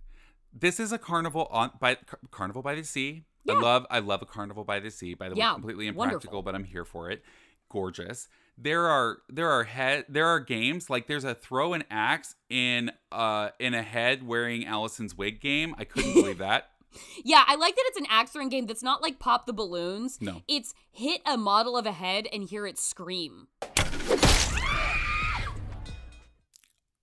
This 0.53 0.79
is 0.79 0.91
a 0.93 0.97
carnival 0.97 1.47
on 1.51 1.71
by 1.81 1.95
car- 1.95 2.19
carnival 2.31 2.61
by 2.61 2.75
the 2.75 2.83
sea. 2.83 3.25
I 3.49 3.53
love 3.60 3.86
I 3.89 3.99
love 3.99 4.21
a 4.21 4.25
carnival 4.25 4.63
by 4.63 4.79
the 4.79 4.89
sea. 4.91 5.13
By 5.13 5.29
the 5.29 5.36
Yeah, 5.36 5.51
way, 5.51 5.56
completely 5.56 5.86
wonderful. 5.91 6.03
impractical, 6.03 6.41
but 6.43 6.56
I'm 6.56 6.63
here 6.63 6.86
for 6.86 7.10
it. 7.12 7.23
Gorgeous. 7.69 8.27
There 8.58 8.88
are 8.88 9.17
there 9.29 9.49
are 9.49 9.63
head 9.63 10.06
there 10.08 10.27
are 10.27 10.39
games 10.39 10.89
like 10.89 11.08
there's 11.08 11.23
a 11.23 11.34
throw 11.34 11.73
an 11.73 11.84
axe 11.89 12.36
in 12.49 12.91
uh 13.12 13.49
in 13.60 13.73
a 13.73 13.82
head 13.82 14.25
wearing 14.27 14.65
Allison's 14.65 15.17
wig 15.17 15.41
game. 15.41 15.73
I 15.77 15.84
couldn't 15.86 16.13
believe 16.13 16.38
that. 16.39 16.69
Yeah, 17.23 17.43
I 17.47 17.56
like 17.56 17.75
that 17.75 17.84
it's 17.88 17.97
an 17.97 18.06
axe 18.08 18.29
throwing 18.34 18.49
game 18.49 18.67
that's 18.67 18.84
not 18.84 19.01
like 19.01 19.17
pop 19.17 19.47
the 19.47 19.53
balloons. 19.53 20.19
No. 20.21 20.43
It's 20.47 20.75
hit 20.91 21.21
a 21.25 21.38
model 21.38 21.75
of 21.75 21.88
a 21.88 21.91
head 21.91 22.27
and 22.32 22.43
hear 22.43 22.67
it 22.67 22.77
scream. 22.77 23.47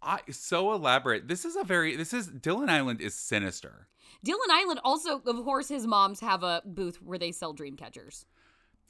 I 0.02 0.20
so 0.30 0.72
elaborate. 0.72 1.28
This 1.28 1.44
is 1.44 1.56
a 1.56 1.64
very 1.64 1.96
this 1.96 2.12
is 2.14 2.28
Dylan 2.28 2.68
Island 2.70 3.00
is 3.00 3.14
sinister. 3.14 3.88
Dylan 4.24 4.50
Island 4.50 4.80
also, 4.84 5.20
of 5.24 5.44
course, 5.44 5.68
his 5.68 5.86
moms 5.86 6.20
have 6.20 6.42
a 6.42 6.62
booth 6.64 7.00
where 7.02 7.18
they 7.18 7.32
sell 7.32 7.52
dream 7.52 7.76
catchers. 7.76 8.26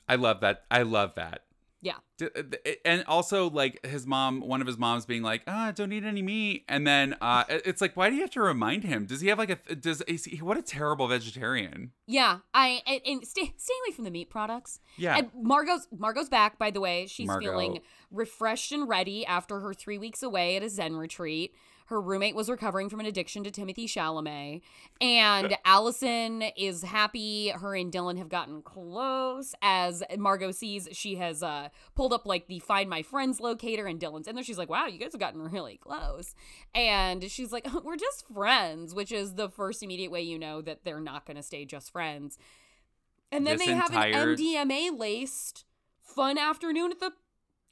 I 0.09 0.17
love 0.17 0.41
that. 0.41 0.65
I 0.71 0.83
love 0.83 1.15
that. 1.15 1.45
Yeah. 1.83 1.99
Th- 2.21 2.79
and 2.85 3.05
also 3.07 3.51
like 3.51 3.85
his 3.87 4.07
mom 4.07 4.41
one 4.41 4.61
of 4.61 4.67
his 4.67 4.79
moms 4.79 5.07
being 5.07 5.23
like 5.23 5.43
ah 5.47 5.73
don't 5.75 5.93
eat 5.93 6.05
any 6.05 6.23
meat 6.23 6.65
and 6.69 6.87
then 6.87 7.17
uh 7.21 7.45
it's 7.49 7.81
like 7.81 7.97
why 7.97 8.11
do 8.11 8.17
you 8.17 8.21
have 8.21 8.31
to 8.31 8.41
remind 8.43 8.85
him 8.85 9.07
does 9.07 9.21
he 9.21 9.29
have 9.29 9.39
like 9.39 9.51
a 9.51 9.75
does 9.75 10.03
is 10.03 10.25
he, 10.27 10.37
what 10.39 10.57
a 10.59 10.63
terrible 10.63 11.09
vegetarian 11.09 11.93
Yeah, 12.07 12.39
I 12.53 12.83
and, 12.87 13.01
and 13.07 13.27
stay 13.27 13.53
stay 13.57 13.75
away 13.87 13.95
from 13.95 14.05
the 14.05 14.11
meat 14.11 14.31
products. 14.31 14.81
Yeah. 14.97 15.17
And 15.17 15.31
Margot's 15.35 15.87
Margot's 15.97 16.29
back, 16.29 16.59
by 16.59 16.71
the 16.71 16.81
way. 16.81 17.07
She's 17.07 17.27
Margot. 17.27 17.47
feeling 17.47 17.79
refreshed 18.11 18.73
and 18.73 18.89
ready 18.89 19.25
after 19.25 19.61
her 19.61 19.73
three 19.73 19.99
weeks 19.99 20.23
away 20.23 20.57
at 20.57 20.63
a 20.63 20.69
Zen 20.69 20.97
retreat. 20.97 21.55
Her 21.87 22.01
roommate 22.01 22.37
was 22.37 22.49
recovering 22.49 22.89
from 22.89 23.01
an 23.01 23.07
addiction 23.07 23.43
to 23.43 23.51
Timothée 23.51 23.87
Chalamet. 23.87 24.61
And 25.01 25.57
Allison 25.65 26.43
is 26.57 26.85
happy. 26.85 27.49
Her 27.49 27.75
and 27.75 27.93
Dylan 27.93 28.17
have 28.19 28.29
gotten 28.29 28.63
close. 28.63 29.57
As 29.61 30.03
Margot 30.17 30.53
sees, 30.53 30.89
she 30.93 31.17
has 31.17 31.43
uh, 31.43 31.69
pulled 32.11 32.21
up 32.21 32.27
like 32.27 32.47
the 32.49 32.59
Find 32.59 32.91
My 32.91 33.03
Friends 33.03 33.41
locator, 33.41 33.87
and 33.87 34.01
Dylan's 34.01 34.27
in 34.27 34.35
there. 34.35 34.45
She's 34.45 34.59
like, 34.59 34.69
wow, 34.69 34.87
you 34.87 34.99
guys 34.99 35.13
have 35.13 35.21
gotten 35.21 35.41
really 35.51 35.77
close. 35.77 36.35
And 36.75 37.31
she's 37.31 37.53
like, 37.53 37.67
we're 37.85 37.97
just 37.97 38.27
friends, 38.33 38.95
which 38.95 39.13
is 39.13 39.35
the 39.35 39.49
first 39.49 39.83
immediate 39.83 40.11
way 40.11 40.23
you 40.23 40.39
know 40.39 40.61
that 40.63 40.85
they're 40.85 41.01
not 41.01 41.27
going 41.27 41.37
to 41.37 41.43
stay 41.43 41.65
just 41.65 41.93
friends. 41.93 42.39
And 43.33 43.47
then 43.47 43.59
This 43.59 43.67
they 43.67 43.75
have 43.75 43.91
entire- 43.93 44.31
an 44.33 44.37
MDMA 44.37 44.99
laced 44.99 45.65
fun 46.03 46.37
afternoon 46.39 46.91
at 46.91 46.99
the 47.01 47.13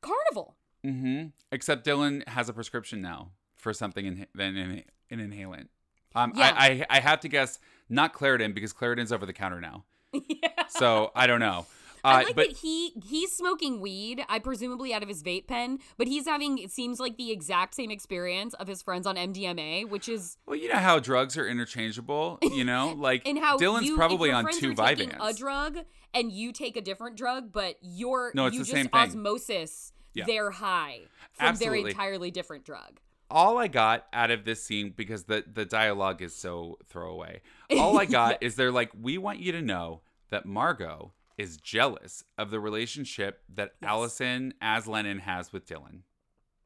carnival. 0.00 0.56
mm-hmm 0.84 1.26
except 1.50 1.84
Dylan 1.84 2.26
has 2.28 2.48
a 2.48 2.52
prescription 2.52 3.00
now 3.02 3.30
for 3.56 3.72
something 3.72 4.06
in 4.06 4.26
an 4.38 4.82
inhalant 5.10 5.66
um 6.14 6.32
Yeah. 6.36 6.54
I, 6.56 6.68
I 6.68 6.98
I 6.98 7.00
have 7.00 7.18
to 7.20 7.28
guess 7.28 7.58
not 7.88 8.12
Claritin 8.12 8.54
because 8.54 8.72
Claritin's 8.72 9.10
over 9.10 9.26
the 9.26 9.32
counter 9.32 9.60
now 9.60 9.84
yeah. 10.12 10.66
so 10.68 11.10
I 11.16 11.26
don't 11.26 11.40
know 11.40 11.66
I 12.08 12.20
uh, 12.22 12.24
like 12.24 12.34
but 12.36 12.48
that 12.48 12.56
he 12.58 12.92
he's 13.08 13.32
smoking 13.32 13.80
weed, 13.80 14.24
I 14.28 14.38
presumably 14.38 14.92
out 14.94 15.02
of 15.02 15.08
his 15.08 15.22
vape 15.22 15.46
pen, 15.46 15.78
but 15.96 16.06
he's 16.08 16.26
having 16.26 16.58
it 16.58 16.70
seems 16.70 16.98
like 17.00 17.16
the 17.16 17.30
exact 17.30 17.74
same 17.74 17.90
experience 17.90 18.54
of 18.54 18.66
his 18.68 18.82
friends 18.82 19.06
on 19.06 19.16
MDMA, 19.16 19.88
which 19.88 20.08
is 20.08 20.36
well 20.46 20.56
you 20.56 20.68
know 20.68 20.76
how 20.78 20.98
drugs 20.98 21.36
are 21.36 21.46
interchangeable 21.46 22.38
you 22.42 22.64
know 22.64 22.92
like 22.98 23.26
and 23.26 23.38
how 23.38 23.56
Dylan's 23.58 23.86
you, 23.86 23.96
probably 23.96 24.30
on 24.32 24.46
two 24.52 24.74
Vyvanse 24.74 25.16
a 25.20 25.32
drug 25.34 25.78
and 26.14 26.32
you 26.32 26.52
take 26.52 26.76
a 26.76 26.80
different 26.80 27.16
drug, 27.16 27.52
but 27.52 27.76
you're 27.80 28.32
No, 28.34 28.46
it's 28.46 28.54
you 28.54 28.60
the 28.60 28.64
just 28.64 28.74
same 28.76 28.88
thing. 28.88 29.00
osmosis 29.00 29.92
Yeah. 30.14 30.24
their 30.24 30.50
high 30.50 31.00
from 31.34 31.46
Absolutely. 31.48 31.80
their 31.82 31.90
entirely 31.90 32.30
different 32.30 32.64
drug. 32.64 32.98
all 33.30 33.58
I 33.58 33.68
got 33.68 34.06
out 34.12 34.30
of 34.30 34.44
this 34.44 34.62
scene 34.64 34.94
because 34.96 35.24
the 35.24 35.44
the 35.52 35.64
dialogue 35.66 36.22
is 36.22 36.34
so 36.34 36.78
throwaway. 36.88 37.42
All 37.78 37.98
I 37.98 38.04
got 38.20 38.42
is 38.42 38.54
they're 38.56 38.72
like, 38.72 38.90
we 38.98 39.18
want 39.18 39.38
you 39.40 39.52
to 39.52 39.60
know 39.62 40.00
that 40.30 40.46
Margot 40.46 41.12
is 41.38 41.56
jealous 41.56 42.24
of 42.36 42.50
the 42.50 42.60
relationship 42.60 43.42
that 43.54 43.72
Allison 43.82 44.52
as 44.60 44.86
Lennon 44.86 45.20
has 45.20 45.52
with 45.52 45.66
Dylan. 45.66 46.00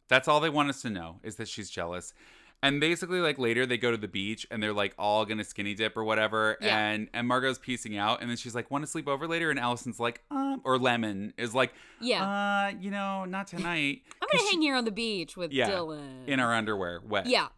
That's 0.09 0.27
all 0.29 0.41
they 0.41 0.49
want 0.51 0.71
us 0.71 0.83
to 0.83 0.91
know 0.91 1.21
is 1.23 1.37
that 1.37 1.47
she's 1.49 1.71
jealous. 1.71 2.13
And 2.65 2.79
basically, 2.81 3.19
like 3.21 3.39
later, 3.39 3.67
they 3.67 3.77
go 3.77 3.91
to 3.91 3.97
the 3.97 4.07
beach 4.09 4.47
and 4.51 4.63
they're 4.63 4.73
like 4.73 4.95
all 4.97 5.25
gonna 5.25 5.43
skinny 5.43 5.75
dip 5.75 5.97
or 5.97 6.05
whatever. 6.05 6.57
Yeah. 6.61 6.79
And 6.91 7.09
and 7.13 7.27
Margot's 7.27 7.59
piecing 7.59 7.97
out, 7.97 8.21
and 8.21 8.31
then 8.31 8.37
she's 8.37 8.55
like, 8.55 8.71
"Want 8.71 8.85
to 8.85 8.87
sleep 8.91 9.09
over 9.09 9.27
later?" 9.27 9.51
And 9.51 9.59
Allison's 9.59 9.99
like, 9.99 10.23
"Um," 10.31 10.61
or 10.65 10.79
Lemon 10.79 11.35
is 11.37 11.55
like, 11.57 11.73
Yeah. 12.01 12.23
uh, 12.73 12.79
you 12.81 12.91
know, 12.93 13.25
not 13.25 13.49
tonight." 13.49 14.03
I'm 14.23 14.29
gonna 14.31 14.45
she- 14.45 14.51
hang 14.55 14.63
here 14.63 14.77
on 14.77 14.85
the 14.85 14.93
beach 14.93 15.37
with 15.37 15.53
Yeah, 15.53 15.71
Dylan. 15.71 16.29
in 16.29 16.39
our 16.39 16.55
underwear, 16.55 17.01
wet. 17.05 17.27
yeah. 17.27 17.49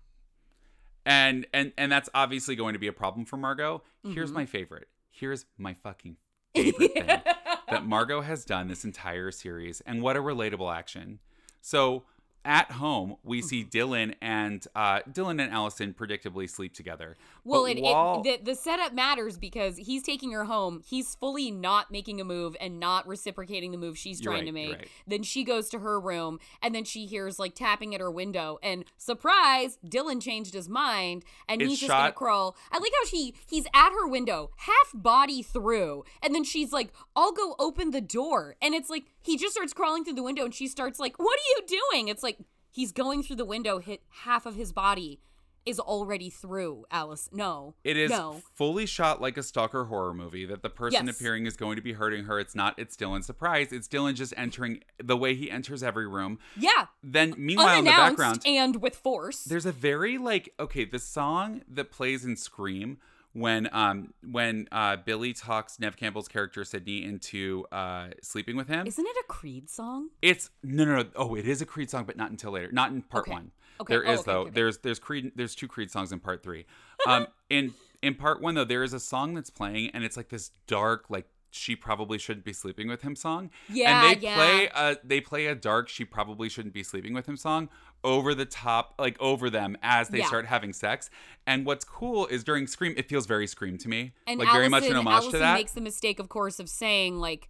and 1.05 1.46
and 1.53 1.72
and 1.77 1.92
that's 1.92 2.09
obviously 2.14 2.57
going 2.57 2.72
to 2.72 2.79
be 2.79 2.87
a 2.87 2.92
problem 2.92 3.27
for 3.27 3.37
Margot. 3.37 3.83
Here's 4.05 4.31
Mm-hmm. 4.31 4.35
my 4.38 4.46
favorite. 4.46 4.88
Here's 5.11 5.44
my 5.59 5.74
fucking 5.74 6.16
that 7.69 7.85
Margot 7.85 8.21
has 8.21 8.45
done 8.45 8.69
this 8.69 8.85
entire 8.85 9.31
series, 9.31 9.81
and 9.83 10.03
what 10.03 10.17
a 10.17 10.21
relatable 10.21 10.75
action. 10.75 11.19
So 11.61 12.05
at 12.44 12.72
home, 12.72 13.16
we 13.22 13.38
Mm-hmm. 13.40 13.46
see 13.48 13.64
Dylan 13.64 14.14
and 14.20 14.66
uh, 14.74 15.00
Dylan 15.11 15.42
and 15.42 15.52
Allison 15.52 15.94
predictably 15.94 16.48
sleep 16.48 16.74
together. 16.74 17.16
Well, 17.44 17.66
it, 17.66 17.80
while- 17.80 18.22
it 18.24 18.44
the, 18.44 18.52
the 18.52 18.54
setup 18.57 18.92
matters 18.94 19.37
because 19.38 19.76
he's 19.76 20.02
taking 20.02 20.33
her 20.33 20.44
home. 20.44 20.83
He's 20.87 21.14
fully 21.14 21.50
not 21.50 21.90
making 21.90 22.20
a 22.20 22.24
move 22.24 22.57
and 22.61 22.78
not 22.80 23.07
reciprocating 23.07 23.70
the 23.70 23.76
move 23.78 23.98
she's 23.98 24.20
trying 24.20 24.38
right, 24.40 24.46
to 24.46 24.52
make. 24.52 24.72
right. 24.72 24.88
Then 25.07 25.22
she 25.22 25.44
goes 25.44 25.68
to 25.70 25.78
her 25.80 25.98
room 26.00 26.38
and 26.62 26.74
then 26.74 26.85
she 26.85 27.07
hears 27.07 27.38
like 27.38 27.54
tapping 27.54 27.94
at 27.94 28.00
her 28.00 28.11
window 28.11 28.59
and 28.62 28.85
surprise, 28.96 29.78
Dylan 29.87 30.20
changed 30.22 30.54
his 30.54 30.68
mind 30.68 31.24
and 31.48 31.61
It's 31.62 31.70
he's 31.70 31.80
just 31.80 31.90
gonna 31.90 32.12
crawl. 32.12 32.57
I 32.72 32.78
like 32.78 32.92
how 33.02 33.07
she 33.09 33.35
he's 33.48 33.66
at 33.74 33.90
her 33.90 34.07
window, 34.07 34.50
half 34.57 34.90
body 34.94 35.42
through, 35.42 36.04
and 36.22 36.35
then 36.35 36.44
she's 36.44 36.72
like, 36.72 36.92
"I'll 37.16 37.33
go 37.33 37.54
open 37.59 37.90
the 37.90 38.00
door," 38.00 38.57
and 38.62 38.74
it's 38.74 38.90
like 38.90 39.04
he 39.22 39.37
just 39.37 39.54
starts 39.54 39.72
crawling 39.72 40.04
through 40.04 40.14
the 40.14 40.22
window 40.22 40.44
and 40.44 40.54
she 40.54 40.66
starts 40.68 40.98
like, 40.98 41.18
"What 41.18 41.38
are 41.38 41.48
you 41.72 41.80
doing?" 41.92 42.09
It's 42.09 42.22
like 42.22 42.34
he's 42.75 42.93
going 42.93 43.23
through 43.23 43.37
the 43.37 43.45
window, 43.45 43.79
hit 43.79 44.03
half 44.25 44.45
of 44.47 44.57
his 44.57 44.73
body. 44.73 45.21
Is 45.67 45.81
already 45.81 46.29
through, 46.29 46.85
Alice. 46.91 47.31
No. 47.33 47.75
It 47.85 47.97
is 47.97 48.11
No. 48.11 48.43
fully 48.55 48.85
shot 48.85 49.23
like 49.23 49.39
a 49.39 49.43
stalker 49.43 49.85
horror 49.87 50.13
movie 50.13 50.45
that 50.45 50.61
the 50.61 50.69
person 50.69 51.07
Yes. 51.07 51.17
appearing 51.19 51.47
is 51.47 51.57
going 51.57 51.77
to 51.77 51.81
be 51.81 51.95
hurting 51.95 52.25
her. 52.25 52.39
It's 52.39 52.55
not, 52.55 52.79
it's 52.79 52.95
Dylan. 52.99 53.25
Surprise. 53.25 53.73
It's 53.73 53.89
Dylan 53.89 54.13
just 54.15 54.35
entering 54.37 54.85
the 55.03 55.17
way 55.17 55.35
he 55.35 55.51
enters 55.51 55.83
every 55.83 56.07
room. 56.07 56.39
Yeah. 56.55 56.89
Then, 57.03 57.33
meanwhile, 57.39 57.79
in 57.79 57.85
the 57.87 57.93
background, 57.93 58.43
and 58.45 58.83
with 58.83 58.95
force. 58.95 59.43
there's 59.45 59.65
a 59.65 59.73
very 59.73 60.19
like 60.19 60.53
okay 60.61 60.85
the 60.85 60.99
song 60.99 61.63
that 61.67 61.91
plays 61.91 62.27
in 62.27 62.37
scream 62.37 62.99
when 63.35 63.68
um 63.73 64.14
when 64.31 64.66
uh 64.73 64.97
billy 64.97 65.33
talks 65.33 65.79
neve 65.79 65.97
campbell's 65.97 66.29
character 66.29 66.64
sydney 66.64 67.05
into 67.05 67.66
uh 67.73 68.09
sleeping 68.23 68.57
with 68.57 68.68
him 68.68 68.87
Isn't 68.87 69.05
it 69.07 69.16
a 69.20 69.25
Creed 69.29 69.68
song? 69.68 70.09
it's 70.23 70.51
no 70.62 70.85
no 70.85 71.03
no 71.03 71.05
oh 71.16 71.35
it 71.35 71.47
is 71.47 71.61
a 71.61 71.66
creed 71.66 71.90
song 71.90 72.05
but 72.05 72.16
not 72.16 72.31
until 72.31 72.53
later 72.53 72.70
not 72.73 72.90
in 72.92 73.03
part 73.03 73.25
Okay. 73.25 73.33
one 73.33 73.51
Okay. 73.81 73.92
there 73.94 74.07
Oh, 74.07 74.12
is 74.12 74.20
okay, 74.20 74.31
though 74.31 74.40
okay, 74.42 74.51
there's 74.55 74.79
there's 74.79 74.99
creed 75.01 75.33
there's 75.35 75.55
two 75.57 75.66
creed 75.68 75.90
songs 75.90 76.12
in 76.12 76.20
part 76.20 76.42
three 76.44 76.64
um 77.07 77.27
in 77.51 77.75
in 78.03 78.14
part 78.14 78.40
one 78.40 78.55
though 78.55 78.64
there 78.64 78.85
is 78.85 78.92
a 78.92 79.01
song 79.01 79.35
that's 79.35 79.51
playing 79.51 79.90
and 79.92 80.05
it's 80.05 80.16
like 80.16 80.29
this 80.29 80.53
dark 80.68 81.07
like 81.11 81.27
she 81.51 81.77
probably 81.77 82.18
shouldn't 82.18 82.44
be 82.44 82.53
sleeping 82.53 82.88
with 82.88 83.03
him 83.03 83.14
song 83.14 83.49
Yeah, 83.68 83.90
and 83.90 84.03
they 84.03 84.20
yeah. 84.20 84.35
play 84.35 84.68
a 84.75 84.97
they 85.05 85.20
play 85.20 85.47
a 85.47 85.55
dark 85.55 85.88
she 85.88 86.05
probably 86.05 86.49
shouldn't 86.49 86.75
be 86.75 86.83
sleeping 86.83 87.14
with 87.14 87.27
him 87.27 87.37
song 87.37 87.68
over 88.05 88.35
the 88.35 88.45
top 88.45 88.95
like 88.99 89.17
over 89.21 89.51
them 89.51 89.77
as 89.83 90.11
they 90.11 90.19
Yeah. 90.19 90.27
start 90.27 90.47
having 90.47 90.73
sex 90.73 91.11
and 91.47 91.64
what's 91.67 91.85
cool 91.85 92.27
is 92.27 92.45
during 92.45 92.67
scream 92.67 92.95
it 92.97 93.09
feels 93.09 93.27
very 93.27 93.47
scream 93.47 93.79
to 93.79 93.88
me 93.88 94.12
And 94.27 94.38
like 94.38 94.47
Allison, 94.49 94.59
very 94.61 94.69
much 94.69 94.85
an 94.85 94.97
homage 94.97 95.12
Allison 95.12 95.33
to 95.33 95.38
that 95.38 95.55
makes 95.55 95.73
the 95.73 95.81
mistake, 95.81 96.19
of 96.21 96.29
course, 96.29 96.61
of 96.61 96.69
saying 96.69 97.17
like, 97.19 97.49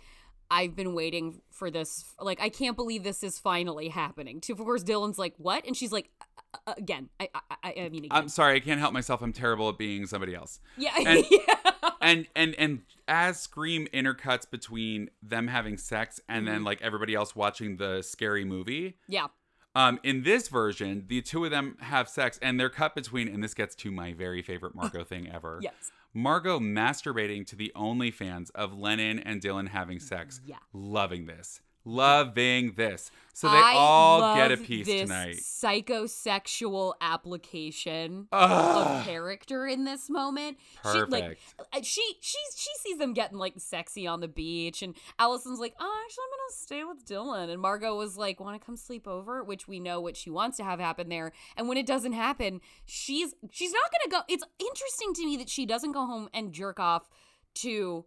"I've 0.51 0.75
been 0.77 0.95
waiting 0.95 1.40
for 1.51 1.71
this. 1.71 2.05
Like, 2.21 2.40
I 2.40 2.49
can't 2.49 2.77
believe 2.77 3.03
this 3.03 3.23
is 3.23 3.38
finally 3.38 3.88
happening." 3.88 4.40
To 4.43 4.53
of 4.53 4.59
course, 4.59 4.83
Dylan's 4.85 5.19
like, 5.19 5.35
"What?" 5.38 5.67
And 5.67 5.77
she's 5.77 5.90
like, 5.93 6.11
"Uh, 6.55 6.57
uh, 6.69 6.75
"Again, 6.79 7.09
I, 7.21 7.29
I, 7.35 7.40
I 7.51 7.75
I 7.85 7.88
mean, 7.88 8.05
again. 8.05 8.11
i'm 8.12 8.29
sorry 8.29 8.55
i 8.57 8.61
can't 8.61 8.79
help 8.81 8.93
myself 8.93 9.23
i'm 9.23 9.33
terrible 9.33 9.69
at 9.71 9.77
being 9.79 10.07
somebody 10.07 10.35
else 10.35 10.61
yeah, 10.77 10.93
and- 11.07 11.25
yeah." 11.31 11.90
and 12.01 12.27
and 12.37 12.55
and 12.57 12.83
as 13.09 13.40
scream 13.40 13.87
intercuts 13.93 14.49
between 14.51 15.11
them 15.23 15.49
having 15.49 15.77
sex 15.77 16.21
and 16.29 16.45
Mm-hmm. 16.47 16.53
then 16.55 16.64
like 16.64 16.81
everybody 16.83 17.14
else 17.14 17.35
watching 17.37 17.77
the 17.77 18.03
scary 18.03 18.45
movie 18.45 18.97
yeah. 19.09 19.27
Um 19.75 19.99
in 20.03 20.23
this 20.23 20.49
version 20.49 21.05
the 21.09 21.21
two 21.23 21.45
of 21.45 21.51
them 21.51 21.77
have 21.81 22.09
sex 22.09 22.39
and 22.43 22.59
they're 22.59 22.69
cut 22.71 22.95
between 22.95 23.29
and 23.29 23.43
this 23.43 23.55
gets 23.55 23.75
to 23.75 23.91
my 23.91 24.13
very 24.13 24.43
favorite 24.43 24.75
margot 24.75 25.05
thing 25.13 25.29
ever 25.33 25.59
Yes. 25.63 25.91
margot 26.13 26.59
masturbating 26.61 27.47
to 27.47 27.57
the 27.57 27.73
OnlyFans 27.75 28.51
of 28.55 28.77
lennon 28.79 29.19
and 29.19 29.41
dylan 29.41 29.69
having 29.69 29.99
sex 30.01 30.41
Yeah. 30.47 30.57
loving 30.73 31.27
this 31.27 31.61
loving 31.85 32.73
this 32.77 33.11
so 33.35 33.49
they 33.51 33.57
I 33.57 33.75
all 33.75 34.37
get 34.37 34.53
a 34.53 34.57
piece 34.57 34.87
this 34.87 35.03
tonight 35.03 35.37
psychosexual 35.37 36.94
application 37.01 38.29
Ugh. 38.31 39.01
of 39.01 39.05
character 39.05 39.66
in 39.66 39.85
this 39.85 40.09
moment. 40.09 40.57
She, 40.85 40.99
like, 41.01 41.09
Perfect. 41.09 41.40
uh, 41.59 41.83
she 41.83 42.01
she 42.20 42.38
she 42.57 42.70
sees 42.79 42.99
them 42.99 43.12
getting 43.12 43.37
like 43.37 43.55
sexy 43.57 44.07
on 44.07 44.20
the 44.20 44.29
beach, 44.29 44.83
and 44.83 44.94
Allison's 45.18 45.59
like, 45.59 45.75
"Oh, 45.81 46.03
actually, 46.05 46.23
I'm 46.23 46.31
gonna 46.31 46.53
stay 46.53 46.85
with 46.85 47.05
Dylan." 47.05 47.53
And 47.53 47.61
Margot 47.61 47.97
was 47.97 48.16
like, 48.16 48.38
"Want 48.38 48.61
to 48.61 48.64
come 48.64 48.77
sleep 48.77 49.09
over?" 49.09 49.42
Which 49.42 49.66
we 49.66 49.81
know 49.81 50.01
what 50.01 50.16
she 50.16 50.31
wants 50.31 50.57
to 50.59 50.64
have 50.64 50.79
happen 50.79 51.09
there. 51.09 51.33
And 51.57 51.68
when 51.68 51.77
it 51.77 51.87
doesn't 51.87 52.12
happen, 52.12 52.61
she's 52.85 53.35
she's 53.51 53.73
not 53.73 53.90
gonna 53.90 54.23
go. 54.23 54.25
It's 54.33 54.44
interesting 54.61 55.12
to 55.14 55.25
me 55.27 55.37
that 55.38 55.49
she 55.49 55.66
doesn't 55.66 55.92
go 55.92 56.07
home 56.07 56.29
and 56.33 56.53
jerk 56.53 56.79
off 56.79 57.09
to 57.55 58.05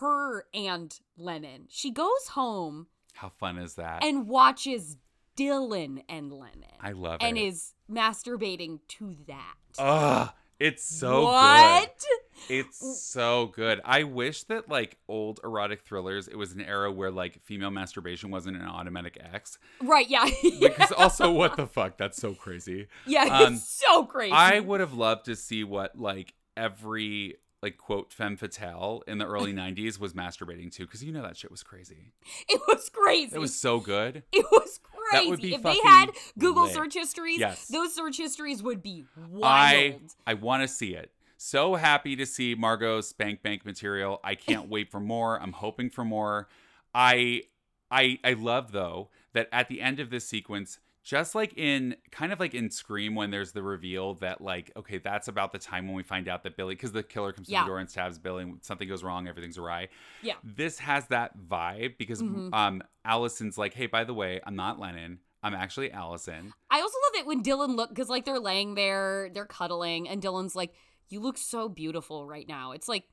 her 0.00 0.46
and 0.52 0.98
Lennon. 1.16 1.66
She 1.68 1.92
goes 1.92 2.28
home 2.32 2.88
how 3.14 3.28
fun 3.28 3.58
is 3.58 3.74
that 3.74 4.04
and 4.04 4.26
watches 4.26 4.96
Dylan 5.36 6.02
and 6.08 6.32
Lennon. 6.32 6.62
i 6.80 6.92
love 6.92 7.20
it. 7.20 7.24
and 7.24 7.36
is 7.38 7.74
masturbating 7.90 8.80
to 8.88 9.16
that. 9.26 9.54
Ugh, 9.78 10.30
it's 10.60 10.84
so 10.84 11.20
good. 11.20 11.24
what? 11.24 12.04
It's 12.48 13.00
so 13.02 13.46
good. 13.46 13.80
I 13.84 14.04
wish 14.04 14.44
that 14.44 14.68
like 14.68 14.98
old 15.08 15.40
erotic 15.42 15.82
thrillers, 15.82 16.28
it 16.28 16.36
was 16.36 16.52
an 16.52 16.60
era 16.60 16.90
where 16.92 17.10
like 17.10 17.42
female 17.44 17.70
masturbation 17.70 18.30
wasn't 18.30 18.56
an 18.56 18.66
automatic 18.66 19.18
X. 19.20 19.58
Right, 19.82 20.08
yeah. 20.08 20.28
Because 20.60 20.92
also, 20.92 21.30
what 21.32 21.56
the 21.56 21.66
fuck? 21.66 21.96
That's 21.96 22.16
so 22.16 22.34
crazy. 22.34 22.86
yeah, 23.06 23.24
um, 23.24 23.54
it's 23.54 23.68
so 23.68 24.04
crazy. 24.04 24.32
I 24.32 24.60
would 24.60 24.80
have 24.80 24.94
loved 24.94 25.26
to 25.26 25.36
see 25.36 25.64
what 25.64 25.98
like 25.98 26.34
every 26.56 27.36
like 27.64 27.78
quote 27.78 28.12
femme 28.12 28.36
fatale 28.36 29.02
in 29.08 29.18
the 29.18 29.26
early 29.26 29.52
'90s 29.52 29.98
was 29.98 30.12
masturbating 30.12 30.70
to, 30.76 30.84
because 30.84 31.02
you 31.02 31.10
know 31.12 31.22
that 31.22 31.36
shit 31.36 31.50
was 31.50 31.62
crazy. 31.62 32.12
it 32.48 32.60
was 32.68 32.88
crazy. 32.90 33.34
It 33.34 33.38
was 33.40 33.54
so 33.58 33.80
good. 33.80 34.22
It 34.32 34.44
was 34.52 34.78
crazy. 34.82 35.24
That 35.24 35.26
would 35.30 35.40
be 35.40 35.54
if 35.54 35.62
they 35.62 35.78
had 35.84 36.10
Google 36.38 36.64
lit. 36.64 36.74
search 36.74 36.94
histories, 36.94 37.38
Yes. 37.38 37.66
those 37.68 37.94
search 37.94 38.16
histories 38.18 38.62
would 38.62 38.82
be 38.82 39.04
wild. 39.30 39.44
I 39.44 39.98
I 40.26 40.34
want 40.34 40.62
to 40.62 40.68
see 40.68 40.94
it. 40.94 41.10
So 41.36 41.74
happy 41.74 42.16
to 42.16 42.26
see 42.26 42.54
Margot's 42.54 43.08
Spank 43.08 43.42
Bank 43.42 43.64
material. 43.66 44.20
I 44.24 44.34
can't 44.34 44.68
wait 44.68 44.90
for 44.90 45.00
more. 45.00 45.40
I'm 45.40 45.52
hoping 45.52 45.90
for 45.90 46.04
more. 46.04 46.48
I 46.94 47.42
I 47.90 48.18
I 48.24 48.32
love 48.34 48.72
though 48.72 49.10
that 49.32 49.48
at 49.52 49.68
the 49.68 49.80
end 49.80 50.00
of 50.00 50.10
this 50.10 50.26
sequence, 50.26 50.78
just 51.04 51.34
like 51.34 51.52
in 51.56 51.94
kind 52.10 52.32
of 52.32 52.40
like 52.40 52.54
in 52.54 52.70
Scream 52.70 53.14
when 53.14 53.30
there's 53.30 53.52
the 53.52 53.62
reveal 53.62 54.14
that 54.14 54.40
like 54.40 54.72
okay 54.76 54.98
that's 54.98 55.28
about 55.28 55.52
the 55.52 55.58
time 55.58 55.86
when 55.86 55.94
we 55.94 56.02
find 56.02 56.28
out 56.28 56.42
that 56.42 56.56
Billy 56.56 56.74
because 56.74 56.92
the 56.92 57.02
killer 57.02 57.32
comes 57.32 57.46
to 57.48 57.52
the 57.54 57.66
door 57.66 57.78
and 57.78 57.88
stabs 57.88 58.18
Billy 58.18 58.42
and 58.42 58.58
something 58.64 58.88
goes 58.88 59.04
wrong 59.04 59.28
everything's 59.28 59.58
awry. 59.58 59.88
Yeah. 60.22 60.34
This 60.42 60.78
has 60.78 61.06
that 61.08 61.38
vibe 61.38 61.98
because 61.98 62.22
Mhm. 62.22 62.52
um 62.52 62.82
Allison's 63.04 63.56
like 63.58 63.74
hey 63.74 63.86
by 63.86 64.04
the 64.04 64.14
way 64.14 64.40
I'm 64.44 64.56
not 64.56 64.80
Lennon 64.80 65.20
I'm 65.42 65.54
actually 65.54 65.92
Allison. 65.92 66.54
I 66.70 66.80
also 66.80 66.96
love 67.12 67.20
it 67.20 67.26
when 67.26 67.42
Dylan 67.42 67.76
look 67.76 67.90
because 67.90 68.08
like 68.08 68.24
they're 68.24 68.40
laying 68.40 68.74
there, 68.74 69.28
they're 69.34 69.44
cuddling, 69.44 70.08
and 70.08 70.22
Dylan's 70.22 70.56
like, 70.56 70.72
"You 71.10 71.20
look 71.20 71.36
so 71.36 71.68
beautiful 71.68 72.26
right 72.26 72.48
now." 72.48 72.72
It's 72.72 72.88
like. 72.88 73.04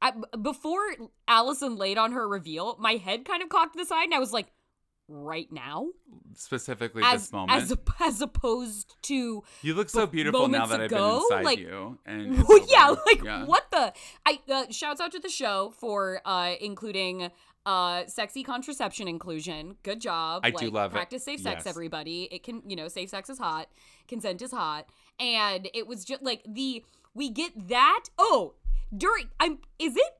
I, 0.00 0.12
before 0.40 0.80
Allison 1.28 1.76
laid 1.76 1.98
on 1.98 2.12
her 2.12 2.26
reveal, 2.26 2.76
my 2.78 2.92
head 2.92 3.26
kind 3.26 3.42
of 3.42 3.50
cocked 3.50 3.74
to 3.74 3.78
the 3.82 3.84
side, 3.84 4.04
and 4.04 4.14
I 4.14 4.18
was 4.18 4.32
like, 4.32 4.46
"Right 5.08 5.50
now?" 5.52 5.88
Specifically 6.34 7.02
as 7.04 7.22
this 7.22 7.32
moment. 7.32 7.62
as 7.62 7.76
as 8.00 8.20
opposed 8.20 8.96
to 9.02 9.42
You 9.62 9.74
look 9.74 9.88
so 9.90 10.06
beautiful 10.06 10.48
now 10.48 10.66
that 10.66 10.80
ago, 10.80 11.22
I've 11.24 11.28
been 11.28 11.38
inside 11.38 11.44
like- 11.44 11.58
you. 11.58 11.98
And 12.06 12.44
Well, 12.48 12.66
yeah, 12.68 12.88
like 13.06 13.22
Yeah. 13.22 13.44
what 13.44 13.70
the? 13.70 13.92
I 14.26 14.40
uh, 14.50 14.64
shouts 14.70 15.00
out 15.00 15.12
to 15.12 15.18
the 15.20 15.28
show 15.28 15.72
for 15.78 16.20
uh 16.24 16.54
including 16.60 17.30
uh 17.66 18.04
sexy 18.06 18.42
contraception 18.42 19.08
inclusion. 19.08 19.76
Good 19.82 20.00
job. 20.00 20.42
I 20.44 20.50
do 20.50 20.66
Like, 20.66 20.72
love 20.74 20.90
it. 20.92 20.94
practice 20.94 21.24
safe 21.24 21.40
sex, 21.40 21.62
Yes. 21.64 21.66
everybody. 21.66 22.28
It 22.30 22.42
can 22.42 22.62
you 22.68 22.76
know 22.76 22.88
safe 22.88 23.10
sex 23.10 23.30
is 23.30 23.38
hot, 23.38 23.68
consent 24.08 24.42
is 24.42 24.50
hot, 24.52 24.88
and 25.20 25.68
it 25.74 25.86
was 25.86 26.04
just 26.04 26.22
like 26.22 26.42
the 26.46 26.84
we 27.14 27.30
get 27.30 27.68
that. 27.68 28.04
Oh, 28.18 28.54
during 28.96 29.28
I'm 29.40 29.58
is 29.78 29.96
it? 29.96 30.12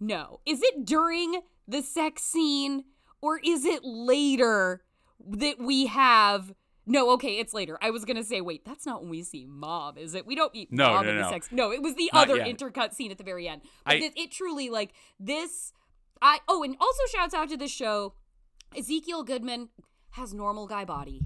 No, 0.00 0.40
is 0.46 0.60
it 0.62 0.84
during 0.84 1.40
the 1.68 1.82
sex 1.82 2.22
scene 2.24 2.84
or 3.20 3.40
is 3.44 3.64
it 3.64 3.80
later 3.84 4.82
that 5.28 5.58
we 5.58 5.86
have 5.86 6.54
No, 6.86 7.10
okay, 7.10 7.38
it's 7.38 7.52
later. 7.54 7.78
I 7.82 7.90
was 7.90 8.04
gonna 8.04 8.24
say, 8.24 8.40
wait, 8.40 8.64
that's 8.64 8.86
not 8.86 9.02
when 9.02 9.10
we 9.10 9.22
see 9.22 9.44
Mom, 9.46 9.96
is 9.98 10.14
it? 10.14 10.26
We 10.26 10.34
don't 10.34 10.52
meet 10.52 10.72
No, 10.72 10.88
Mom 10.94 11.04
no, 11.06 11.10
in 11.12 11.16
the 11.18 11.28
sex. 11.28 11.48
No, 11.52 11.70
it 11.72 11.82
was 11.82 11.94
the 11.94 12.10
Not 12.12 12.28
other 12.28 12.38
yet. 12.38 12.48
intercut 12.48 12.94
scene 12.94 13.10
at 13.10 13.18
the 13.18 13.24
very 13.24 13.46
end. 13.48 13.62
But 13.84 13.94
I- 13.94 13.96
it, 13.98 14.12
it 14.16 14.30
truly 14.32 14.70
like 14.70 14.92
this. 15.18 15.72
I 16.22 16.40
oh, 16.48 16.62
and 16.62 16.76
also 16.80 17.02
shouts 17.14 17.32
out 17.34 17.48
to 17.50 17.56
this 17.56 17.70
show. 17.70 18.14
Ezekiel 18.76 19.24
Goodman 19.24 19.68
has 20.12 20.34
normal 20.34 20.66
guy 20.66 20.84
body. 20.84 21.22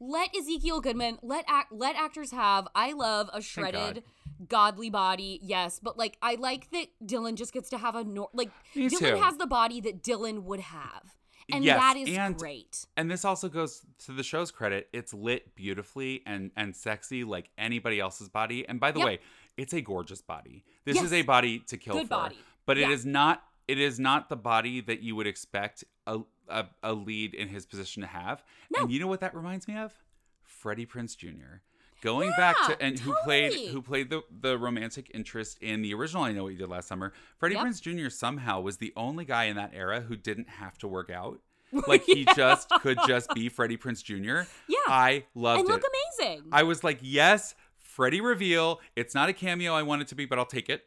Let 0.00 0.34
Ezekiel 0.36 0.80
Goodman 0.80 1.18
let 1.22 1.44
act 1.48 1.72
let 1.72 1.94
actors 1.96 2.32
have. 2.32 2.66
I 2.74 2.92
love 2.92 3.30
a 3.32 3.40
shredded, 3.40 4.02
godly 4.48 4.90
body. 4.90 5.40
Yes, 5.42 5.80
but 5.82 5.96
like 5.98 6.16
I 6.22 6.34
like 6.36 6.70
that 6.70 6.86
Dylan 7.04 7.34
just 7.34 7.52
gets 7.52 7.70
to 7.70 7.78
have 7.78 7.94
a 7.94 8.04
nor- 8.04 8.30
like 8.32 8.50
Me 8.74 8.88
Dylan 8.88 8.98
too. 8.98 9.16
has 9.16 9.36
the 9.36 9.46
body 9.46 9.80
that 9.82 10.02
Dylan 10.02 10.42
would 10.44 10.60
have, 10.60 11.14
and 11.52 11.64
Yes, 11.64 11.78
that 11.80 11.96
is 11.96 12.16
and- 12.16 12.36
great. 12.36 12.86
And 12.96 13.10
this 13.10 13.24
also 13.24 13.48
goes 13.48 13.84
to 14.06 14.12
the 14.12 14.22
show's 14.22 14.50
credit. 14.50 14.88
It's 14.92 15.12
lit 15.14 15.54
beautifully 15.54 16.22
and 16.26 16.50
and 16.56 16.74
sexy 16.76 17.24
like 17.24 17.50
anybody 17.58 18.00
else's 18.00 18.28
body. 18.28 18.66
And 18.68 18.78
by 18.80 18.90
the 18.92 19.00
Yep. 19.00 19.06
way, 19.06 19.18
it's 19.56 19.72
a 19.72 19.80
gorgeous 19.80 20.22
body. 20.22 20.64
This 20.84 20.96
Yes. 20.96 21.06
is 21.06 21.12
a 21.12 21.22
body 21.22 21.58
to 21.60 21.76
kill 21.76 21.94
Good 21.94 22.08
for. 22.08 22.14
body. 22.16 22.38
But 22.66 22.78
it 22.78 22.82
Yeah. 22.82 22.90
is 22.90 23.04
not 23.06 23.42
it 23.68 23.78
is 23.78 24.00
not 24.00 24.28
the 24.28 24.36
body 24.36 24.80
that 24.80 25.00
you 25.02 25.14
would 25.16 25.26
expect 25.26 25.84
a 26.06 26.20
a, 26.48 26.66
a 26.82 26.92
lead 26.92 27.32
in 27.34 27.48
his 27.48 27.64
position 27.64 28.02
to 28.02 28.08
have. 28.08 28.42
No. 28.76 28.82
And 28.82 28.92
you 28.92 28.98
know 28.98 29.06
what 29.06 29.20
that 29.20 29.34
reminds 29.34 29.68
me 29.68 29.76
of? 29.76 29.94
Freddie 30.42 30.84
Prinze 30.86 31.16
Jr. 31.16 31.60
Going 32.02 32.30
back 32.36 32.56
to 32.66 32.82
and 32.82 32.98
who 32.98 33.12
totally. 33.12 33.24
played 33.24 33.68
who 33.70 33.80
played 33.80 34.10
the 34.10 34.22
the 34.40 34.58
romantic 34.58 35.10
interest 35.14 35.58
in 35.62 35.82
the 35.82 35.94
original 35.94 36.24
I 36.24 36.32
Know 36.32 36.42
What 36.44 36.52
You 36.52 36.58
Did 36.58 36.68
Last 36.68 36.88
Summer. 36.88 37.12
Freddie 37.38 37.54
Yep. 37.54 37.64
Prinze 37.66 37.80
Jr. 37.80 38.10
somehow 38.10 38.60
was 38.60 38.78
the 38.78 38.92
only 38.96 39.24
guy 39.24 39.44
in 39.44 39.56
that 39.56 39.70
era 39.74 40.00
who 40.00 40.16
didn't 40.16 40.48
have 40.48 40.76
to 40.78 40.88
work 40.88 41.10
out. 41.10 41.40
Like 41.88 42.04
he 42.04 42.26
just 42.36 42.68
could 42.82 42.98
just 43.06 43.32
be 43.34 43.48
Freddie 43.48 43.78
Prinze 43.78 44.02
Jr. 44.04 44.46
Yeah. 44.68 44.76
I 44.88 45.24
loved 45.34 45.60
and 45.60 45.68
it. 45.70 45.72
look 45.72 45.82
amazing. 46.20 46.42
I 46.52 46.64
was 46.64 46.84
like, 46.84 46.98
yes, 47.00 47.54
Freddie 47.78 48.20
reveal. 48.20 48.80
It's 48.94 49.14
not 49.14 49.30
a 49.30 49.32
cameo 49.32 49.72
I 49.72 49.82
want 49.82 50.02
it 50.02 50.08
to 50.08 50.14
be, 50.14 50.26
but 50.26 50.38
I'll 50.38 50.44
take 50.44 50.68
it. 50.68 50.84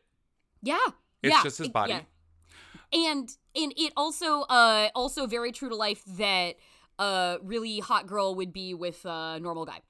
yeah, 0.61 0.77
It's 1.23 1.33
yeah, 1.35 1.41
just 1.43 1.57
his 1.57 1.67
it- 1.67 1.73
body. 1.73 1.93
yeah. 1.93 2.01
And 2.93 3.29
and 3.55 3.73
it 3.77 3.93
also 3.97 4.41
uh 4.41 4.89
also 4.93 5.25
very 5.25 5.51
true 5.51 5.69
to 5.69 5.75
life 5.75 6.03
that 6.17 6.55
a 6.99 7.37
really 7.41 7.79
hot 7.79 8.05
girl 8.05 8.35
would 8.35 8.53
be 8.53 8.73
with 8.75 9.03
a 9.05 9.39
normal 9.41 9.65
guy. 9.65 9.81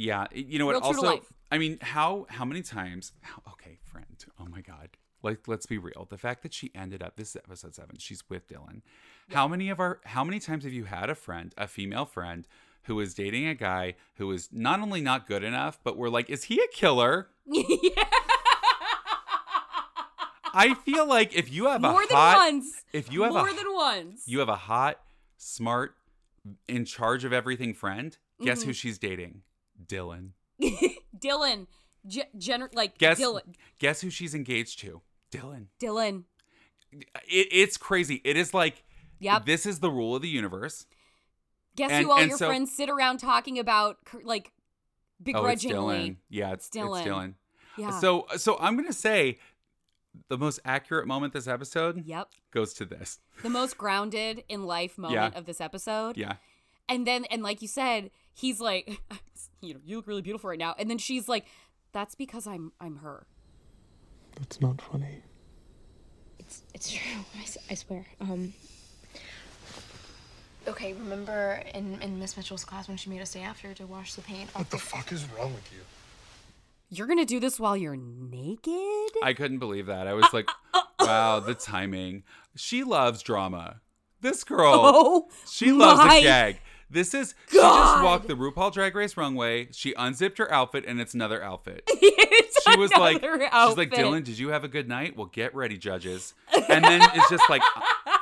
Yeah, 0.00 0.26
you 0.32 0.58
know 0.58 0.66
what? 0.66 0.74
Real 0.76 0.82
also. 0.84 1.20
I 1.50 1.58
mean, 1.58 1.78
how 1.82 2.26
how 2.30 2.44
many 2.44 2.62
times? 2.62 3.12
How, 3.22 3.42
okay, 3.52 3.78
friend. 3.84 4.24
Oh 4.40 4.46
my 4.48 4.60
God. 4.60 4.90
Like, 5.22 5.48
let's 5.48 5.66
be 5.66 5.78
real. 5.78 6.06
The 6.08 6.16
fact 6.18 6.44
that 6.44 6.54
she 6.54 6.70
ended 6.76 7.02
up 7.02 7.16
this 7.16 7.30
is 7.30 7.36
episode 7.36 7.74
seven. 7.74 7.96
She's 7.98 8.22
with 8.30 8.46
Dylan. 8.48 8.82
How 9.30 9.48
many 9.48 9.68
of 9.70 9.80
our? 9.80 10.00
How 10.04 10.22
many 10.22 10.38
times 10.38 10.62
have 10.64 10.72
you 10.72 10.84
had 10.84 11.10
a 11.10 11.14
friend, 11.16 11.52
a 11.58 11.66
female 11.66 12.04
friend, 12.06 12.46
who 12.84 12.94
was 12.94 13.14
dating 13.14 13.46
a 13.48 13.54
guy 13.54 13.96
who 14.18 14.28
was 14.28 14.48
not 14.52 14.78
only 14.80 15.00
not 15.00 15.26
good 15.26 15.42
enough, 15.42 15.80
but 15.82 15.96
we're 15.96 16.08
like, 16.10 16.30
is 16.30 16.44
he 16.44 16.60
a 16.60 16.68
killer? 16.72 17.28
yeah. 17.46 18.04
I 20.54 20.74
feel 20.84 21.06
like 21.06 21.34
if 21.36 21.52
you 21.52 21.66
have 21.66 21.80
More 21.82 22.02
a 22.02 22.06
than 22.06 22.16
hot, 22.16 22.36
once. 22.38 22.84
if 22.92 23.12
you 23.12 23.22
have 23.22 23.32
More 23.32 23.48
a 23.50 23.52
than 23.54 23.72
once. 23.74 24.22
you 24.26 24.38
have 24.38 24.48
a 24.48 24.56
hot, 24.56 24.98
smart, 25.36 25.94
in 26.68 26.84
charge 26.84 27.24
of 27.24 27.32
everything 27.32 27.74
friend. 27.74 28.16
Guess 28.42 28.60
Mm-hmm. 28.60 28.68
who 28.68 28.72
she's 28.72 28.98
dating? 28.98 29.42
Dylan. 29.86 30.30
Dylan, 31.18 31.66
G- 32.06 32.24
gener- 32.36 32.74
like 32.74 32.98
Guess 32.98 33.20
Dylan, 33.20 33.54
guess 33.78 34.00
who 34.00 34.10
she's 34.10 34.34
engaged 34.34 34.80
to? 34.80 35.00
Dylan. 35.30 35.66
Dylan. 35.80 36.24
It, 36.92 37.48
it's 37.52 37.76
crazy. 37.76 38.20
It 38.24 38.36
is 38.36 38.54
like 38.54 38.82
Yep. 39.20 39.46
this 39.46 39.66
is 39.66 39.80
the 39.80 39.90
rule 39.90 40.14
of 40.16 40.22
the 40.22 40.28
universe. 40.28 40.86
Guess 41.76 41.90
and- 41.90 42.04
who 42.06 42.10
all 42.12 42.24
your 42.24 42.36
so- 42.38 42.46
friends 42.46 42.72
sit 42.72 42.88
around 42.88 43.18
talking 43.18 43.58
about, 43.58 43.98
like 44.24 44.52
Oh, 44.52 45.46
it's 45.46 45.64
Dylan. 45.64 45.68
begrudgingly. 45.68 46.16
Yeah, 46.28 46.52
it's, 46.52 46.68
It's 46.68 46.76
Dylan. 46.76 47.00
It's 47.00 47.08
Dylan. 47.08 47.34
yeah. 47.76 48.00
So 48.00 48.26
so 48.36 48.56
I'm 48.60 48.76
gonna 48.76 48.92
say 48.92 49.38
the 50.28 50.38
most 50.38 50.60
accurate 50.64 51.06
moment 51.06 51.32
this 51.32 51.46
episode 51.48 52.04
yep. 52.04 52.28
goes 52.52 52.72
to 52.74 52.84
this. 52.84 53.18
The 53.42 53.50
most 53.50 53.76
grounded 53.78 54.44
in 54.48 54.64
life 54.64 54.96
moment 54.98 55.34
of 55.36 55.44
this 55.46 55.60
episode. 55.60 56.16
Yeah. 56.16 56.34
And 56.88 57.06
then, 57.06 57.24
and 57.26 57.42
like 57.42 57.60
you 57.62 57.68
said, 57.68 58.10
he's 58.38 58.60
like, 58.60 59.00
you 59.60 59.74
know, 59.74 59.80
you 59.84 59.96
look 59.96 60.06
really 60.06 60.22
beautiful 60.22 60.48
right 60.50 60.58
now. 60.58 60.74
And 60.78 60.88
then 60.88 60.98
she's 60.98 61.28
like, 61.28 61.46
that's 61.92 62.14
because 62.14 62.46
I'm, 62.46 62.72
I'm 62.80 62.96
her. 62.96 63.26
That's 64.38 64.60
not 64.60 64.80
funny. 64.80 65.22
It's 66.38 66.62
it's 66.72 66.90
true. 66.92 67.24
I 67.70 67.74
swear. 67.74 68.06
Um. 68.20 68.52
Okay, 70.66 70.92
remember 70.92 71.62
in, 71.74 72.00
in 72.02 72.18
Miss 72.18 72.36
Mitchell's 72.36 72.64
class 72.64 72.88
when 72.88 72.96
she 72.96 73.08
made 73.10 73.20
us 73.22 73.30
stay 73.30 73.40
after 73.40 73.72
to 73.74 73.86
wash 73.86 74.14
the 74.14 74.20
paint? 74.22 74.54
What 74.54 74.70
the 74.70 74.78
fuck 74.78 75.10
is 75.12 75.26
wrong 75.30 75.54
with 75.54 75.72
you? 75.72 75.80
You're 76.90 77.06
gonna 77.06 77.24
do 77.24 77.40
this 77.40 77.58
while 77.58 77.76
you're 77.76 77.96
naked? 77.96 78.72
I 79.22 79.34
couldn't 79.34 79.58
believe 79.58 79.86
that. 79.86 80.06
I 80.06 80.14
was 80.14 80.26
like, 80.32 80.48
wow, 81.00 81.40
the 81.40 81.54
timing. 81.54 82.22
She 82.54 82.84
loves 82.84 83.22
drama. 83.22 83.80
This 84.20 84.44
girl, 84.44 84.72
Oh, 84.74 85.28
she 85.50 85.72
loves 85.72 85.98
my 85.98 86.16
a 86.16 86.22
gag. 86.22 86.60
This 86.90 87.12
is 87.12 87.34
she 87.50 87.58
just 87.58 88.02
walked 88.02 88.28
the 88.28 88.34
RuPaul 88.34 88.72
Drag 88.72 88.94
Race 88.94 89.16
runway. 89.16 89.68
She 89.72 89.92
unzipped 89.94 90.38
her 90.38 90.50
outfit, 90.52 90.84
and 90.86 91.00
it's 91.00 91.12
another 91.14 91.42
outfit. 91.42 91.82
it's 91.88 92.62
She 92.62 92.78
was 92.78 92.90
like, 92.92 93.22
another 93.22 93.40
she's 93.68 93.76
like. 93.76 93.90
Dylan, 93.90 94.24
did 94.24 94.38
you 94.38 94.48
have 94.50 94.64
a 94.64 94.68
good 94.68 94.88
night? 94.88 95.16
Well, 95.16 95.26
get 95.26 95.54
ready, 95.54 95.76
judges. 95.76 96.34
And 96.68 96.84
then 96.84 97.02
it's 97.14 97.28
just 97.28 97.48
like, 97.50 97.62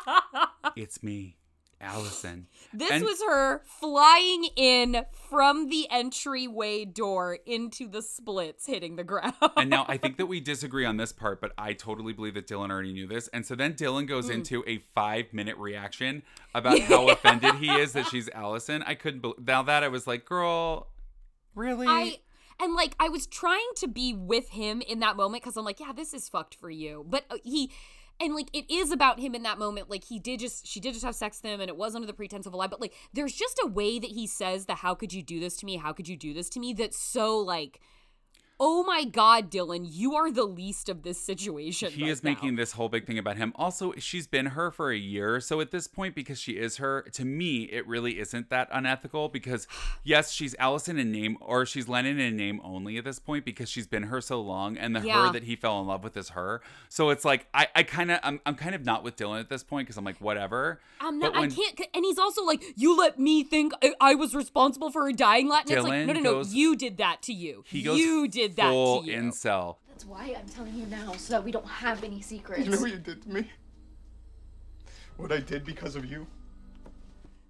it's 0.77 1.03
me, 1.03 1.37
Allison. 1.81 2.47
This 2.73 2.91
And- 2.91 3.05
was 3.05 3.21
her 3.23 3.63
flying 3.81 4.45
in 4.57 5.05
from 5.29 5.69
the 5.69 5.87
entryway 5.91 6.85
door 6.85 7.39
into 7.47 7.87
the 7.89 8.01
splits, 8.03 8.67
hitting 8.67 8.97
the 8.97 9.05
ground. 9.05 9.35
And 9.57 9.69
now 9.71 9.85
I 9.89 9.97
think 9.99 10.17
that 10.17 10.27
we 10.35 10.41
disagree 10.41 10.85
on 10.85 10.97
this 10.97 11.13
part, 11.13 11.41
but 11.41 11.53
I 11.59 11.75
totally 11.75 12.13
believe 12.13 12.35
that 12.35 12.47
Dylan 12.47 12.71
already 12.71 12.93
knew 12.93 13.07
this. 13.07 13.29
And 13.29 13.45
so 13.45 13.55
then 13.55 13.75
Dylan 13.75 14.05
Mm. 14.05 14.09
goes 14.09 14.31
into 14.31 14.65
a 14.67 14.79
five 14.95 15.33
minute 15.33 15.57
reaction 15.59 16.23
about 16.55 16.79
how 16.81 17.09
offended 17.11 17.57
he 17.57 17.71
is 17.71 17.93
that 17.93 18.07
she's 18.07 18.29
Allison. 18.31 18.83
I 18.83 18.95
couldn't 18.95 19.21
believe 19.21 19.47
now 19.47 19.63
that 19.63 19.83
I 19.85 19.89
was 19.89 20.07
like, 20.07 20.25
girl, 20.25 20.89
really? 21.55 21.87
I 21.87 22.19
and 22.59 22.75
like 22.75 22.95
I 22.99 23.09
was 23.11 23.27
trying 23.27 23.69
to 23.77 23.87
be 23.89 24.15
with 24.15 24.49
him 24.51 24.81
in 24.81 25.01
that 25.01 25.17
moment 25.17 25.43
because 25.43 25.57
I'm 25.59 25.65
like, 25.65 25.79
yeah, 25.81 25.93
this 25.95 26.15
is 26.15 26.29
fucked 26.29 26.55
for 26.55 26.71
you. 26.71 27.05
But 27.09 27.25
uh, 27.31 27.37
he 27.45 27.71
and 28.21 28.35
like 28.35 28.49
it 28.53 28.71
is 28.73 28.91
about 28.91 29.21
him 29.21 29.35
in 29.35 29.43
that 29.43 29.59
moment. 29.59 29.91
Like 29.91 30.05
he 30.05 30.19
did 30.19 30.41
just 30.41 30.67
she 30.67 30.81
did 30.81 30.93
just 30.93 31.05
have 31.05 31.15
sex 31.15 31.41
with 31.43 31.53
him 31.53 31.61
and 31.61 31.69
it 31.69 31.77
was 31.77 31.95
under 31.95 32.07
the 32.07 32.13
pretense 32.13 32.47
of 32.47 32.53
a 32.53 32.57
lie. 32.57 32.67
But 32.67 32.81
like 32.81 32.95
there's 33.13 33.35
just 33.35 33.61
a 33.63 33.69
way 33.69 33.99
that 33.99 34.11
he 34.11 34.27
says 34.27 34.67
the 34.67 34.77
how 34.77 34.95
could 34.95 35.13
you 35.13 35.23
do 35.23 35.41
this 35.41 35.57
to 35.59 35.67
me? 35.67 35.77
How 35.77 35.93
could 35.93 36.09
you 36.09 36.17
do 36.17 36.33
this 36.33 36.49
to 36.51 36.61
me? 36.61 36.73
That's 36.73 36.99
so 36.99 37.39
like 37.39 37.81
Oh 38.59 38.83
my 38.85 39.05
god, 39.05 39.51
Dylan, 39.51 39.87
you 39.87 40.15
are 40.15 40.31
the 40.31 40.45
least 40.45 40.89
of 40.89 41.03
this 41.03 41.21
situation. 41.21 41.91
he 41.91 42.03
right 42.05 42.11
is 42.11 42.25
now. 42.25 42.31
making 42.31 42.57
this 42.57 42.73
whole 42.73 42.89
big 42.89 43.07
thing 43.07 43.19
about 43.19 43.37
him. 43.37 43.53
Also, 43.57 43.93
she's 43.99 44.27
been 44.27 44.47
her 44.47 44.71
for 44.71 44.91
a 44.91 44.97
year. 44.97 45.41
So 45.41 45.61
at 45.61 45.71
this 45.73 45.87
point, 45.87 46.15
because 46.15 46.41
she 46.41 46.53
is 46.53 46.79
her, 46.79 47.03
to 47.13 47.25
me, 47.27 47.65
it 47.65 47.87
really 47.87 48.19
isn't 48.19 48.49
that 48.49 48.69
unethical 48.73 49.29
because, 49.29 49.69
yes, 50.05 50.33
she's 50.33 50.55
Allison 50.59 50.99
in 50.99 51.13
name 51.13 51.37
or 51.43 51.67
she's 51.67 51.87
Lennon 51.87 52.19
in 52.19 52.35
name 52.35 52.61
only 52.65 52.97
at 52.97 53.05
this 53.05 53.19
point 53.19 53.45
because 53.45 53.69
she's 53.69 53.87
been 53.87 54.05
her 54.05 54.23
so 54.23 54.41
long 54.41 54.79
and 54.79 54.97
the 54.97 55.01
Yeah. 55.01 55.27
her 55.27 55.33
that 55.35 55.43
he 55.43 55.55
fell 55.55 55.79
in 55.83 55.87
love 55.87 56.03
with 56.03 56.17
is 56.17 56.31
her. 56.31 56.63
So 56.89 57.11
it's 57.11 57.27
like, 57.27 57.47
I, 57.53 57.69
I 57.75 57.83
kind 57.83 58.11
of, 58.11 58.21
I'm, 58.23 58.41
I'm 58.47 58.55
kind 58.55 58.75
of 58.75 58.87
not 58.87 59.05
with 59.05 59.17
Dylan 59.17 59.39
at 59.41 59.51
this 59.51 59.65
point 59.65 59.87
because 59.87 59.99
I'm 59.99 60.05
like, 60.05 60.19
whatever. 60.23 60.81
I'm 61.01 61.19
not. 61.19 61.35
When 61.35 61.53
I 61.53 61.55
can't. 61.55 61.79
And 61.93 62.07
he's 62.07 62.19
also 62.19 62.43
like, 62.43 62.63
you 62.75 62.97
let 62.97 63.19
me 63.19 63.45
think 63.45 63.75
I, 63.83 63.93
I 64.01 64.15
was 64.15 64.35
responsible 64.35 64.91
for 64.91 65.05
her 65.05 65.13
dying. 65.13 65.47
Latin. 65.47 65.77
It's 65.77 65.85
like, 65.87 66.07
no, 66.07 66.15
no, 66.15 66.21
no. 66.21 66.33
goes- 66.37 66.55
you 66.55 66.75
did 66.75 66.97
that 66.97 67.21
to 67.23 67.35
you. 67.35 67.63
He 67.67 67.83
goes 67.83 67.99
you 67.99 68.27
did 68.27 68.46
that 68.55 68.71
full 68.71 69.03
to 69.03 69.11
you. 69.11 69.17
incel. 69.19 69.77
That's 69.89 70.05
why 70.07 70.37
I'm 70.39 70.47
telling 70.49 70.75
you 70.75 70.87
now, 70.87 71.13
so 71.15 71.33
that 71.35 71.45
we 71.45 71.51
don't 71.51 71.67
have 71.67 72.05
any 72.05 72.21
secrets. 72.21 72.65
You 72.65 72.71
know 72.71 72.81
what 72.81 72.91
you 72.93 72.99
did 72.99 73.23
to 73.23 73.29
me? 73.29 73.51
What 75.17 75.33
I 75.33 75.41
did 75.41 75.65
because 75.65 75.97
of 75.97 76.05
you? 76.05 76.27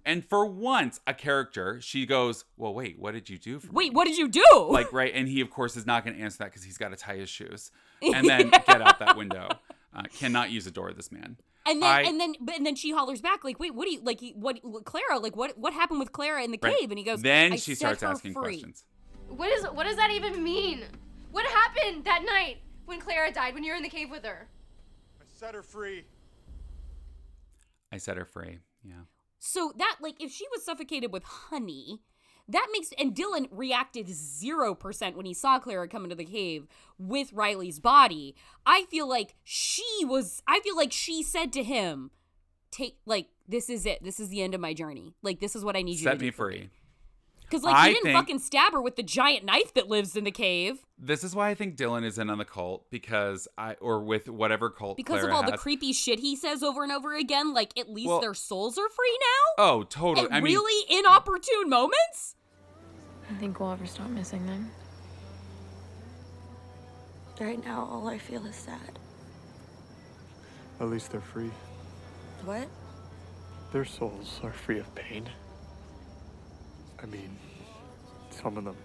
And 0.05 0.23
for 0.23 0.45
once, 0.45 1.01
a 1.05 1.13
character, 1.13 1.81
she 1.81 2.05
goes, 2.05 2.45
well, 2.55 2.73
wait, 2.73 2.97
what 2.97 3.13
did 3.13 3.29
you 3.29 3.37
do 3.37 3.59
for 3.59 3.67
me? 3.67 3.71
Wait, 3.73 3.93
what 3.93 4.05
did 4.07 4.17
you 4.17 4.29
do? 4.29 4.45
like 4.69 4.93
right 4.93 5.11
and 5.13 5.27
he 5.27 5.41
of 5.41 5.49
course 5.49 5.75
is 5.75 5.85
not 5.85 6.05
going 6.05 6.15
to 6.15 6.21
answer 6.23 6.37
that 6.39 6.45
because 6.45 6.63
he's 6.63 6.77
got 6.77 6.89
to 6.89 6.95
tie 6.95 7.17
his 7.17 7.29
shoes 7.29 7.71
and 8.01 8.27
then 8.27 8.49
get 8.67 8.81
out 8.81 8.99
that 8.99 9.17
window 9.17 9.49
uh, 9.93 10.03
cannot 10.17 10.49
use 10.49 10.65
a 10.65 10.71
door 10.71 10.93
this 10.93 11.11
man 11.11 11.35
and 11.65 11.81
then 11.81 11.89
I- 11.89 12.01
and 12.03 12.19
then 12.21 12.35
but 12.39 12.55
and 12.55 12.65
then 12.65 12.75
she 12.75 12.91
hollers 12.93 13.19
back 13.21 13.43
like, 13.43 13.59
wait, 13.59 13.75
what 13.75 13.85
do 13.85 13.91
you 13.93 14.01
like? 14.01 14.21
What 14.35 14.61
Clara? 14.85 15.19
Like, 15.19 15.35
what 15.35 15.57
what 15.57 15.73
happened 15.73 15.99
with 15.99 16.13
Clara 16.13 16.41
in 16.43 16.51
the 16.51 16.59
Right. 16.63 16.77
cave? 16.79 16.89
And 16.89 16.97
he 16.97 17.03
goes, 17.03 17.21
then 17.21 17.51
"I 17.53 17.55
she 17.57 17.75
set 17.75 17.79
starts 17.99 18.01
her 18.03 18.07
asking 18.09 18.33
free." 18.33 18.43
questions 18.61 18.85
What 19.29 19.51
is 19.51 19.63
what 19.65 19.85
does 19.85 19.97
that 19.97 20.11
even 20.11 20.43
mean? 20.43 20.83
What 21.31 21.45
happened 21.45 22.05
that 22.05 22.23
night 22.25 22.57
when 22.85 22.99
Clara 22.99 23.31
died 23.31 23.53
when 23.53 23.63
you 23.63 23.71
were 23.71 23.77
in 23.77 23.83
the 23.83 23.89
cave 23.89 24.09
with 24.09 24.23
her? 24.23 24.47
I 25.19 25.25
set 25.27 25.53
her 25.53 25.61
free. 25.61 26.05
i 27.91 27.97
set 27.97 28.17
her 28.17 28.25
free 28.25 28.59
yeah 28.83 29.03
So 29.39 29.71
that 29.77 29.97
like 30.01 30.15
if 30.21 30.31
she 30.31 30.45
was 30.51 30.63
suffocated 30.63 31.11
with 31.11 31.23
honey, 31.23 32.01
that 32.47 32.67
makes 32.71 32.91
and 32.97 33.13
Dylan 33.13 33.47
reacted 33.51 34.07
0% 34.07 35.15
when 35.15 35.25
he 35.25 35.33
saw 35.33 35.59
Clara 35.59 35.87
come 35.87 36.03
into 36.03 36.15
the 36.15 36.25
cave 36.25 36.65
with 36.97 37.33
Riley's 37.33 37.79
body. 37.79 38.35
I 38.65 38.85
feel 38.89 39.07
like 39.07 39.35
she 39.43 39.85
was 40.03 40.41
I 40.47 40.61
feel 40.61 40.75
like 40.75 40.91
she 40.93 41.21
said 41.23 41.51
to 41.53 41.63
him, 41.63 42.11
take 42.71 42.97
like 43.05 43.27
this 43.47 43.69
is 43.69 43.85
it. 43.85 44.03
This 44.03 44.19
is 44.19 44.29
the 44.29 44.41
end 44.41 44.53
of 44.55 44.61
my 44.61 44.73
journey. 44.73 45.13
Like 45.21 45.39
this 45.39 45.55
is 45.55 45.63
what 45.63 45.75
I 45.75 45.81
need 45.81 45.99
you 45.99 46.03
Set 46.03 46.13
to 46.13 46.17
do 46.17 46.25
me 46.25 46.31
for 46.31 46.49
free. 46.49 46.69
Because 47.49 47.63
like 47.63 47.75
I 47.75 47.87
you 47.87 47.93
didn't 47.93 48.05
think- 48.07 48.17
fucking 48.17 48.39
stab 48.39 48.73
her 48.73 48.81
with 48.81 48.95
the 48.97 49.03
giant 49.03 49.45
knife 49.45 49.73
that 49.75 49.87
lives 49.87 50.15
in 50.17 50.25
the 50.25 50.31
cave 50.31 50.85
This 50.99 51.23
is 51.23 51.33
why 51.33 51.49
I 51.49 51.55
think 51.55 51.77
Dylan 51.77 52.03
is 52.03 52.17
in 52.19 52.29
on 52.29 52.37
the 52.39 52.45
cult 52.45 52.89
because 52.91 53.47
I 53.57 53.73
or 53.75 54.01
with 54.01 54.27
whatever 54.27 54.69
cult 54.69 54.97
because 54.97 55.19
Clara 55.21 55.37
of 55.37 55.45
all 55.45 55.51
the 55.51 55.57
creepy 55.57 55.93
shit 55.93 56.19
he 56.19 56.35
says 56.35 56.61
over 56.63 56.83
and 56.83 56.91
over 56.91 57.15
again. 57.15 57.53
Like 57.53 57.77
at 57.79 57.89
least 57.89 58.09
Well- 58.09 58.19
their 58.19 58.33
souls 58.33 58.77
are 58.77 58.89
free 58.89 59.19
now. 59.21 59.63
Oh, 59.63 59.83
totally. 59.83 60.27
At 60.27 60.33
I 60.33 60.39
mean, 60.41 60.53
really 60.55 60.85
inopportune 60.99 61.69
moments. 61.69 62.35
I 63.29 63.33
think 63.35 63.59
we'll 63.59 63.71
ever 63.71 63.85
stop 63.85 64.09
missing 64.09 64.45
them. 64.45 64.69
Right 67.39 67.63
now, 67.63 67.87
all 67.91 68.07
I 68.07 68.17
feel 68.17 68.45
is 68.45 68.55
sad. 68.55 68.97
At 70.79 70.89
least 70.89 71.11
they're 71.11 71.21
free. 71.21 71.51
What? 72.45 72.67
Their 73.71 73.85
souls 73.85 74.39
are 74.43 74.51
free 74.53 74.79
of 74.79 74.93
pain. 74.95 75.29
I 77.01 77.05
mean, 77.05 77.37
some 78.29 78.57
of 78.57 78.65
them. 78.65 78.75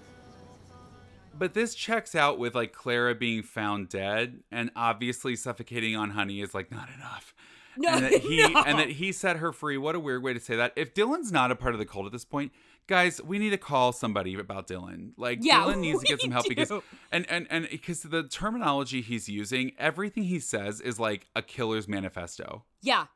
But 1.38 1.54
this 1.54 1.74
checks 1.74 2.14
out 2.14 2.38
with 2.38 2.54
like 2.54 2.72
Clara 2.72 3.14
being 3.14 3.42
found 3.42 3.88
dead 3.88 4.40
and 4.50 4.70
obviously 4.76 5.34
suffocating 5.34 5.96
on 5.96 6.10
honey 6.10 6.40
is 6.40 6.54
like 6.54 6.70
not 6.70 6.88
enough. 6.94 7.34
No, 7.76 7.88
and 7.90 8.04
that 8.04 8.12
he 8.20 8.46
no. 8.52 8.62
and 8.66 8.78
that 8.78 8.90
he 8.90 9.12
set 9.12 9.38
her 9.38 9.52
free. 9.52 9.78
What 9.78 9.94
a 9.94 10.00
weird 10.00 10.22
way 10.22 10.34
to 10.34 10.40
say 10.40 10.56
that. 10.56 10.72
If 10.76 10.94
Dylan's 10.94 11.32
not 11.32 11.50
a 11.50 11.56
part 11.56 11.74
of 11.74 11.78
the 11.78 11.86
cult 11.86 12.06
at 12.06 12.12
this 12.12 12.24
point, 12.24 12.52
guys, 12.86 13.22
we 13.22 13.38
need 13.38 13.50
to 13.50 13.58
call 13.58 13.92
somebody 13.92 14.34
about 14.34 14.68
Dylan. 14.68 15.12
Like 15.16 15.38
Yeah, 15.40 15.60
Dylan 15.60 15.78
needs 15.78 16.00
to 16.00 16.06
get 16.06 16.20
some 16.20 16.32
help 16.32 16.48
because 16.48 16.70
and 17.10 17.28
and 17.30 17.46
and 17.50 17.68
because 17.70 18.02
the 18.02 18.24
terminology 18.24 19.00
he's 19.00 19.28
using, 19.28 19.72
everything 19.78 20.24
he 20.24 20.38
says 20.38 20.80
is 20.80 21.00
like 21.00 21.28
a 21.34 21.40
killer's 21.42 21.88
manifesto. 21.88 22.64
Yeah. 22.82 23.06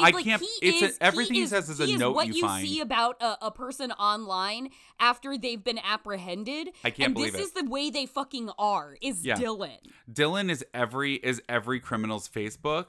I 0.00 0.08
It's 0.08 0.14
like 0.14 0.24
can't- 0.24 0.42
it's 0.62 0.96
a- 0.98 1.02
everything 1.02 1.34
he 1.34 1.42
is, 1.42 1.50
says 1.50 1.68
is 1.68 1.78
a 1.80 1.84
he 1.86 1.96
note 1.96 2.14
what 2.14 2.28
you 2.28 2.34
you 2.34 2.40
find. 2.42 2.66
see 2.66 2.80
about 2.80 3.20
a, 3.20 3.46
a 3.46 3.50
person 3.50 3.92
online 3.92 4.70
after 4.98 5.36
they've 5.36 5.62
been 5.62 5.78
apprehended. 5.78 6.70
I 6.82 6.90
can't 6.90 7.06
and 7.08 7.14
believe 7.14 7.32
this 7.32 7.42
it. 7.42 7.44
is 7.44 7.52
the 7.52 7.64
way 7.68 7.90
they 7.90 8.06
fucking 8.06 8.50
are. 8.58 8.96
Is 9.02 9.24
Yeah. 9.24 9.36
Dylan? 9.36 9.76
Dylan 10.10 10.50
is 10.50 10.64
every 10.72 11.14
is 11.16 11.42
every 11.48 11.78
criminal's 11.78 12.26
Facebook. 12.28 12.86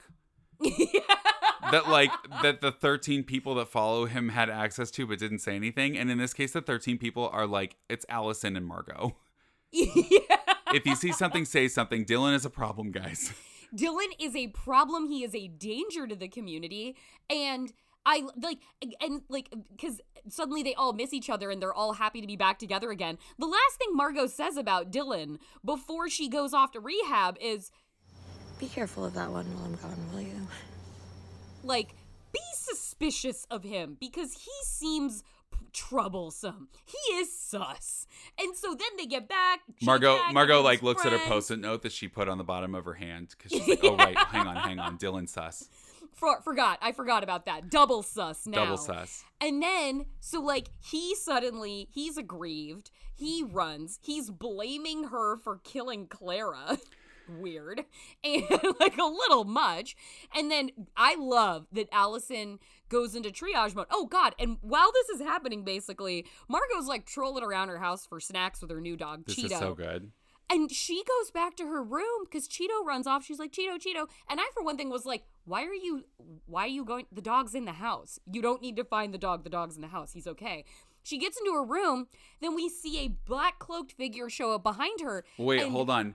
that 1.72 1.90
like 1.90 2.12
that 2.42 2.62
the 2.62 2.72
13 2.72 3.24
people 3.24 3.56
that 3.56 3.68
follow 3.68 4.06
him 4.06 4.30
had 4.30 4.50
access 4.50 4.92
to 4.92 5.08
but 5.08 5.20
didn't 5.20 5.40
say 5.40 5.56
anything 5.56 5.98
and 5.98 6.10
in 6.12 6.18
this 6.18 6.34
case 6.34 6.52
the 6.54 6.62
13 6.62 6.98
people 6.98 7.28
are 7.34 7.48
like 7.48 7.76
it's 7.90 8.06
Allison 8.10 8.56
and 8.56 8.66
Margot. 8.66 9.18
yeah. 9.72 10.38
If 10.74 10.86
you 10.86 10.96
see 10.96 11.12
something 11.12 11.46
say 11.46 11.68
something 11.68 12.06
Dylan 12.06 12.34
is 12.34 12.46
a 12.46 12.50
problem 12.50 12.92
guys. 12.92 13.34
Dylan 13.76 14.12
is 14.20 14.36
a 14.36 14.48
problem. 14.48 15.08
He 15.08 15.24
is 15.24 15.34
a 15.34 15.48
danger 15.48 16.08
to 16.08 16.16
the 16.16 16.28
community. 16.28 16.96
And 17.30 17.74
I 18.06 18.24
like, 18.36 18.60
and 19.02 19.22
like, 19.30 19.50
because 19.72 20.02
suddenly 20.30 20.62
they 20.62 20.74
all 20.76 20.94
miss 20.94 21.14
each 21.14 21.30
other 21.30 21.50
and 21.50 21.62
they're 21.62 21.74
all 21.74 21.94
happy 21.94 22.22
to 22.22 22.28
be 22.28 22.36
back 22.36 22.60
together 22.60 22.92
again. 22.92 23.18
The 23.40 23.46
last 23.48 23.78
thing 23.78 23.90
Margot 23.96 24.28
says 24.28 24.58
about 24.58 24.92
Dylan 24.92 25.38
before 25.64 26.10
she 26.10 26.28
goes 26.30 26.54
off 26.54 26.72
to 26.74 26.80
rehab 26.80 27.38
is 27.42 27.72
Be 28.60 28.68
careful 28.68 29.06
of 29.06 29.14
that 29.14 29.32
one 29.32 29.46
while 29.56 29.66
I'm 29.66 29.76
gone, 29.76 30.14
will 30.14 30.22
you? 30.22 30.48
like, 31.64 31.96
be 32.34 32.42
suspicious 32.56 33.46
of 33.50 33.64
him 33.64 33.96
because 34.00 34.34
he 34.34 34.52
seems 34.66 35.24
troublesome. 35.74 36.70
He 36.86 37.16
is 37.16 37.38
sus. 37.38 38.08
And 38.40 38.56
so 38.56 38.76
then 38.76 38.90
they 38.98 39.06
get 39.06 39.28
back. 39.28 39.62
Margot 39.82 40.18
back, 40.18 40.34
Margot 40.34 40.62
like 40.62 40.82
looks 40.82 41.06
at 41.06 41.12
her 41.12 41.20
post-it 41.28 41.60
note 41.60 41.82
that 41.82 41.92
she 41.92 42.08
put 42.08 42.30
on 42.30 42.38
the 42.38 42.44
bottom 42.44 42.76
of 42.76 42.86
her 42.86 42.94
hand 42.94 43.36
cuz 43.38 43.52
she's 43.52 43.68
like 43.68 43.84
oh 43.84 43.96
right 43.96 44.18
hang 44.18 44.48
on 44.48 44.56
hang 44.56 44.80
on 44.80 44.98
Dylan 44.98 45.28
sus. 45.28 45.70
For, 46.14 46.42
forgot. 46.42 46.78
I 46.82 46.92
forgot 46.92 47.24
about 47.24 47.46
that. 47.48 47.70
Double 47.70 48.04
sus 48.04 48.46
now. 48.46 48.64
Double 48.64 48.78
sus. 48.78 49.24
And 49.42 49.62
then, 49.62 50.06
so 50.20 50.40
like, 50.40 50.70
he 50.80 51.16
suddenly, 51.16 51.88
he's 51.92 52.18
aggrieved. 52.18 52.92
He 53.16 53.44
runs. 53.44 54.00
He's 54.02 54.30
blaming 54.30 55.06
her 55.06 55.38
for 55.38 55.58
killing 55.64 56.08
Clara. 56.08 56.78
Weird. 57.28 57.86
And 58.24 58.46
like 58.80 58.98
a 58.98 59.04
little 59.06 59.44
much. 59.44 59.96
And 60.34 60.50
then 60.50 60.70
I 60.96 61.16
love 61.16 61.68
that 61.74 61.90
Allison 61.92 62.60
goes 62.94 63.16
into 63.16 63.30
triage 63.30 63.76
mode. 63.76 63.88
Oh, 63.92 64.06
God. 64.06 64.36
And 64.40 64.58
while 64.62 64.92
this 64.94 65.10
is 65.20 65.22
happening, 65.26 65.64
basically, 65.66 66.26
Margot's 66.48 66.88
like 66.88 67.06
trolling 67.06 67.44
around 67.44 67.68
her 67.70 67.80
house 67.80 68.06
for 68.06 68.20
snacks 68.20 68.62
with 68.62 68.72
her 68.72 68.80
new 68.80 68.96
dog, 68.96 69.26
This 69.26 69.36
Cheeto. 69.36 69.52
is 69.52 69.60
so 69.60 69.74
good. 69.74 70.12
And 70.50 70.72
she 70.72 71.04
goes 71.04 71.32
back 71.32 71.56
to 71.58 71.66
her 71.66 71.82
room 71.84 72.26
because 72.26 72.48
Cheeto 72.48 72.86
runs 72.86 73.08
off. 73.08 73.26
She's 73.26 73.40
like, 73.40 73.52
Cheeto, 73.52 73.76
Cheeto. 73.78 74.08
And 74.30 74.40
I, 74.40 74.44
for 74.54 74.64
one 74.64 74.78
thing, 74.78 74.90
was 74.92 75.06
like, 75.06 75.24
why 75.46 75.64
are 75.64 75.74
you, 75.74 76.04
why 76.46 76.66
are 76.66 76.68
you 76.68 76.86
going? 76.86 77.06
The 77.12 77.22
dog's 77.22 77.56
in 77.56 77.66
the 77.66 77.72
house. 77.74 78.20
You 78.32 78.42
don't 78.42 78.62
need 78.62 78.76
to 78.76 78.84
find 78.84 79.14
the 79.14 79.18
dog. 79.18 79.44
The 79.44 79.50
dog's 79.50 79.76
in 79.76 79.82
the 79.82 79.88
house. 79.88 80.14
He's 80.14 80.28
okay. 80.28 80.64
She 81.02 81.18
gets 81.18 81.38
into 81.40 81.54
her 81.54 81.64
room. 81.64 82.08
Then 82.40 82.56
we 82.56 82.70
see 82.70 83.00
a 83.00 83.08
black 83.08 83.58
cloaked 83.60 83.94
figure 83.94 84.30
show 84.30 84.54
up 84.54 84.64
behind 84.64 85.02
her. 85.02 85.26
Wait, 85.38 85.62
and- 85.62 85.72
hold 85.72 85.90
on. 85.90 86.14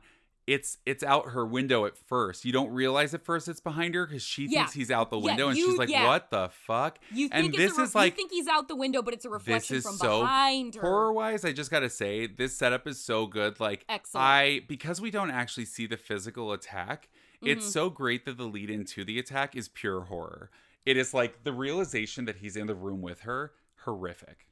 It's 0.49 0.79
it's 0.87 1.03
out 1.05 1.27
her 1.33 1.45
window 1.45 1.85
at 1.85 1.99
first. 1.99 2.47
You 2.47 2.53
don't 2.53 2.71
realize 2.71 3.13
at 3.13 3.23
first 3.23 3.49
it's 3.49 3.61
behind 3.61 3.95
her 3.95 4.07
because 4.07 4.23
she 4.23 4.47
Yeah. 4.47 4.61
thinks 4.61 4.73
he's 4.73 4.91
out 4.91 5.11
the 5.11 5.19
Yeah, 5.19 5.25
window, 5.27 5.49
and 5.49 5.57
she's 5.59 5.77
like, 5.77 5.91
yeah. 5.91 6.07
"What 6.07 6.31
the 6.31 6.49
fuck?" 6.49 6.99
You 7.13 7.29
think 7.29 7.35
and 7.35 7.47
it's 7.49 7.57
this 7.59 7.73
a 7.77 7.81
re- 7.83 7.85
is 7.85 7.95
like 7.95 8.13
you 8.15 8.17
think 8.17 8.31
he's 8.31 8.47
out 8.49 8.67
the 8.67 8.75
window, 8.75 9.03
but 9.03 9.13
it's 9.13 9.27
a 9.27 9.29
this 9.29 9.33
reflection 9.35 9.77
is 9.77 9.83
from 9.85 9.97
so 9.97 10.21
behind 10.23 10.75
her. 10.77 10.81
horror 10.81 11.13
wise. 11.13 11.45
I 11.45 11.53
just 11.53 11.71
gotta 11.71 11.91
say 11.91 12.27
this 12.27 12.57
setup 12.57 12.87
is 12.87 12.99
so 12.99 13.27
good. 13.27 13.61
Like 13.61 13.85
Excellent. 13.91 14.25
I 14.27 14.61
because 14.67 15.03
we 15.03 15.11
don't 15.11 15.31
actually 15.31 15.67
see 15.67 15.87
the 15.87 15.99
physical 15.99 16.53
attack. 16.53 17.11
It's 17.43 17.67
Mhm. 17.67 17.71
so 17.71 17.91
great 17.91 18.25
that 18.25 18.39
the 18.39 18.47
lead 18.47 18.71
into 18.71 19.05
the 19.05 19.19
attack 19.19 19.55
is 19.55 19.69
pure 19.69 20.05
horror. 20.05 20.51
It 20.87 20.97
is 20.97 21.13
like 21.13 21.45
the 21.45 21.53
realization 21.53 22.25
that 22.25 22.37
he's 22.37 22.57
in 22.57 22.67
the 22.69 22.75
room 22.75 23.03
with 23.03 23.21
her, 23.21 23.53
horrific. 23.85 24.47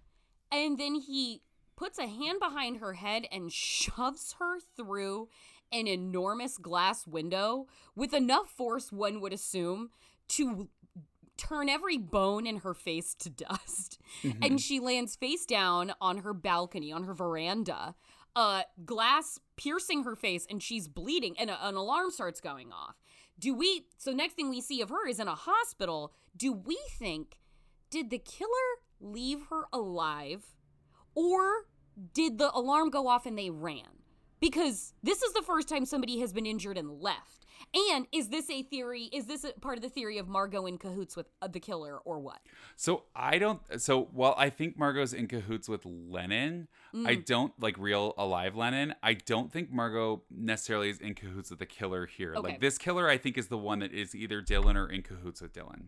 And 0.52 0.76
then 0.78 0.96
he 0.96 1.40
puts 1.74 1.98
a 1.98 2.06
hand 2.06 2.38
behind 2.40 2.78
her 2.78 2.94
head 2.94 3.26
and 3.32 3.52
shoves 3.52 4.34
her 4.38 4.58
through 4.60 5.28
an 5.72 5.86
enormous 5.86 6.58
glass 6.58 7.06
window 7.06 7.66
with 7.94 8.14
enough 8.14 8.48
force, 8.48 8.92
one 8.92 9.20
would 9.20 9.32
assume, 9.32 9.90
to 10.28 10.68
turn 11.36 11.68
every 11.68 11.98
bone 11.98 12.46
in 12.46 12.58
her 12.58 12.74
face 12.74 13.14
to 13.14 13.30
dust. 13.30 13.98
Mm-hmm. 14.22 14.42
And 14.42 14.60
she 14.60 14.80
lands 14.80 15.16
face 15.16 15.44
down 15.44 15.92
on 16.00 16.18
her 16.18 16.32
balcony, 16.32 16.92
on 16.92 17.04
her 17.04 17.14
veranda. 17.14 17.94
Uh, 18.34 18.62
glass 18.84 19.38
piercing 19.56 20.04
her 20.04 20.14
face, 20.14 20.46
and 20.50 20.62
she's 20.62 20.88
bleeding, 20.88 21.34
and 21.38 21.48
a- 21.48 21.66
an 21.66 21.74
alarm 21.74 22.10
starts 22.10 22.40
going 22.40 22.70
off. 22.70 22.96
Do 23.38 23.54
we? 23.54 23.86
So 23.96 24.12
next 24.12 24.34
thing 24.34 24.50
we 24.50 24.60
see 24.60 24.80
of 24.80 24.90
her 24.90 25.06
is 25.08 25.18
in 25.18 25.28
a 25.28 25.34
hospital. 25.34 26.12
Do 26.36 26.52
we 26.52 26.78
think 26.90 27.38
did 27.90 28.10
the 28.10 28.18
killer 28.18 28.50
leave 29.00 29.46
her 29.50 29.64
alive, 29.72 30.54
or 31.14 31.66
did 32.12 32.36
the 32.38 32.50
alarm 32.54 32.90
go 32.90 33.08
off 33.08 33.24
and 33.26 33.38
they 33.38 33.50
ran? 33.50 34.02
Because 34.40 34.92
this 35.02 35.22
is 35.22 35.32
the 35.32 35.42
first 35.42 35.68
time 35.68 35.84
somebody 35.84 36.20
has 36.20 36.32
been 36.32 36.46
injured 36.46 36.76
and 36.76 37.00
left. 37.00 37.46
And 37.74 38.06
is 38.12 38.28
this 38.28 38.48
a 38.50 38.62
theory? 38.62 39.04
Is 39.12 39.26
this 39.26 39.44
a 39.44 39.52
part 39.52 39.76
of 39.76 39.82
the 39.82 39.88
theory 39.88 40.18
of 40.18 40.28
Margot 40.28 40.66
in 40.66 40.76
cahoots 40.78 41.16
with 41.16 41.26
uh, 41.40 41.48
the 41.48 41.58
killer, 41.58 41.98
or 42.04 42.20
what? 42.20 42.38
So 42.76 43.04
I 43.14 43.38
don't. 43.38 43.60
So 43.80 44.08
while 44.12 44.34
I 44.36 44.50
think 44.50 44.78
Margot's 44.78 45.12
in 45.14 45.26
cahoots 45.26 45.68
with 45.68 45.84
Lennon, 45.84 46.68
I 46.94 47.16
Mm. 47.16 47.24
don't 47.24 47.52
like 47.60 47.76
real 47.78 48.14
alive 48.18 48.54
Lennon. 48.56 48.94
I 49.02 49.14
don't 49.14 49.50
think 49.50 49.72
Margot 49.72 50.22
necessarily 50.30 50.90
is 50.90 51.00
in 51.00 51.14
cahoots 51.14 51.50
with 51.50 51.58
the 51.58 51.66
killer 51.66 52.06
here. 52.06 52.34
Okay. 52.36 52.52
Like 52.52 52.60
this 52.60 52.76
killer, 52.78 53.08
I 53.08 53.16
think 53.18 53.36
is 53.38 53.48
the 53.48 53.58
one 53.58 53.78
that 53.80 53.92
is 53.92 54.14
either 54.14 54.42
Dylan 54.42 54.76
or 54.76 54.88
in 54.88 55.02
cahoots 55.02 55.40
with 55.40 55.52
Dylan. 55.52 55.86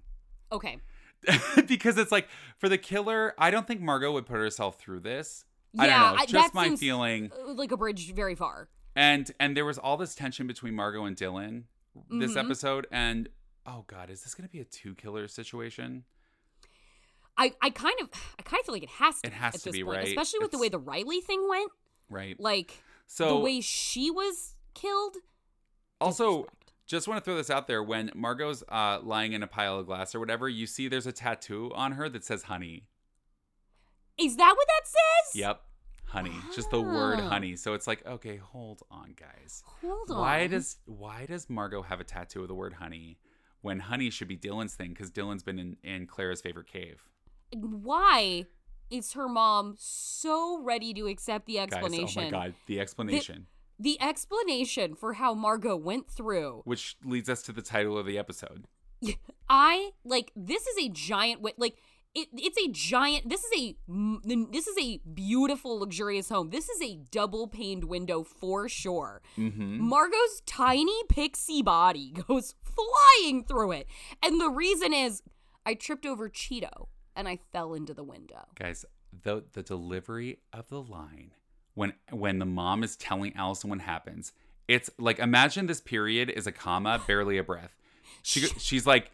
Okay. 0.51 0.79
because 1.67 1.99
it's 1.99 2.13
like 2.13 2.29
for 2.57 2.69
the 2.69 2.79
killer, 2.79 3.35
I 3.39 3.51
don't 3.51 3.67
think 3.67 3.81
Margot 3.81 4.13
would 4.13 4.27
put 4.27 4.37
herself 4.39 4.79
through 4.79 5.01
this. 5.01 5.45
I 5.77 5.87
Yeah, 5.87 5.99
don't 6.03 6.13
know. 6.17 6.23
I- 6.23 6.27
Just 6.27 6.55
my 6.55 6.77
feeling. 6.77 7.33
uh, 7.33 7.53
Like 7.55 7.73
a 7.73 7.77
bridge 7.77 8.13
very 8.15 8.35
far. 8.35 8.69
And 8.97 9.31
and 9.41 9.57
there 9.57 9.65
was 9.65 9.79
all 9.79 9.97
this 9.97 10.15
tension 10.15 10.47
between 10.47 10.75
Margot 10.75 11.05
and 11.05 11.17
Dylan 11.17 11.65
this 12.11 12.33
Mhm. 12.33 12.45
episode, 12.45 12.87
and 12.91 13.29
oh 13.67 13.85
god, 13.87 14.11
is 14.11 14.23
this 14.23 14.35
gonna 14.35 14.49
be 14.49 14.61
a 14.61 14.65
two 14.65 14.95
killer 14.95 15.29
situation? 15.29 16.05
I, 17.37 17.53
I 17.63 17.71
kind 17.71 17.95
of 18.01 18.09
I 18.39 18.43
kind 18.43 18.61
of 18.61 18.67
feel 18.67 18.75
like 18.75 18.83
it 18.83 18.89
has 18.89 19.21
to 19.21 19.29
It 19.29 19.33
has 19.33 19.55
at 19.55 19.61
to 19.61 19.65
this 19.67 19.73
be, 19.77 19.85
point, 19.85 19.99
right? 19.99 20.09
especially 20.09 20.41
with 20.41 20.51
the 20.51 20.59
way 20.59 20.69
the 20.69 20.79
Riley 20.79 21.21
thing 21.21 21.47
went. 21.49 21.71
Right. 22.11 22.39
Like 22.41 22.83
So 23.07 23.29
the 23.29 23.37
way 23.45 23.61
she 23.61 24.11
was 24.11 24.55
killed. 24.75 25.17
Also, 26.01 26.47
just 26.87 27.07
want 27.09 27.19
to 27.23 27.25
throw 27.25 27.37
this 27.37 27.51
out 27.51 27.67
there. 27.67 27.83
When 27.83 28.11
Margot's 28.15 28.63
uh, 28.69 29.01
lying 29.03 29.33
in 29.35 29.43
a 29.43 29.47
pile 29.47 29.79
of 29.79 29.87
glass 29.87 30.15
or 30.15 30.21
whatever, 30.21 30.49
you 30.49 30.67
see 30.67 30.89
there's 30.89 31.07
a 31.07 31.13
tattoo 31.13 31.71
on 31.75 31.93
her 31.93 32.09
that 32.09 32.25
says 32.25 32.45
honey. 32.45 32.87
Is 34.19 34.37
that 34.37 34.55
what 34.57 34.67
that 34.67 34.87
says? 34.87 35.41
Yep. 35.41 35.61
Honey. 36.07 36.33
Just 36.55 36.71
the 36.71 36.81
word 36.81 37.21
honey. 37.21 37.55
So 37.57 37.75
it's 37.75 37.87
like, 37.87 38.05
okay, 38.07 38.37
hold 38.37 38.83
on, 38.91 39.15
guys. 39.15 39.63
Hold 39.83 40.11
on. 40.11 40.19
Why 40.21 40.47
does 40.47 40.79
why 40.87 41.27
does 41.27 41.51
Margot 41.51 41.83
have 41.83 42.01
a 42.01 42.05
tattoo 42.05 42.43
of 42.43 42.49
the 42.49 42.55
word 42.55 42.73
honey 42.75 43.19
when 43.61 43.79
honey 43.79 44.09
should 44.11 44.29
be 44.29 44.37
Dylan's 44.37 44.75
thing? 44.75 44.91
Because 44.91 45.11
Dylan's 45.11 45.43
been 45.43 45.59
in, 45.59 45.77
in 45.85 46.07
Clara's 46.07 46.41
favorite 46.41 46.67
cave. 46.67 47.03
Why 47.55 48.47
is 48.91 49.13
her 49.13 49.29
mom 49.29 49.75
so 49.79 50.63
ready 50.63 50.95
to 50.95 51.07
accept 51.09 51.47
the 51.47 51.59
explanation? 51.59 52.25
Guys, 52.25 52.33
oh 52.33 52.37
my 52.39 52.47
god, 52.47 52.55
the 52.67 52.81
explanation. 52.81 53.47
The 53.79 54.01
explanation 54.01 54.95
for 54.95 55.13
how 55.13 55.35
Margot 55.35 55.77
went 55.77 56.11
through. 56.11 56.63
which 56.65 56.97
leads 57.05 57.29
us 57.29 57.43
to 57.43 57.53
the 57.53 57.63
title 57.63 57.97
of 57.99 58.07
the 58.07 58.19
episode. 58.19 58.65
I 59.49 59.91
like 60.05 60.33
this 60.35 60.67
is 60.67 60.87
a 60.87 60.89
giant 60.89 61.43
like 61.59 61.77
it, 62.15 62.29
it's 62.33 62.59
a 62.59 62.69
giant 62.71 63.29
this 63.29 63.45
is 63.45 63.53
a 63.61 63.77
this 64.51 64.67
is 64.67 64.77
a 64.79 65.01
beautiful 65.15 65.79
luxurious 65.81 66.29
home. 66.29 66.51
This 66.51 66.69
is 66.69 66.81
a 66.83 66.99
double 67.11 67.49
paned 67.49 67.85
window 67.85 68.23
for 68.23 68.69
sure. 68.69 69.23
Mm-hmm. 69.37 69.81
Margot's 69.81 70.43
tiny 70.47 71.05
pixie 71.09 71.63
body 71.63 72.11
goes 72.29 72.55
flying 72.63 73.45
through 73.45 73.73
it. 73.73 73.87
And 74.23 74.41
the 74.41 74.51
reason 74.51 74.93
is 74.93 75.23
I 75.67 75.75
tripped 75.75 76.07
over 76.07 76.29
Cheeto 76.29 76.89
and 77.15 77.29
I 77.29 77.39
fell 77.53 77.75
into 77.75 77.95
the 77.95 78.05
window. 78.05 78.47
Guys, 78.55 78.85
the 79.23 79.45
the 79.53 79.63
delivery 79.63 80.39
of 80.53 80.69
the 80.69 80.83
line 80.83 81.33
when 81.75 81.93
when 82.11 82.39
the 82.39 82.47
mom 82.47 82.83
is 82.83 82.97
telling 82.97 83.35
Allison 83.37 83.71
what 83.71 83.81
happens, 83.81 84.33
it's 84.67 84.91
like 84.99 85.19
imagine 85.19 85.67
this 85.67 85.81
period 85.81 86.31
is 86.31 86.47
a 86.47 86.53
comma, 86.53 87.01
barely 87.07 87.39
a 87.39 87.45
breath. 87.45 87.77
She 88.23 88.41
go- 88.41 88.49
she's 88.59 88.87
like, 88.87 89.11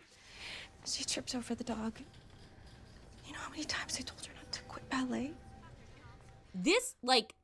She 0.87 1.05
tripped 1.05 1.35
over 1.35 1.55
the 1.55 1.65
dog. 1.65 1.99
You 3.57 3.63
know 3.63 3.67
how 3.75 3.81
many 3.81 3.87
times 3.87 3.97
I 3.99 4.03
told 4.03 4.27
her 4.27 4.33
not 4.35 4.53
to 4.53 4.63
quit 4.63 4.89
ballet? 4.91 5.33
this 6.55 6.95
like 7.03 7.35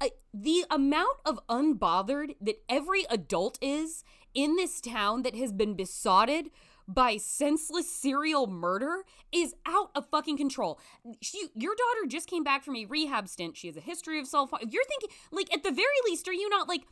uh, 0.00 0.06
the 0.32 0.64
amount 0.70 1.18
of 1.26 1.40
unbothered 1.48 2.36
that 2.40 2.62
every 2.68 3.04
adult 3.10 3.58
is 3.60 4.04
in 4.32 4.56
this 4.56 4.80
town 4.80 5.22
that 5.22 5.34
has 5.34 5.52
been 5.52 5.74
besotted 5.74 6.50
by 6.86 7.16
senseless 7.16 7.90
serial 7.90 8.46
murder 8.46 9.04
is 9.32 9.54
out 9.66 9.90
of 9.94 10.08
fucking 10.10 10.36
control. 10.36 10.80
She, 11.20 11.48
your 11.54 11.74
daughter 11.74 12.06
just 12.08 12.28
came 12.28 12.42
back 12.42 12.64
from 12.64 12.76
a 12.76 12.84
rehab 12.84 13.28
stint. 13.28 13.56
She 13.56 13.66
has 13.66 13.76
a 13.76 13.80
history 13.80 14.18
of 14.18 14.26
self. 14.26 14.50
You're 14.52 14.84
thinking, 14.84 15.10
like, 15.30 15.52
at 15.54 15.62
the 15.62 15.70
very 15.70 15.86
least, 16.06 16.26
are 16.26 16.32
you 16.32 16.48
not 16.48 16.68
like? 16.68 16.82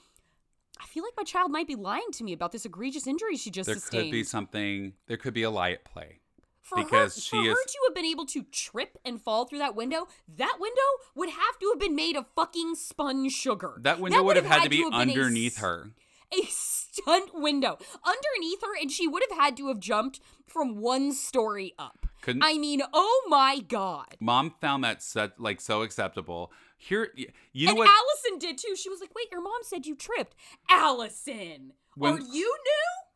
I 0.80 0.86
feel 0.86 1.02
like 1.02 1.14
my 1.16 1.24
child 1.24 1.50
might 1.50 1.66
be 1.66 1.74
lying 1.74 2.12
to 2.12 2.22
me 2.22 2.32
about 2.32 2.52
this 2.52 2.64
egregious 2.64 3.08
injury 3.08 3.36
she 3.36 3.50
just 3.50 3.66
there 3.66 3.74
sustained. 3.74 4.02
There 4.02 4.06
could 4.06 4.12
be 4.12 4.24
something, 4.24 4.92
there 5.08 5.16
could 5.16 5.34
be 5.34 5.42
a 5.42 5.50
lie 5.50 5.72
at 5.72 5.84
play. 5.84 6.20
For 6.68 6.76
because 6.82 7.14
her, 7.14 7.20
she 7.20 7.30
for 7.36 7.42
is- 7.42 7.48
her 7.48 7.64
to 7.66 7.78
have 7.88 7.94
been 7.94 8.04
able 8.04 8.26
to 8.26 8.42
trip 8.44 8.98
and 9.04 9.20
fall 9.20 9.44
through 9.46 9.58
that 9.58 9.74
window, 9.74 10.06
that 10.36 10.56
window 10.58 10.82
would 11.14 11.30
have 11.30 11.58
to 11.60 11.70
have 11.72 11.80
been 11.80 11.94
made 11.96 12.16
of 12.16 12.26
fucking 12.34 12.74
spun 12.74 13.28
sugar. 13.28 13.78
That 13.82 14.00
window 14.00 14.22
would 14.22 14.36
have 14.36 14.46
had 14.46 14.64
to 14.64 14.68
be 14.70 14.82
have 14.82 14.90
been 14.90 14.98
a 14.98 15.02
underneath 15.02 15.58
her. 15.58 15.90
A 16.30 16.42
stunt 16.44 17.30
window 17.34 17.78
underneath 18.04 18.60
her, 18.62 18.76
and 18.78 18.90
she 18.90 19.08
would 19.08 19.22
have 19.30 19.38
had 19.38 19.56
to 19.56 19.68
have 19.68 19.80
jumped 19.80 20.20
from 20.46 20.76
one 20.76 21.12
story 21.12 21.72
up. 21.78 22.06
Couldn't- 22.20 22.42
I 22.42 22.58
mean, 22.58 22.82
oh 22.92 23.26
my 23.28 23.60
god! 23.60 24.16
Mom 24.20 24.54
found 24.60 24.84
that 24.84 25.02
set 25.02 25.40
like 25.40 25.60
so 25.60 25.80
acceptable. 25.82 26.52
Here, 26.76 27.12
you 27.52 27.66
know 27.66 27.70
and 27.70 27.78
what? 27.78 27.88
Allison 27.88 28.38
did 28.38 28.58
too. 28.58 28.76
She 28.76 28.90
was 28.90 29.00
like, 29.00 29.14
"Wait, 29.14 29.28
your 29.32 29.40
mom 29.40 29.60
said 29.62 29.86
you 29.86 29.94
tripped." 29.96 30.34
Allison, 30.68 31.72
When- 31.94 32.14
are 32.14 32.20
you 32.20 32.44
new? 32.64 33.07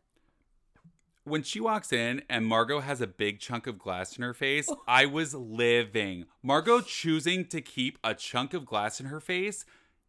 When 1.24 1.42
she 1.42 1.60
walks 1.60 1.92
in 1.92 2.22
and 2.28 2.46
Margot 2.46 2.80
has 2.80 3.00
a 3.00 3.06
big 3.06 3.38
chunk 3.40 3.66
of 3.66 3.78
glass 3.78 4.16
in 4.16 4.22
her 4.22 4.34
face, 4.34 4.68
I 4.88 5.06
was 5.06 5.34
living. 5.34 6.26
Margot 6.42 6.80
choosing 6.80 7.44
to 7.46 7.60
keep 7.60 7.98
a 8.02 8.14
chunk 8.14 8.54
of 8.54 8.64
glass 8.66 9.00
in 9.00 9.06
her 9.06 9.20
face 9.20 9.64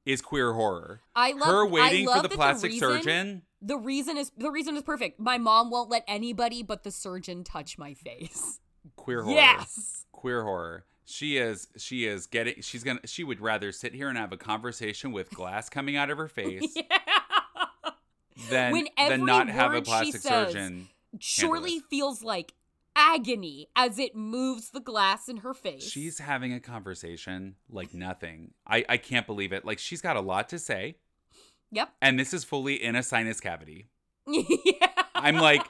is 0.05 0.21
queer 0.21 0.53
horror. 0.53 1.01
I 1.15 1.31
love 1.31 1.47
her 1.47 1.65
waiting 1.65 2.05
love 2.07 2.23
for 2.23 2.27
the 2.27 2.35
plastic 2.35 2.71
reason- 2.71 2.89
surgeon. 2.89 3.41
The 3.61 3.77
reason 3.77 4.17
is 4.17 4.31
the 4.37 4.51
reason 4.51 4.75
is 4.75 4.83
perfect. 4.83 5.19
My 5.21 5.37
mom 5.37 5.69
won't 5.69 5.89
let 5.89 6.03
anybody 6.07 6.63
but 6.63 6.83
the 6.83 6.91
surgeon 6.91 7.45
touch 7.45 7.77
my 7.77 7.93
face. 7.93 8.59
Queer 8.97 9.23
horror. 9.23 9.35
Yes. 9.35 10.05
Queer 10.11 10.43
horror. 10.43 10.85
She 11.05 11.37
is 11.37 11.69
she 11.77 12.05
is 12.05 12.27
getting 12.27 12.55
she's 12.61 12.83
gonna 12.83 12.99
she 13.05 13.23
would 13.23 13.39
rather 13.39 13.71
sit 13.71 13.93
here 13.93 14.09
and 14.09 14.17
have 14.17 14.33
a 14.33 14.37
conversation 14.37 15.13
with 15.13 15.29
glass 15.29 15.69
coming 15.69 15.95
out 15.95 16.09
of 16.09 16.17
her 16.17 16.27
face 16.29 16.73
than 18.49 18.71
When 18.73 18.85
than 18.97 19.11
every 19.11 19.25
not 19.25 19.47
have 19.49 19.71
a 19.71 19.75
word 19.75 19.85
she 19.85 19.91
plastic 19.91 20.21
says 20.21 20.51
surgeon. 20.51 20.89
Surely 21.19 21.79
feels 21.79 22.23
like 22.23 22.53
agony 22.95 23.67
as 23.75 23.97
it 23.99 24.15
moves 24.15 24.69
the 24.71 24.79
glass 24.79 25.27
in 25.27 25.37
her 25.37 25.53
face. 25.53 25.83
She's 25.89 26.19
having 26.19 26.53
a 26.53 26.59
conversation 26.59 27.55
like 27.69 27.93
nothing. 27.93 28.53
I, 28.67 28.85
I 28.87 28.97
can't 28.97 29.25
believe 29.25 29.51
it. 29.53 29.65
Like 29.65 29.79
she's 29.79 30.01
got 30.01 30.15
a 30.15 30.21
lot 30.21 30.49
to 30.49 30.59
say, 30.59 30.97
Yep. 31.71 31.89
and 32.01 32.19
this 32.19 32.33
is 32.33 32.43
fully 32.43 32.75
in 32.81 32.95
a 32.95 33.01
sinus 33.03 33.39
cavity. 33.39 33.89
yeah. 34.27 34.87
I'm 35.15 35.37
like, 35.37 35.65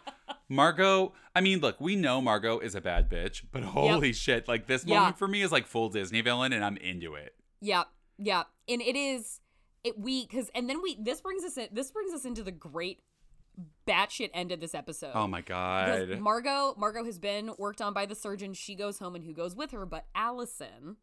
Margot. 0.50 1.14
I 1.36 1.42
mean, 1.42 1.60
look, 1.60 1.80
we 1.82 1.96
know 1.96 2.22
Margot 2.22 2.60
is 2.60 2.76
a 2.76 2.82
bad 2.82 3.10
bitch, 3.10 3.44
but 3.52 3.64
holy 3.64 4.14
shit, 4.14 4.48
like 4.48 4.68
this 4.68 4.86
Yeah. 4.86 5.00
moment 5.00 5.18
for 5.18 5.28
me 5.28 5.42
is 5.42 5.52
like 5.52 5.66
full 5.66 5.90
Disney 5.90 6.22
villain, 6.22 6.54
and 6.54 6.64
I'm 6.64 6.78
into 6.78 7.16
it. 7.16 7.34
Yep. 7.62 7.88
Yep. 8.20 8.48
And 8.68 8.82
it 8.82 8.96
is 8.96 9.40
it 9.84 9.98
we 10.00 10.26
cuz 10.28 10.50
and 10.56 10.70
then 10.70 10.82
we 10.82 10.98
this 11.02 11.22
brings 11.22 11.44
us 11.44 11.58
in 11.58 11.68
this 11.72 11.92
brings 11.92 12.14
us 12.14 12.26
into 12.26 12.44
the 12.44 12.52
great 12.52 13.00
batshit 13.88 14.30
end 14.34 14.52
of 14.52 14.60
this 14.60 14.74
episode. 14.74 15.12
Oh 15.14 15.28
my 15.28 15.42
Because 15.42 16.10
god. 16.10 16.20
Margot, 16.20 16.76
Margot 16.78 17.06
has 17.06 17.20
been 17.20 17.52
worked 17.58 17.82
on 17.82 17.94
by 17.94 18.06
the 18.06 18.16
surgeon. 18.16 18.54
She 18.54 18.76
goes 18.76 19.00
home, 19.00 19.16
and 19.16 19.24
who 19.24 19.34
goes 19.34 19.56
with 19.56 19.72
her? 19.72 19.86
But 19.86 20.06
Allison. 20.16 20.98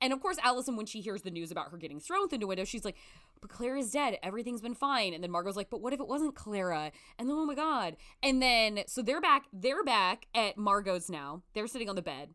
And 0.00 0.12
of 0.12 0.20
course, 0.20 0.36
Allison, 0.42 0.76
when 0.76 0.86
she 0.86 1.00
hears 1.00 1.22
the 1.22 1.30
news 1.30 1.52
about 1.52 1.70
her 1.70 1.76
getting 1.76 2.00
thrown 2.00 2.28
through 2.28 2.38
the 2.38 2.46
window, 2.48 2.64
she's 2.64 2.84
like, 2.84 2.96
"But 3.40 3.50
Clara's 3.50 3.92
dead. 3.92 4.18
Everything's 4.20 4.60
been 4.60 4.74
fine." 4.74 5.14
And 5.14 5.22
then 5.22 5.30
Margot's 5.30 5.56
like, 5.56 5.70
"But 5.70 5.80
what 5.80 5.92
if 5.92 6.00
it 6.00 6.08
wasn't 6.08 6.34
Clara?" 6.34 6.90
And 7.18 7.28
then, 7.28 7.36
oh 7.36 7.46
my 7.46 7.54
god! 7.54 7.96
And 8.20 8.42
then, 8.42 8.80
so 8.88 9.00
they're 9.00 9.20
back. 9.20 9.44
They're 9.52 9.84
back 9.84 10.26
at 10.34 10.58
Margot's 10.58 11.08
now. 11.08 11.42
They're 11.54 11.68
sitting 11.68 11.88
on 11.88 11.94
the 11.94 12.02
bed. 12.02 12.30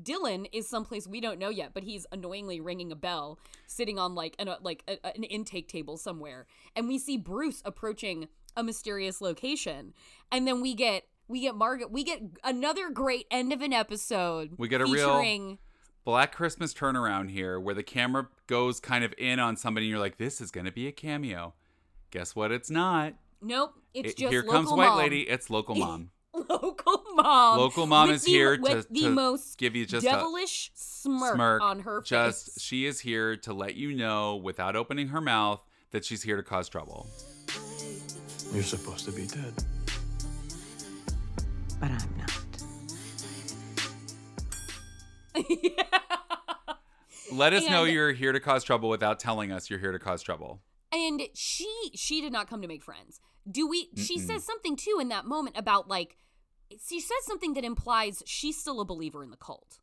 Dylan 0.00 0.48
is 0.52 0.68
someplace 0.68 1.06
we 1.06 1.20
don't 1.20 1.38
know 1.38 1.50
yet, 1.50 1.74
but 1.74 1.82
he's 1.82 2.06
annoyingly 2.12 2.60
ringing 2.60 2.90
a 2.92 2.96
bell, 2.96 3.38
sitting 3.66 3.98
on 3.98 4.14
like 4.14 4.34
an 4.38 4.48
uh, 4.48 4.56
like 4.62 4.82
a, 4.88 5.04
an 5.14 5.24
intake 5.24 5.68
table 5.68 5.96
somewhere, 5.96 6.46
and 6.74 6.88
we 6.88 6.98
see 6.98 7.16
Bruce 7.16 7.62
approaching 7.64 8.28
a 8.56 8.62
mysterious 8.62 9.20
location, 9.20 9.94
and 10.32 10.46
then 10.46 10.60
we 10.60 10.74
get 10.74 11.04
we 11.28 11.40
get 11.42 11.54
Margot, 11.54 11.86
we 11.88 12.02
get 12.04 12.20
another 12.42 12.90
great 12.90 13.26
end 13.30 13.52
of 13.52 13.62
an 13.62 13.72
episode. 13.72 14.50
We 14.58 14.66
get 14.68 14.80
a 14.80 14.84
real- 14.86 15.58
Black 16.04 16.34
Christmas 16.34 16.72
turnaround 16.74 17.30
here, 17.30 17.60
where 17.60 17.74
the 17.74 17.82
camera 17.82 18.28
goes 18.46 18.80
kind 18.80 19.04
of 19.04 19.14
in 19.18 19.38
on 19.38 19.56
somebody, 19.56 19.86
and 19.86 19.90
you're 19.90 20.00
like, 20.00 20.16
"This 20.16 20.40
is 20.40 20.50
gonna 20.50 20.72
be 20.72 20.86
a 20.88 20.92
cameo." 20.92 21.54
Guess 22.10 22.34
what? 22.34 22.50
It's 22.50 22.70
not. 22.70 23.14
nope, 23.42 23.74
it's 23.94 24.10
It- 24.10 24.16
just 24.18 24.32
here 24.32 24.42
comes 24.42 24.70
White 24.70 24.88
mom. 24.88 24.98
Lady. 24.98 25.22
It's 25.22 25.48
local 25.50 25.74
mom. 25.76 26.10
local 26.34 27.02
mom. 27.14 27.58
Local 27.58 27.86
mom 27.86 28.10
is 28.10 28.24
the- 28.24 28.30
here 28.32 28.56
to, 28.56 28.84
the 28.90 29.00
to 29.00 29.10
most 29.10 29.56
give 29.58 29.76
you 29.76 29.86
just 29.86 30.04
a 30.06 30.10
devilish 30.10 30.70
smirk, 30.74 31.34
smirk 31.34 31.62
on 31.62 31.80
her 31.80 32.02
just 32.02 32.54
face. 32.54 32.62
she 32.62 32.86
is 32.86 33.00
here 33.00 33.36
to 33.36 33.52
let 33.52 33.76
you 33.76 33.92
know 33.94 34.36
without 34.36 34.74
opening 34.76 35.08
her 35.08 35.20
mouth 35.20 35.60
that 35.92 36.04
she's 36.04 36.22
here 36.22 36.36
to 36.36 36.42
cause 36.42 36.68
trouble 36.68 37.08
You're 38.52 38.62
supposed 38.62 39.04
to 39.04 39.12
be 39.12 39.26
dead. 39.26 39.54
But 41.80 41.90
I'm 41.90 42.14
not. 42.18 42.30
let 47.32 47.52
us 47.52 47.68
know 47.68 47.84
you're 47.84 48.12
here 48.12 48.32
to 48.32 48.40
cause 48.40 48.64
trouble 48.64 48.88
without 48.88 49.20
telling 49.20 49.52
us 49.52 49.70
you're 49.70 49.78
here 49.78 49.92
to 49.92 49.98
cause 49.98 50.22
trouble 50.22 50.60
And 50.92 51.22
she 51.34 51.68
she 51.94 52.20
did 52.20 52.32
not 52.32 52.48
come 52.50 52.60
to 52.62 52.68
make 52.68 52.82
friends. 52.82 53.20
Do 53.50 53.66
we 53.68 53.88
she 53.96 54.18
Mm-mm. 54.18 54.26
says 54.26 54.44
something 54.44 54.76
too 54.76 54.98
in 55.00 55.08
that 55.08 55.24
moment 55.24 55.56
about 55.56 55.88
like 55.88 56.16
she 56.86 57.00
says 57.00 57.18
something 57.22 57.54
that 57.54 57.64
implies 57.64 58.22
she's 58.26 58.58
still 58.58 58.80
a 58.80 58.84
believer 58.84 59.22
in 59.22 59.30
the 59.30 59.36
cult. 59.36 59.78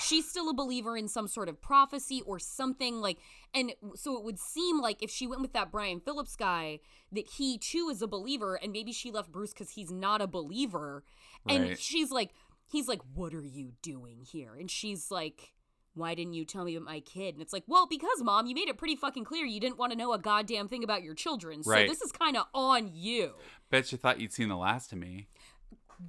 She's 0.00 0.28
still 0.28 0.48
a 0.48 0.54
believer 0.54 0.96
in 0.96 1.08
some 1.08 1.26
sort 1.28 1.48
of 1.48 1.60
prophecy 1.60 2.22
or 2.26 2.38
something 2.38 3.00
like 3.00 3.18
and 3.54 3.72
so 3.94 4.16
it 4.16 4.24
would 4.24 4.38
seem 4.38 4.80
like 4.80 5.02
if 5.02 5.10
she 5.10 5.26
went 5.26 5.42
with 5.42 5.52
that 5.52 5.70
Brian 5.70 6.00
Phillips 6.00 6.36
guy 6.36 6.78
that 7.10 7.26
he 7.36 7.58
too 7.58 7.88
is 7.90 8.02
a 8.02 8.06
believer 8.06 8.54
and 8.54 8.72
maybe 8.72 8.92
she 8.92 9.10
left 9.10 9.32
Bruce 9.32 9.52
cuz 9.52 9.70
he's 9.70 9.90
not 9.90 10.20
a 10.20 10.26
believer 10.26 11.04
and 11.48 11.68
Right. 11.68 11.78
she's 11.78 12.10
like 12.10 12.30
he's 12.70 12.88
like 12.88 13.00
what 13.14 13.34
are 13.34 13.44
you 13.44 13.72
doing 13.82 14.22
here 14.22 14.54
and 14.54 14.70
she's 14.70 15.10
like 15.10 15.52
why 15.94 16.14
didn't 16.14 16.32
you 16.32 16.46
tell 16.46 16.64
me 16.64 16.74
about 16.74 16.86
my 16.86 17.00
kid? 17.00 17.34
And 17.34 17.42
it's 17.42 17.52
like, 17.52 17.64
well, 17.66 17.86
because 17.86 18.22
mom, 18.22 18.46
you 18.46 18.54
made 18.54 18.70
it 18.70 18.78
pretty 18.78 18.96
fucking 18.96 19.24
clear 19.24 19.44
you 19.44 19.60
didn't 19.60 19.76
want 19.76 19.92
to 19.92 19.98
know 19.98 20.14
a 20.14 20.18
goddamn 20.18 20.66
thing 20.66 20.82
about 20.82 21.02
your 21.02 21.12
children. 21.12 21.62
So 21.62 21.70
Right. 21.70 21.86
this 21.86 22.00
is 22.00 22.10
kind 22.10 22.34
of 22.34 22.46
on 22.54 22.88
you. 22.94 23.34
bet 23.68 23.92
you 23.92 23.98
thought 23.98 24.18
you'd 24.18 24.32
seen 24.32 24.48
the 24.48 24.56
last 24.56 24.90
of 24.94 24.98
me 24.98 25.28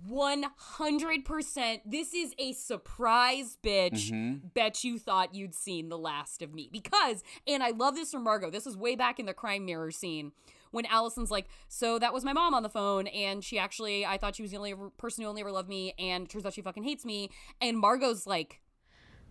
100%. 0.10 1.82
This 1.86 2.14
is 2.14 2.34
a 2.38 2.54
surprise, 2.54 3.58
bitch. 3.64 4.12
Mhm. 4.12 4.54
Bet 4.54 4.84
you 4.84 4.98
thought 5.00 5.34
you'd 5.36 5.56
seen 5.56 5.90
the 5.90 5.98
last 5.98 6.42
of 6.42 6.54
me. 6.54 6.70
Because, 6.72 7.24
and 7.48 7.64
I 7.64 7.70
love 7.72 7.96
this 7.96 8.12
from 8.12 8.24
Margot. 8.24 8.50
This 8.50 8.68
is 8.68 8.76
way 8.78 8.96
back 8.96 9.20
in 9.20 9.26
the 9.26 9.34
crime 9.34 9.66
mirror 9.66 9.92
scene 9.92 10.32
when 10.72 10.86
Allison's 10.88 11.32
like, 11.32 11.48
So 11.68 12.00
that 12.00 12.14
was 12.14 12.24
my 12.24 12.34
mom 12.34 12.54
on 12.54 12.64
the 12.64 12.70
phone. 12.70 13.08
And 13.08 13.44
she 13.44 13.58
actually, 13.60 14.06
I 14.06 14.18
thought 14.18 14.36
she 14.36 14.42
was 14.42 14.52
the 14.52 14.58
only 14.58 14.74
person 14.98 15.24
who 15.24 15.30
only 15.30 15.42
ever 15.42 15.52
loved 15.52 15.70
me. 15.70 15.94
And 16.00 16.30
turns 16.30 16.46
out 16.46 16.54
she 16.54 16.62
fucking 16.62 16.84
hates 16.84 17.06
me. 17.06 17.30
And 17.62 17.78
Margot's 17.78 18.26
like, 18.28 18.60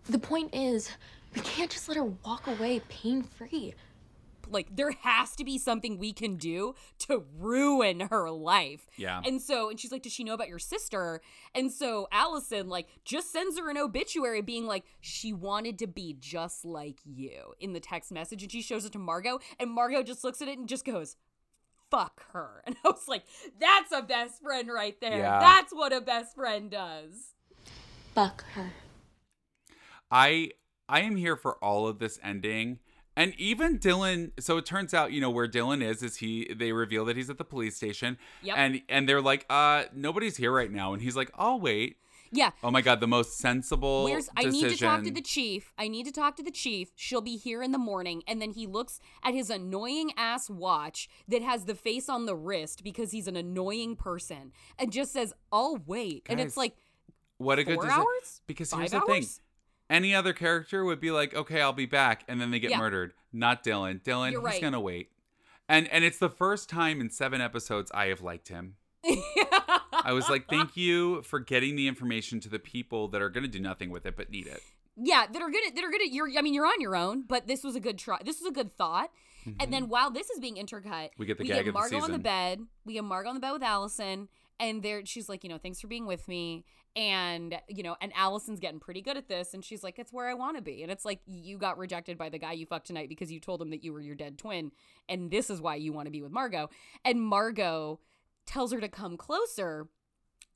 The 0.05 0.19
point 0.19 0.55
is, 0.55 0.91
we 1.35 1.41
can't 1.43 1.71
just 1.71 1.89
let 1.89 1.97
her 1.97 2.05
walk 2.05 2.47
away 2.47 2.81
pain 2.89 3.23
free. 3.23 3.75
Like 4.53 4.75
there 4.75 4.93
has 5.03 5.35
to 5.37 5.45
be 5.45 5.59
something 5.59 5.99
we 5.99 6.13
can 6.13 6.37
do 6.37 6.75
to 7.01 7.25
ruin 7.39 8.01
her 8.01 8.31
life. 8.31 8.87
Yeah. 8.97 9.21
And 9.25 9.41
so 9.41 9.71
and 9.71 9.79
she's 9.79 9.93
like, 9.93 10.03
"Does 10.03 10.13
she 10.13 10.25
know 10.25 10.35
about 10.35 10.49
your 10.49 10.59
sister?" 10.59 11.21
And 11.55 11.73
so 11.73 12.09
Allison 12.13 12.69
like 12.69 12.89
just 13.05 13.33
sends 13.33 13.59
her 13.59 13.71
an 13.71 13.79
obituary 13.79 14.43
being 14.43 14.67
like, 14.67 14.85
"She 15.01 15.33
wanted 15.33 15.79
to 15.81 15.87
be 15.87 16.17
just 16.19 16.65
like 16.65 17.01
you" 17.05 17.55
in 17.59 17.73
the 17.73 17.81
text 17.81 18.13
message 18.13 18.43
and 18.43 18.53
she 18.53 18.63
shows 18.63 18.85
it 18.85 18.93
to 18.93 18.99
Margot 18.99 19.41
and 19.59 19.71
Margot 19.71 20.03
just 20.03 20.25
looks 20.25 20.43
at 20.43 20.49
it 20.49 20.59
and 20.59 20.69
just 20.69 20.85
goes, 20.85 21.17
fuck 21.93 22.25
her. 22.33 22.63
And 22.67 22.77
I 22.85 22.89
was 22.89 23.07
like, 23.07 23.25
that's 23.61 23.93
a 23.93 24.03
best 24.03 24.43
friend 24.43 24.69
right 24.73 24.99
there. 25.01 25.19
Yeah. 25.19 25.39
That's 25.39 25.73
what 25.73 25.93
a 25.93 26.01
best 26.01 26.35
friend 26.35 26.71
does. 26.71 27.35
Fuck 28.15 28.45
her. 28.55 28.73
I 30.11 30.51
I 30.89 31.01
am 31.03 31.17
here 31.17 31.37
for 31.37 31.57
all 31.65 31.87
of 31.87 31.99
this 31.99 32.19
ending. 32.23 32.79
And 33.17 33.35
even 33.39 33.79
Dylan, 33.79 34.33
so 34.41 34.57
it 34.57 34.65
turns 34.65 34.95
out, 34.95 35.13
you 35.13 35.21
know, 35.21 35.31
where 35.31 35.47
Dylan 35.47 35.83
is, 35.83 36.03
is 36.03 36.17
he 36.17 36.53
they 36.55 36.73
reveal 36.73 37.05
that 37.05 37.17
he's 37.17 37.29
at 37.29 37.39
the 37.39 37.45
police 37.45 37.77
station. 37.77 38.17
Yep. 38.43 38.57
And 38.57 38.83
and 38.89 39.09
they're 39.09 39.21
like, 39.21 39.45
uh, 39.51 39.85
nobody's 39.95 40.37
here 40.37 40.53
right 40.53 40.71
now. 40.71 40.93
And 40.95 41.03
he's 41.03 41.17
like, 41.17 41.31
I'll 41.35 41.61
wait. 41.61 41.97
Yeah. 42.35 42.53
Oh 42.65 42.71
my 42.71 42.81
god, 42.81 43.01
the 43.01 43.07
most 43.07 43.37
sensible 43.37 44.05
Where's 44.05 44.31
I 44.35 44.45
decision. 44.45 44.69
need 44.69 44.77
to 44.79 44.83
talk 44.83 45.03
to 45.03 45.11
the 45.11 45.21
chief. 45.21 45.75
I 45.77 45.89
need 45.89 46.07
to 46.07 46.13
talk 46.13 46.35
to 46.37 46.43
the 46.43 46.51
chief. 46.51 46.91
She'll 46.97 47.21
be 47.21 47.37
here 47.37 47.63
in 47.63 47.73
the 47.73 47.79
morning. 47.79 48.23
And 48.27 48.41
then 48.41 48.53
he 48.53 48.67
looks 48.67 49.01
at 49.23 49.35
his 49.35 49.51
annoying 49.51 50.13
ass 50.17 50.49
watch 50.49 51.11
that 51.29 51.43
has 51.43 51.67
the 51.67 51.75
face 51.75 52.09
on 52.09 52.25
the 52.25 52.35
wrist 52.35 52.83
because 52.83 53.11
he's 53.11 53.29
an 53.29 53.37
annoying 53.37 53.97
person 53.97 54.53
and 54.79 54.91
just 54.91 55.13
says, 55.13 55.35
I'll 55.53 55.77
wait. 55.87 56.23
and 56.31 56.41
it's 56.41 56.57
like, 56.57 56.75
What 57.37 57.59
a 57.59 57.65
good 57.65 57.85
hours? 57.85 58.41
Because 58.47 58.71
Five 58.71 58.81
here's 58.81 58.93
the 58.93 59.01
thing. 59.03 59.27
Any 59.91 60.15
other 60.15 60.33
character 60.33 60.85
would 60.85 61.01
be 61.01 61.11
like, 61.11 61.35
okay, 61.35 61.61
I'll 61.61 61.73
be 61.73 61.87
back, 61.87 62.25
and 62.29 62.41
then 62.41 62.51
they 62.51 62.59
get 62.59 62.71
Yeah. 62.71 62.79
murdered. 62.79 63.13
Not 63.33 63.63
Dylan. 63.65 64.01
Dylan, 64.03 64.33
You're 64.33 64.41
he's 64.43 64.55
right. 64.55 64.63
gonna 64.63 64.81
wait. 64.81 65.11
And 65.69 65.89
and 65.89 66.05
it's 66.05 66.19
the 66.19 66.31
first 66.31 66.69
time 66.69 67.01
in 67.01 67.11
seven 67.11 67.41
episodes 67.41 67.91
I 67.95 68.07
have 68.07 68.21
liked 68.23 68.49
him. 68.49 68.77
I 69.93 70.13
was 70.13 70.29
like, 70.29 70.49
thank 70.49 70.77
you 70.77 71.23
for 71.23 71.39
getting 71.41 71.77
the 71.77 71.89
information 71.89 72.41
to 72.41 72.49
the 72.49 72.59
people 72.59 73.09
that 73.09 73.23
are 73.23 73.29
gonna 73.31 73.49
do 73.49 73.61
nothing 73.61 73.91
with 73.91 74.07
it 74.07 74.17
but 74.17 74.31
need 74.31 74.47
it. 74.47 74.63
yeah, 74.97 75.27
that 75.27 75.41
are 75.43 75.51
gonna 75.51 75.73
that 75.75 75.85
are 75.85 75.91
gonna 75.91 76.05
you're 76.11 76.29
I 76.37 76.43
mean, 76.43 76.55
you're 76.55 76.67
on 76.67 76.81
your 76.81 76.97
own, 76.97 77.23
but 77.23 77.47
this 77.47 77.63
was 77.65 77.77
a 77.77 77.81
good 77.81 77.99
try. 77.99 78.19
This 78.25 78.41
was 78.41 78.49
a 78.49 78.53
good 78.53 78.77
thought. 78.77 79.11
And 79.59 79.73
then 79.73 79.89
while 79.89 80.09
this 80.13 80.31
is 80.31 80.39
being 80.39 80.55
intercut, 80.55 80.85
Mm-hmm. 80.85 81.19
We 81.19 81.27
get 81.27 81.37
the 81.39 81.43
we 81.43 81.49
gag 81.49 81.65
get 81.65 81.73
the 81.73 81.73
Margot 81.73 82.01
on 82.01 82.13
the 82.13 82.19
bed. 82.19 82.61
We 82.85 82.93
get 82.95 83.03
Margot 83.05 83.29
on 83.31 83.35
the 83.35 83.41
bed 83.41 83.51
with 83.53 83.63
Allison, 83.65 84.29
and 84.61 84.83
there 84.85 85.05
she's 85.05 85.29
like, 85.29 85.43
you 85.43 85.51
know, 85.51 85.59
thanks 85.59 85.81
for 85.81 85.89
being 85.89 86.07
with 86.07 86.29
me. 86.29 86.65
And 86.95 87.59
you 87.69 87.83
know, 87.83 87.97
and 88.01 88.13
Allison's 88.15 88.61
getting 88.61 88.81
pretty 88.81 89.01
good 89.01 89.17
at 89.17 89.29
this, 89.29 89.55
and 89.55 89.65
she's 89.65 89.83
like, 89.83 89.99
it's 89.99 90.13
where 90.13 90.29
I 90.29 90.35
want 90.35 90.57
to 90.57 90.63
be. 90.63 90.83
And 90.83 90.93
it's 90.93 91.05
like 91.05 91.21
you 91.27 91.57
got 91.57 91.79
rejected 91.79 92.19
by 92.19 92.29
the 92.29 92.39
guy 92.39 92.53
you 92.53 92.67
fucked 92.67 92.87
tonight 92.87 93.09
because 93.09 93.33
you 93.33 93.41
told 93.41 93.63
him 93.63 93.71
that 93.71 93.83
you 93.83 93.93
were 93.93 94.01
your 94.01 94.15
dead 94.15 94.37
twin, 94.39 94.73
and 95.09 95.31
this 95.31 95.49
is 95.49 95.61
why 95.61 95.77
you 95.77 95.93
want 95.93 96.07
to 96.07 96.13
be 96.13 96.23
with 96.23 96.33
Margot. 96.33 96.69
And 97.05 97.23
Margot 97.23 98.01
tells 98.47 98.73
her 98.73 98.81
to 98.81 98.89
come 98.89 99.17
closer. 99.17 99.89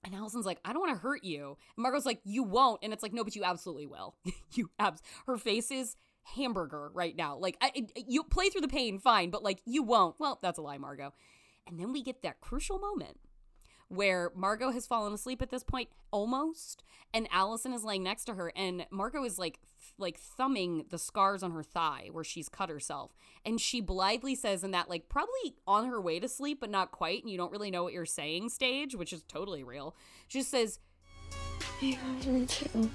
And 0.05 0.15
Allison's 0.15 0.47
like, 0.47 0.61
I 0.65 0.73
don't 0.73 0.81
want 0.81 0.95
to 0.95 1.01
hurt 1.01 1.25
you. 1.25 1.57
And 1.77 1.83
Margot's 1.83 2.07
like, 2.07 2.21
you 2.23 2.45
won't. 2.45 2.81
And 2.83 2.93
it's 2.93 3.03
like, 3.03 3.13
no, 3.13 3.25
but 3.25 3.35
you 3.35 3.43
absolutely 3.43 3.87
will. 3.87 4.15
you 4.53 4.71
abs. 4.79 5.03
Her 5.27 5.37
face 5.37 5.71
is 5.71 5.97
hamburger 6.23 6.91
right 6.95 7.17
now. 7.17 7.37
Like, 7.37 7.57
I, 7.61 7.87
you 8.07 8.23
play 8.23 8.49
through 8.49 8.61
the 8.61 8.69
pain, 8.69 9.01
fine, 9.01 9.31
but 9.31 9.43
like, 9.43 9.61
you 9.65 9.83
won't. 9.83 10.17
Well, 10.21 10.39
that's 10.43 10.59
a 10.59 10.63
lie, 10.63 10.79
Margot. 10.79 11.13
And 11.67 11.81
then 11.81 11.93
we 11.93 12.03
get 12.03 12.23
that 12.23 12.41
crucial 12.41 12.79
moment 12.79 13.19
where 13.89 14.33
Margot 14.35 14.71
has 14.73 14.87
fallen 14.87 15.13
asleep 15.13 15.41
at 15.43 15.51
this 15.51 15.63
point, 15.63 15.89
almost, 16.11 16.83
and 17.15 17.29
Allison 17.31 17.73
is 17.73 17.85
laying 17.85 18.03
next 18.03 18.25
to 18.25 18.35
her, 18.35 18.53
and 18.57 18.85
Margot 18.91 19.23
is 19.25 19.39
like, 19.39 19.61
th- 19.79 19.93
like 19.97 20.19
thumbing 20.19 20.87
the 20.91 20.99
scars 20.99 21.43
on 21.43 21.53
her 21.53 21.63
thigh 21.63 22.09
where 22.11 22.25
she's 22.25 22.49
cut 22.49 22.69
herself, 22.69 23.15
and 23.45 23.61
she 23.61 23.81
blithely 23.81 24.35
says 24.35 24.65
in 24.65 24.73
that 24.73 24.89
like 24.91 25.09
probably 25.09 25.55
on 25.67 25.87
her 25.87 26.01
way 26.01 26.19
to 26.19 26.29
sleep, 26.29 26.59
but 26.61 26.71
not 26.71 26.91
quite, 26.91 27.23
and 27.23 27.31
you 27.31 27.37
don't 27.39 27.53
really 27.53 27.71
know 27.71 27.85
what 27.85 27.93
you're 27.93 28.05
saying 28.07 28.49
stage, 28.49 28.95
which 28.95 29.13
is 29.13 29.23
totally 29.25 29.63
real. 29.63 29.95
She 30.27 30.41
just 30.41 30.51
says, 30.51 30.81
He 31.79 31.97
loves 32.09 32.27
me 32.27 32.47
too. 32.47 32.91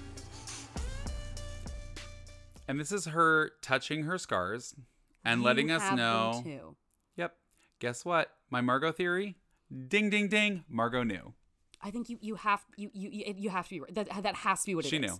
And 2.67 2.79
this 2.79 2.91
is 2.91 3.05
her 3.05 3.51
touching 3.61 4.03
her 4.03 4.17
scars 4.17 4.75
and 5.25 5.43
letting 5.43 5.69
"You 5.69 5.75
us 5.75 5.81
have 5.81 5.91
them 5.91 5.97
know. 5.97 6.41
too." 6.43 6.75
Yep. 7.17 7.35
Guess 7.79 8.05
what? 8.05 8.31
My 8.49 8.61
Margot 8.61 8.91
theory? 8.91 9.35
Ding 9.87 10.09
ding 10.09 10.27
ding. 10.27 10.63
Margot 10.69 11.03
knew. 11.03 11.33
I 11.81 11.91
think 11.91 12.09
you 12.09 12.17
you 12.21 12.35
have 12.35 12.63
you 12.75 12.89
you 12.93 13.33
you 13.37 13.49
have 13.49 13.65
to 13.67 13.75
be 13.75 13.79
right. 13.81 13.93
That 13.93 14.23
that 14.23 14.35
has 14.35 14.61
to 14.61 14.67
be 14.67 14.75
what 14.75 14.85
it 14.85 14.87
is. 14.87 14.91
She 14.91 14.99
knew. 14.99 15.19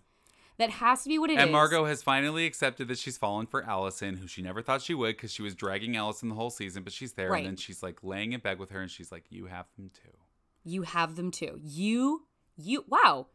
That 0.58 0.70
has 0.70 1.04
to 1.04 1.10
be 1.10 1.18
what 1.18 1.30
it 1.30 1.38
is. 1.38 1.44
and 1.44 1.52
Margot 1.52 1.86
has 1.86 2.04
finally 2.04 2.46
accepted 2.46 2.88
that 2.90 3.00
she's 3.00 3.18
fallen 3.18 3.48
for 3.48 3.64
Allison, 3.64 4.18
who 4.18 4.28
she 4.28 4.42
never 4.42 4.62
thought 4.62 4.82
she 4.82 4.94
would 4.94 5.16
because 5.16 5.32
she 5.32 5.42
was 5.42 5.56
dragging 5.56 5.96
Allison 5.96 6.30
the 6.30 6.36
whole 6.36 6.52
season, 6.52 6.84
but 6.84 6.94
she's 6.94 7.14
there. 7.14 7.32
Right. 7.32 7.40
And 7.40 7.48
then 7.48 7.56
she's 7.56 7.82
like 7.82 8.04
laying 8.04 8.34
in 8.34 8.42
bed 8.42 8.60
with 8.60 8.70
her 8.70 8.82
and 8.82 8.92
she's 8.92 9.12
like, 9.12 9.26
You 9.30 9.46
have 9.48 9.66
them 9.76 9.90
too. 9.92 10.18
You 10.64 10.84
have 10.84 11.16
them 11.16 11.32
too. 11.32 11.58
You, 11.60 12.28
you, 12.56 12.86
wow. 12.88 13.28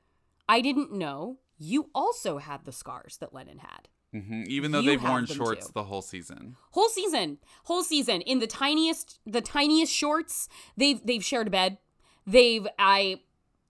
I 0.48 0.60
didn't 0.60 0.92
know 0.92 1.38
you 1.58 1.90
also 1.94 2.38
had 2.38 2.64
the 2.64 2.70
scars 2.72 3.16
that 3.18 3.34
Lennon 3.34 3.58
had. 3.58 3.88
Hmm 4.12 4.44
Even 4.46 4.72
though 4.72 4.80
You 4.80 4.90
they've 4.90 5.02
worn 5.02 5.26
shorts 5.26 5.66
too. 5.66 5.72
the 5.74 5.84
whole 5.84 6.02
season. 6.02 6.56
Whole 6.70 6.88
season, 6.88 7.38
whole 7.64 7.82
season 7.82 8.20
in 8.22 8.38
the 8.38 8.46
tiniest, 8.46 9.18
the 9.26 9.40
tiniest 9.40 9.92
shorts. 9.92 10.48
They've 10.76 11.00
they've 11.04 11.24
shared 11.24 11.48
a 11.48 11.50
bed. 11.50 11.78
They've 12.26 12.66
I, 12.78 13.20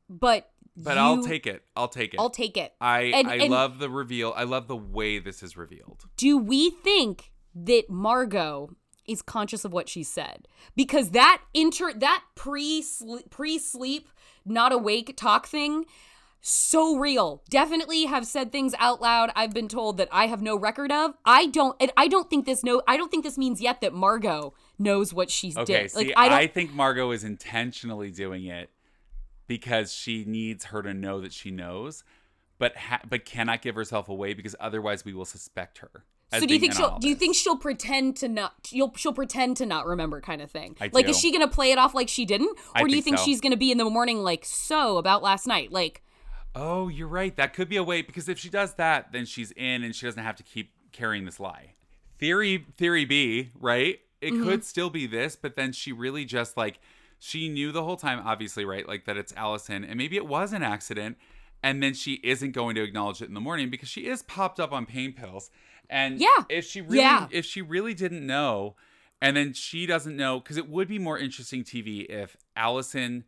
but 0.09 0.51
But 0.77 0.99
I'll 0.99 1.23
take 1.23 1.47
it. 1.47 1.63
I'll 1.77 1.89
take 1.89 2.15
it. 2.15 2.21
I'll 2.21 2.31
take 2.31 2.57
it. 2.57 2.75
I 2.81 3.01
And- 3.15 3.29
I 3.29 3.35
and 3.37 3.51
love 3.51 3.79
the 3.79 3.91
reveal. 3.91 4.33
I 4.37 4.45
love 4.45 4.69
the 4.69 4.77
way 4.77 5.19
this 5.19 5.43
is 5.43 5.57
revealed. 5.57 6.05
do 6.17 6.37
we 6.39 6.71
think 6.71 7.33
that 7.55 7.89
Margot 7.89 8.71
is 9.07 9.23
conscious 9.23 9.65
of 9.65 9.73
what 9.73 9.89
she 9.89 10.03
said? 10.03 10.49
Because 10.75 11.11
that 11.11 11.41
inter 11.55 11.93
that 11.95 12.23
pre 12.35 12.85
pre 13.31 13.59
sleep 13.59 14.09
not 14.45 14.73
awake 14.73 15.15
talk 15.17 15.47
thing 15.47 15.85
so 16.49 16.97
real. 16.97 17.43
Definitely 17.51 18.05
have 18.05 18.27
said 18.27 18.53
things 18.53 18.75
out 18.79 19.01
loud 19.03 19.31
I've 19.35 19.53
been 19.53 19.69
told 19.69 19.97
that 19.97 20.09
I 20.13 20.27
have 20.29 20.41
no 20.43 20.57
record 20.57 20.93
of. 20.93 21.15
I 21.25 21.47
don't 21.47 21.77
and 21.81 21.91
I 21.97 22.09
don't 22.09 22.31
think 22.31 22.47
this 22.47 22.63
no 22.63 22.83
I 22.87 22.97
don't 22.97 23.11
think 23.11 23.25
this 23.25 23.37
means 23.37 23.61
yet 23.61 23.81
that 23.81 23.93
Margot 23.93 24.55
knows 24.79 25.13
what 25.13 25.31
she's 25.31 25.57
Okay, 25.57 25.83
did. 25.83 25.91
see, 25.91 26.07
Like 26.07 26.13
I 26.17 26.43
I 26.43 26.47
think 26.47 26.73
Margot 26.73 27.11
is 27.11 27.25
intentionally 27.25 28.11
doing 28.11 28.45
it 28.47 28.71
because 29.47 29.93
she 29.93 30.25
needs 30.25 30.67
her 30.67 30.83
to 30.83 30.93
know 30.95 31.21
that 31.21 31.33
she 31.33 31.51
knows, 31.51 32.05
but 32.59 32.77
ha- 32.77 33.01
but 33.09 33.25
cannot 33.25 33.63
give 33.63 33.75
herself 33.75 34.09
away 34.09 34.35
because 34.35 34.55
otherwise 34.61 35.05
we 35.05 35.13
will 35.15 35.25
suspect 35.25 35.79
her. 35.79 35.91
so 36.33 36.45
do 36.47 36.53
you 36.55 36.61
think 36.61 36.75
she'll 36.75 36.99
do 36.99 37.09
you 37.09 37.15
think 37.15 37.35
she'll 37.37 37.57
pretend 37.57 38.17
to 38.17 38.29
not 38.29 38.53
you'll 38.71 38.93
she'll 38.97 39.13
pretend 39.13 39.57
to 39.57 39.67
not 39.67 39.87
remember 39.87 40.21
kind 40.21 40.41
of 40.43 40.51
thing? 40.51 40.77
I 40.81 40.91
like 40.93 41.07
do. 41.07 41.11
is 41.11 41.19
she 41.19 41.33
gonna 41.33 41.49
play 41.49 41.73
it 41.73 41.79
off 41.79 41.95
like 41.95 42.09
she 42.09 42.25
didn't? 42.25 42.57
I 42.75 42.83
Or 42.83 42.87
do 42.89 42.95
you 42.95 43.03
think 43.03 43.17
think 43.17 43.19
so. 43.19 43.25
she's 43.25 43.41
gonna 43.41 43.57
be 43.57 43.71
in 43.73 43.79
the 43.79 43.85
morning 43.85 44.23
like 44.23 44.45
so 44.45 44.97
about 44.99 45.23
last 45.23 45.47
night? 45.47 45.71
Like 45.73 46.03
Oh, 46.59 46.89
you're 46.89 47.07
right. 47.07 47.37
That 47.37 47.53
could 47.53 47.69
be 47.69 47.77
a 47.77 47.85
way 47.85 48.01
because 48.03 48.29
if 48.29 48.39
she 48.39 48.49
does 48.49 48.75
that, 48.75 49.13
then 49.13 49.27
she's 49.27 49.53
in 49.53 49.85
and 49.85 49.95
she 49.95 50.07
doesn't 50.07 50.23
have 50.23 50.37
to 50.37 50.43
keep 50.43 50.73
carrying 50.91 51.27
this 51.27 51.39
lie. 51.39 51.75
Theory 52.19 52.67
theory 52.77 53.05
B, 53.05 53.51
right? 53.61 54.01
It 54.23 54.33
Mm-hmm. 54.33 54.43
could 54.43 54.65
still 54.65 54.89
be 54.89 55.07
this, 55.07 55.37
but 55.37 55.55
then 55.57 55.73
she 55.73 55.93
really 55.93 56.25
just 56.25 56.57
like 56.57 56.81
she 57.19 57.49
knew 57.51 57.73
the 57.73 57.85
whole 57.85 57.97
time, 57.97 58.23
obviously, 58.25 58.65
right? 58.65 58.89
Like 58.89 59.05
that 59.05 59.17
it's 59.19 59.33
Allison, 59.37 59.85
and 59.85 59.97
maybe 59.99 60.17
it 60.17 60.27
was 60.27 60.53
an 60.55 60.63
accident, 60.63 61.19
and 61.63 61.83
then 61.83 61.93
she 61.93 62.15
isn't 62.25 62.53
going 62.53 62.75
to 62.77 62.83
acknowledge 62.83 63.21
it 63.21 63.29
in 63.29 63.35
the 63.35 63.41
morning 63.41 63.69
because 63.69 63.89
she 63.91 64.07
is 64.07 64.23
popped 64.23 64.59
up 64.59 64.73
on 64.73 64.87
pain 64.87 65.13
pills. 65.13 65.51
And 65.91 66.19
Yeah. 66.21 66.45
if 66.49 66.65
she 66.65 66.81
really 66.81 66.97
Yeah. 66.99 67.29
if 67.31 67.45
she 67.45 67.61
really 67.61 67.93
didn't 67.93 68.27
know, 68.27 68.77
and 69.21 69.37
then 69.37 69.53
she 69.53 69.85
doesn't 69.85 70.17
know, 70.17 70.41
because 70.41 70.57
it 70.57 70.69
would 70.71 70.89
be 70.89 70.99
more 70.99 71.19
interesting 71.19 71.63
TV 71.65 72.07
if 72.09 72.37
Allison 72.57 73.25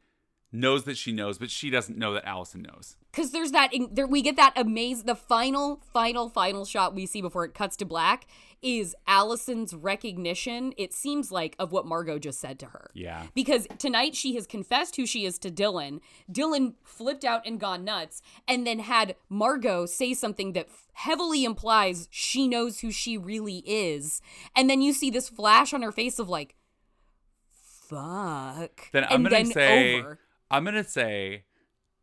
knows 0.50 0.84
that 0.84 0.96
she 0.96 1.12
knows, 1.12 1.36
but 1.38 1.50
she 1.50 1.68
doesn't 1.70 1.98
know 1.98 2.14
that 2.14 2.24
Allison 2.24 2.62
knows. 2.62 2.96
because 3.12 3.32
there's 3.32 3.50
that 3.52 3.70
there 3.92 4.06
we 4.06 4.22
get 4.22 4.36
that 4.36 4.52
amazing 4.56 5.04
the 5.06 5.14
final 5.14 5.82
final 5.92 6.28
final 6.30 6.64
shot 6.64 6.94
we 6.94 7.04
see 7.04 7.20
before 7.20 7.44
it 7.44 7.52
cuts 7.54 7.76
to 7.76 7.84
black 7.84 8.26
is 8.62 8.94
Allison's 9.06 9.74
recognition 9.74 10.72
it 10.78 10.92
seems 10.94 11.30
like 11.30 11.54
of 11.58 11.70
what 11.70 11.84
Margot 11.86 12.18
just 12.18 12.40
said 12.40 12.58
to 12.60 12.66
her 12.66 12.90
Yeah. 12.94 13.26
because 13.34 13.66
tonight 13.78 14.14
she 14.16 14.34
has 14.36 14.46
confessed 14.46 14.96
who 14.96 15.04
she 15.06 15.24
is 15.26 15.38
to 15.40 15.50
Dylan 15.50 16.00
Dylan 16.32 16.74
flipped 16.82 17.24
out 17.24 17.42
and 17.46 17.60
gone 17.60 17.84
nuts 17.84 18.22
and 18.48 18.66
then 18.66 18.78
had 18.78 19.16
Margot 19.28 19.84
say 19.86 20.14
something 20.14 20.54
that 20.54 20.68
heavily 20.94 21.44
implies 21.44 22.08
she 22.10 22.48
knows 22.48 22.80
who 22.80 22.90
she 22.90 23.18
really 23.18 23.62
is 23.66 24.22
and 24.56 24.68
then 24.70 24.80
you 24.80 24.92
see 24.94 25.10
this 25.10 25.28
flash 25.28 25.72
on 25.74 25.82
her 25.82 25.92
face 25.92 26.18
of 26.18 26.28
like 26.28 26.54
fuck 27.88 28.90
Then 28.92 29.04
I'm 29.04 29.16
and 29.16 29.24
gonna 29.24 29.36
then 29.36 29.46
say 29.46 30.00
over. 30.00 30.17
I'm 30.50 30.64
gonna 30.64 30.84
say 30.84 31.44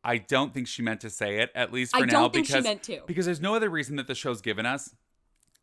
I 0.03 0.17
don't 0.19 0.53
think 0.53 0.67
she 0.67 0.81
meant 0.81 1.01
to 1.01 1.09
say 1.09 1.39
it, 1.39 1.51
at 1.55 1.73
least 1.73 1.95
for 1.95 2.03
I 2.03 2.05
now, 2.05 2.21
don't 2.21 2.33
think 2.33 2.45
she 2.45 2.53
because 2.53 2.63
meant 2.63 2.83
to. 2.83 3.01
because 3.07 3.25
there's 3.25 3.41
no 3.41 3.55
other 3.55 3.69
reason 3.69 3.95
that 3.95 4.07
the 4.07 4.15
show's 4.15 4.41
given 4.41 4.65
us 4.65 4.95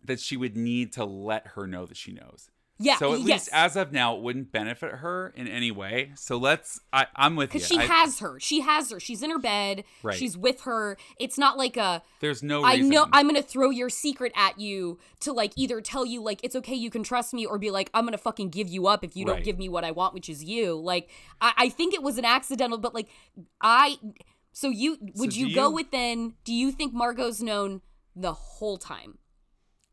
that 0.05 0.19
she 0.19 0.37
would 0.37 0.57
need 0.57 0.93
to 0.95 1.05
let 1.05 1.47
her 1.49 1.67
know 1.67 1.87
that 1.87 1.97
she 1.97 2.13
knows. 2.13 2.51
Yeah, 2.79 2.97
So 2.97 3.13
at 3.15 3.21
yes. 3.21 3.27
least 3.29 3.49
as 3.53 3.77
of 3.77 3.93
now, 3.93 4.17
it 4.17 4.23
wouldn't 4.23 4.51
benefit 4.51 4.91
her 4.97 5.33
in 5.37 5.47
any 5.47 5.71
way. 5.71 6.11
So 6.17 6.37
let's. 6.37 6.81
I, 6.93 7.07
I'm 7.15 7.37
with 7.37 7.55
you. 7.55 7.61
Because 7.61 7.69
she 7.69 7.79
I- 7.79 7.85
has 7.85 8.19
her. 8.19 8.41
She 8.41 8.61
has 8.63 8.91
her. 8.91 8.99
She's 8.99 9.23
in 9.23 9.31
her 9.31 9.39
bed. 9.39 9.85
Right. 10.03 10.17
She's 10.19 10.37
with 10.37 10.63
her. 10.63 10.97
It's 11.21 11.39
not 11.39 11.57
like 11.57 11.77
a. 11.77 12.03
There's 12.21 12.43
no 12.43 12.65
I 12.65 12.75
reason. 12.75 12.89
know 12.91 13.07
I'm 13.13 13.29
gonna 13.29 13.41
throw 13.43 13.71
your 13.71 13.89
secret 13.89 14.33
at 14.35 14.59
you 14.59 14.99
to 15.21 15.33
like 15.33 15.53
either 15.55 15.81
tell 15.81 16.05
you 16.05 16.23
like 16.23 16.41
it's 16.43 16.57
okay 16.57 16.75
you 16.75 16.91
can 16.91 17.05
trust 17.05 17.33
me 17.33 17.47
or 17.47 17.57
be 17.59 17.71
like 17.71 17.89
I'm 17.95 18.05
gonna 18.05 18.19
fucking 18.19 18.49
give 18.51 18.69
you 18.69 18.89
up 18.89 19.05
if 19.05 19.15
you 19.17 19.25
don't 19.25 19.45
give 19.45 19.59
me 19.59 19.69
what 19.69 19.85
I 19.85 19.93
want 19.93 20.15
which 20.15 20.29
is 20.29 20.43
you 20.43 20.75
like 20.75 21.09
I, 21.41 21.53
I 21.57 21.69
think 21.69 21.95
it 21.95 22.03
was 22.03 22.19
an 22.19 22.25
accidental 22.25 22.79
but 22.79 22.95
like 22.95 23.09
I 23.61 23.99
so 24.53 24.69
you 24.71 24.99
would 25.17 25.33
So 25.33 25.39
you, 25.39 25.49
do 25.49 25.55
go 25.55 25.69
you- 25.69 25.75
with 25.75 25.91
then 25.93 26.35
do 26.45 26.53
you 26.55 26.71
think 26.73 26.93
Margot's 26.95 27.43
known 27.43 27.81
the 28.17 28.33
whole 28.33 28.77
time 28.79 29.19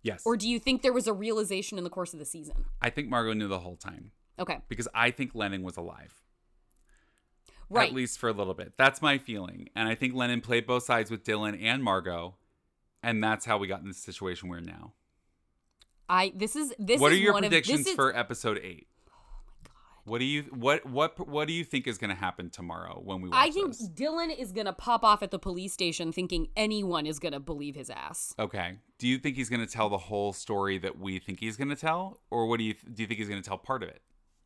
Yes. 0.04 0.22
or 0.26 0.38
do 0.38 0.48
you 0.50 0.60
think 0.60 0.82
there 0.82 0.94
was 0.94 1.08
a 1.08 1.14
realization 1.14 1.78
in 1.78 1.84
the 1.84 1.90
course 1.90 2.14
of 2.14 2.20
the 2.20 2.26
season 2.26 2.66
I 2.82 2.90
think 2.90 3.10
Margot 3.10 3.34
knew 3.34 3.48
the 3.48 3.60
whole 3.60 3.76
time. 3.76 4.12
Okay. 4.40 4.60
because 4.70 4.88
I 4.94 5.12
think 5.12 5.36
Lennon 5.36 5.64
was 5.64 5.76
alive. 5.78 6.22
Right. 7.70 7.90
At 7.90 7.96
least 7.96 8.18
for 8.18 8.30
a 8.30 8.34
little 8.34 8.54
bit. 8.56 8.74
That's 8.78 9.02
my 9.02 9.18
feeling. 9.20 9.70
And 9.76 9.88
I 9.88 9.94
think 9.96 10.16
Lennon 10.16 10.42
played 10.42 10.66
both 10.66 10.84
sides 10.84 11.12
with 11.12 11.24
Dylan 11.24 11.62
and 11.62 11.84
Margot. 11.84 12.36
And 13.04 13.24
that's 13.24 13.46
how 13.46 13.58
we 13.58 13.68
got 13.68 13.82
in 13.82 13.88
the 13.88 13.94
situation 13.94 14.50
we're 14.50 14.58
in 14.58 14.66
now. 14.66 14.94
I 16.10 16.34
this 16.36 16.56
is 16.56 16.74
this 16.80 17.00
what 17.00 17.12
is 17.12 17.20
are 17.20 17.22
your 17.22 17.34
one 17.34 17.44
of- 17.44 17.50
predictions 17.52 17.80
this 17.80 17.88
is, 17.90 17.96
for 17.96 18.16
episode 18.16 18.60
eight? 18.64 18.88
What 20.06 20.20
do 20.20 20.26
you 20.26 20.44
what 20.44 20.86
what 20.86 21.28
what 21.28 21.48
do 21.48 21.54
you 21.54 21.64
think 21.64 21.88
is 21.88 21.98
going 21.98 22.10
to 22.10 22.16
happen 22.16 22.50
tomorrow 22.50 23.00
when 23.04 23.22
we 23.22 23.30
watch 23.30 23.38
I 23.40 23.52
think 23.52 23.78
this? 23.78 23.90
Dylan 23.90 24.36
is 24.38 24.52
gonna 24.52 24.74
pop 24.74 25.04
off 25.04 25.22
at 25.22 25.32
the 25.32 25.40
police 25.40 25.74
station 25.74 26.12
thinking 26.12 26.48
anyone 26.56 27.06
is 27.06 27.20
gonna 27.20 27.40
believe 27.40 27.76
his 27.76 27.90
ass. 27.90 28.34
Okay. 28.40 28.78
Do 28.98 29.08
you 29.08 29.18
think 29.18 29.38
he's 29.38 29.50
going 29.50 29.66
to 29.66 29.72
tell 29.72 29.88
the 29.88 29.98
whole 29.98 30.34
story 30.34 30.78
that 30.80 31.00
we 31.00 31.20
think 31.20 31.40
he's 31.40 31.56
going 31.56 31.70
to 31.70 31.76
tell, 31.76 32.20
or 32.30 32.48
what 32.48 32.58
do 32.58 32.66
you 32.66 32.74
do? 32.74 33.04
You 33.04 33.08
think 33.08 33.18
he's 33.18 33.30
going 33.30 33.42
to 33.42 33.48
tell 33.48 33.58
part 33.58 33.82
of 33.82 33.88
it? 33.88 34.02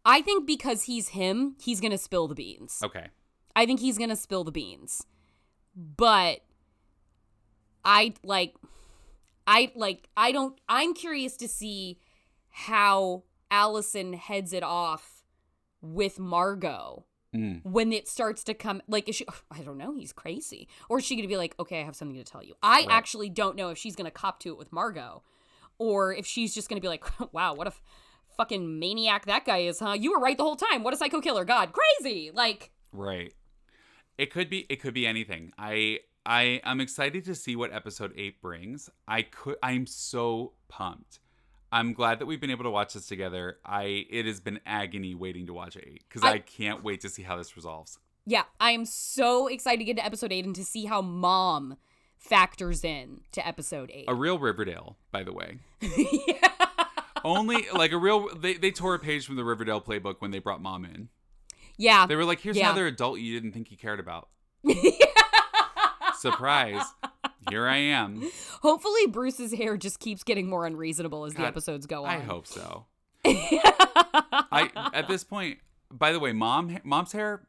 I 0.05 0.21
think 0.21 0.45
because 0.45 0.83
he's 0.83 1.09
him, 1.09 1.55
he's 1.61 1.79
gonna 1.79 1.97
spill 1.97 2.27
the 2.27 2.35
beans. 2.35 2.79
Okay. 2.83 3.07
I 3.55 3.65
think 3.65 3.79
he's 3.79 3.97
gonna 3.97 4.15
spill 4.15 4.43
the 4.43 4.51
beans. 4.51 5.05
But 5.75 6.41
I 7.85 8.13
like 8.23 8.55
I 9.47 9.71
like 9.75 10.09
I 10.17 10.31
don't 10.31 10.59
I'm 10.67 10.93
curious 10.93 11.37
to 11.37 11.47
see 11.47 11.99
how 12.49 13.23
Allison 13.49 14.13
heads 14.13 14.53
it 14.53 14.63
off 14.63 15.12
with 15.83 16.17
Margot 16.17 17.05
Mm. 17.35 17.61
when 17.65 17.91
it 17.91 18.07
starts 18.07 18.43
to 18.43 18.53
come 18.53 18.79
like 18.87 19.09
is 19.09 19.15
she 19.15 19.25
I 19.51 19.61
don't 19.61 19.79
know, 19.79 19.95
he's 19.95 20.13
crazy. 20.13 20.67
Or 20.87 20.99
is 20.99 21.03
she 21.05 21.15
gonna 21.15 21.27
be 21.27 21.35
like, 21.37 21.55
okay, 21.59 21.81
I 21.81 21.83
have 21.83 21.95
something 21.95 22.15
to 22.17 22.23
tell 22.23 22.43
you. 22.43 22.53
I 22.61 22.81
Right. 22.81 22.87
actually 22.91 23.29
don't 23.29 23.55
know 23.55 23.69
if 23.69 23.77
she's 23.79 23.95
gonna 23.95 24.11
cop 24.11 24.39
to 24.41 24.49
it 24.49 24.57
with 24.59 24.71
Margot. 24.71 25.23
Or 25.79 26.13
if 26.13 26.27
she's 26.27 26.53
just 26.53 26.69
gonna 26.69 26.79
be 26.79 26.87
like, 26.87 27.03
wow, 27.33 27.55
what 27.55 27.65
a 27.65 27.71
f- 27.71 27.81
fucking 28.37 28.77
maniac 28.79 29.25
that 29.25 29.45
guy 29.45 29.59
is, 29.59 29.79
huh? 29.79 29.93
You 29.93 30.11
were 30.11 30.19
right 30.19 30.37
the 30.37 30.43
whole 30.43 30.55
time. 30.55 30.83
What 30.83 30.93
a 30.93 30.97
psycho 30.97 31.21
killer. 31.21 31.43
God, 31.43 31.71
crazy. 31.73 32.29
Like 32.31 32.69
Right. 32.91 33.33
It 34.19 34.31
could 34.31 34.47
be 34.47 34.67
it 34.69 34.75
could 34.79 34.93
be 34.93 35.07
anything. 35.07 35.53
I 35.57 36.01
I 36.27 36.61
I'm 36.63 36.79
excited 36.81 37.25
to 37.25 37.33
see 37.33 37.55
what 37.55 37.73
episode 37.73 38.13
8 38.15 38.41
brings. 38.43 38.91
I 39.07 39.23
could 39.23 39.55
I'm 39.63 39.87
so 39.87 40.53
pumped. 40.67 41.19
I'm 41.73 41.93
glad 41.93 42.19
that 42.19 42.25
we've 42.27 42.39
been 42.39 42.51
able 42.51 42.63
to 42.65 42.69
watch 42.69 42.93
this 42.93 43.07
together. 43.07 43.57
I 43.65 44.05
it 44.09 44.25
has 44.25 44.39
been 44.39 44.59
agony 44.65 45.15
waiting 45.15 45.47
to 45.47 45.53
watch 45.53 45.75
8 45.75 46.03
cuz 46.09 46.23
I, 46.23 46.31
I- 46.33 46.39
can't 46.39 46.83
wait 46.83 47.01
to 47.01 47.09
see 47.09 47.23
how 47.23 47.35
this 47.37 47.55
resolves. 47.55 47.97
Yeah, 48.25 48.43
I 48.59 48.71
am 48.71 48.85
so 48.85 49.47
excited 49.47 49.79
to 49.79 49.83
get 49.85 49.97
to 49.97 50.05
episode 50.05 50.31
eight 50.31 50.45
and 50.45 50.55
to 50.55 50.63
see 50.63 50.85
how 50.85 51.01
mom 51.01 51.75
factors 52.17 52.83
in 52.85 53.19
to 53.33 53.45
episode 53.45 53.91
eight. 53.93 54.05
A 54.07 54.15
real 54.15 54.39
Riverdale, 54.39 54.95
by 55.11 55.23
the 55.23 55.33
way. 55.33 55.57
Only 57.25 57.65
like 57.73 57.91
a 57.91 57.97
real 57.97 58.33
they 58.35 58.53
they 58.53 58.71
tore 58.71 58.93
a 58.95 58.99
page 58.99 59.25
from 59.25 59.35
the 59.35 59.43
Riverdale 59.43 59.81
playbook 59.81 60.15
when 60.19 60.31
they 60.31 60.39
brought 60.39 60.61
mom 60.61 60.85
in. 60.85 61.09
yeah. 61.77 62.05
They 62.05 62.15
were 62.15 62.25
like, 62.25 62.39
"Here's 62.39 62.55
Yeah. 62.57 62.67
another 62.69 62.87
adult 62.87 63.19
you 63.19 63.33
didn't 63.33 63.53
think 63.53 63.71
you 63.71 63.77
cared 63.77 63.99
about." 63.99 64.29
Surprise! 66.19 66.83
Here 67.49 67.67
I 67.67 67.77
am. 67.77 68.29
Hopefully, 68.61 69.07
Bruce's 69.07 69.53
hair 69.53 69.77
just 69.77 69.99
keeps 69.99 70.23
getting 70.23 70.47
more 70.49 70.65
unreasonable 70.65 71.25
as 71.25 71.33
the 71.33 71.41
episodes 71.45 71.85
go 71.85 72.03
on. 72.05 72.09
I 72.09 72.19
hope 72.19 72.47
so. 72.47 72.85
I 73.25 74.69
at 74.93 75.07
this 75.07 75.23
point, 75.23 75.59
by 75.91 76.11
the 76.11 76.19
way, 76.19 76.33
mom 76.33 76.77
mom's 76.83 77.11
hair, 77.11 77.45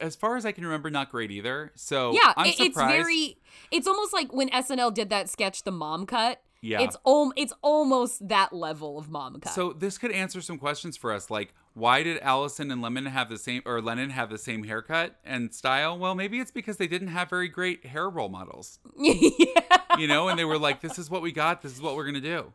as 0.00 0.16
far 0.16 0.36
as 0.36 0.44
I 0.46 0.52
can 0.52 0.64
remember, 0.64 0.90
not 0.90 1.10
great 1.10 1.30
either. 1.30 1.72
So 1.74 2.12
yeah, 2.12 2.32
I'm 2.36 2.46
it- 2.46 2.60
it's 2.60 2.76
very. 2.76 3.38
It's 3.70 3.86
almost 3.86 4.12
like 4.12 4.32
when 4.32 4.48
SNL 4.50 4.92
did 4.94 5.10
that 5.10 5.28
sketch, 5.28 5.64
the 5.64 5.72
mom 5.72 6.06
cut. 6.06 6.42
Yeah. 6.60 6.80
It's 6.80 6.96
om- 7.04 7.32
It's 7.36 7.52
almost 7.62 8.26
that 8.28 8.52
level 8.52 8.98
of 8.98 9.08
mom 9.08 9.38
cut. 9.40 9.52
So 9.52 9.72
this 9.72 9.96
could 9.96 10.10
answer 10.10 10.40
some 10.40 10.58
questions 10.58 10.96
for 10.96 11.12
us, 11.12 11.30
like 11.30 11.54
why 11.78 12.02
did 12.02 12.18
Allison 12.18 12.70
and 12.70 12.82
Lemon 12.82 13.06
have 13.06 13.28
the 13.28 13.38
same, 13.38 13.62
or 13.64 13.80
Lennon 13.80 14.10
have 14.10 14.30
the 14.30 14.38
same 14.38 14.64
haircut 14.64 15.16
and 15.24 15.54
style? 15.54 15.98
Well, 15.98 16.14
maybe 16.14 16.40
it's 16.40 16.50
because 16.50 16.76
they 16.76 16.88
didn't 16.88 17.08
have 17.08 17.30
very 17.30 17.48
great 17.48 17.86
hair 17.86 18.08
role 18.10 18.28
models, 18.28 18.78
you 18.96 20.06
know, 20.06 20.28
and 20.28 20.38
they 20.38 20.44
were 20.44 20.58
like, 20.58 20.80
"This 20.80 20.98
is 20.98 21.08
what 21.08 21.22
we 21.22 21.32
got. 21.32 21.62
This 21.62 21.72
is 21.72 21.80
what 21.80 21.94
we're 21.94 22.06
gonna 22.06 22.20
do." 22.20 22.52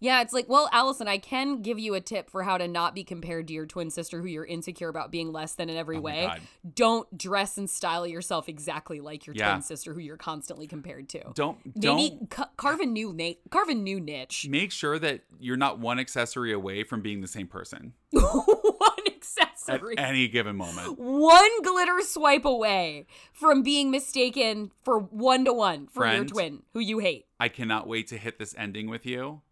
Yeah, 0.00 0.20
it's 0.22 0.32
like, 0.32 0.48
well, 0.48 0.68
Allison, 0.72 1.08
I 1.08 1.18
can 1.18 1.62
give 1.62 1.78
you 1.78 1.94
a 1.94 2.00
tip 2.00 2.30
for 2.30 2.42
how 2.42 2.58
to 2.58 2.66
not 2.68 2.94
be 2.94 3.04
compared 3.04 3.48
to 3.48 3.54
your 3.54 3.66
twin 3.66 3.90
sister 3.90 4.20
who 4.20 4.26
you're 4.26 4.44
insecure 4.44 4.88
about 4.88 5.10
being 5.10 5.32
less 5.32 5.54
than 5.54 5.68
in 5.70 5.76
every 5.76 5.98
Oh 5.98 6.00
way. 6.00 6.26
God. 6.26 6.40
Don't 6.74 7.18
dress 7.18 7.58
and 7.58 7.68
style 7.68 8.06
yourself 8.06 8.48
exactly 8.48 9.00
like 9.00 9.26
your 9.26 9.34
Yeah. 9.36 9.50
twin 9.52 9.62
sister 9.62 9.94
who 9.94 10.00
you're 10.00 10.16
constantly 10.16 10.66
compared 10.66 11.08
to. 11.10 11.22
Don't 11.34 11.58
Maybe 11.64 11.80
don't 11.80 12.30
ca- 12.30 12.50
carve 12.56 12.80
a 12.80 12.86
new 12.86 13.12
na- 13.12 13.34
carve 13.50 13.68
a 13.68 13.74
new 13.74 14.00
niche. 14.00 14.46
make 14.48 14.72
sure 14.72 14.98
that 14.98 15.22
you're 15.38 15.56
not 15.56 15.78
one 15.78 15.98
accessory 15.98 16.52
away 16.52 16.84
from 16.84 17.00
being 17.02 17.20
the 17.20 17.28
same 17.28 17.46
person 17.46 17.92
One 18.12 19.06
accessory 19.06 19.98
at 19.98 20.08
any 20.08 20.28
given 20.28 20.56
moment. 20.56 20.98
One 20.98 21.62
glitter 21.62 22.00
swipe 22.00 22.44
away 22.44 23.06
from 23.32 23.62
being 23.62 23.90
mistaken 23.90 24.70
for 24.82 24.98
one 24.98 25.44
to 25.44 25.52
one 25.52 25.86
for 25.88 26.06
your 26.06 26.24
twin 26.24 26.62
who 26.72 26.80
you 26.80 26.98
hate. 27.00 27.26
I 27.38 27.48
cannot 27.48 27.86
wait 27.86 28.06
to 28.08 28.16
hit 28.18 28.38
this 28.38 28.54
ending 28.56 28.88
with 28.88 29.04
you 29.04 29.42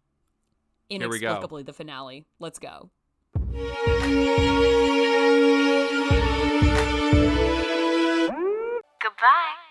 inexplicably 0.89 1.63
the 1.63 1.73
finale. 1.73 2.25
Let's 2.39 2.59
go. 2.59 2.89
Goodbye. 8.99 9.66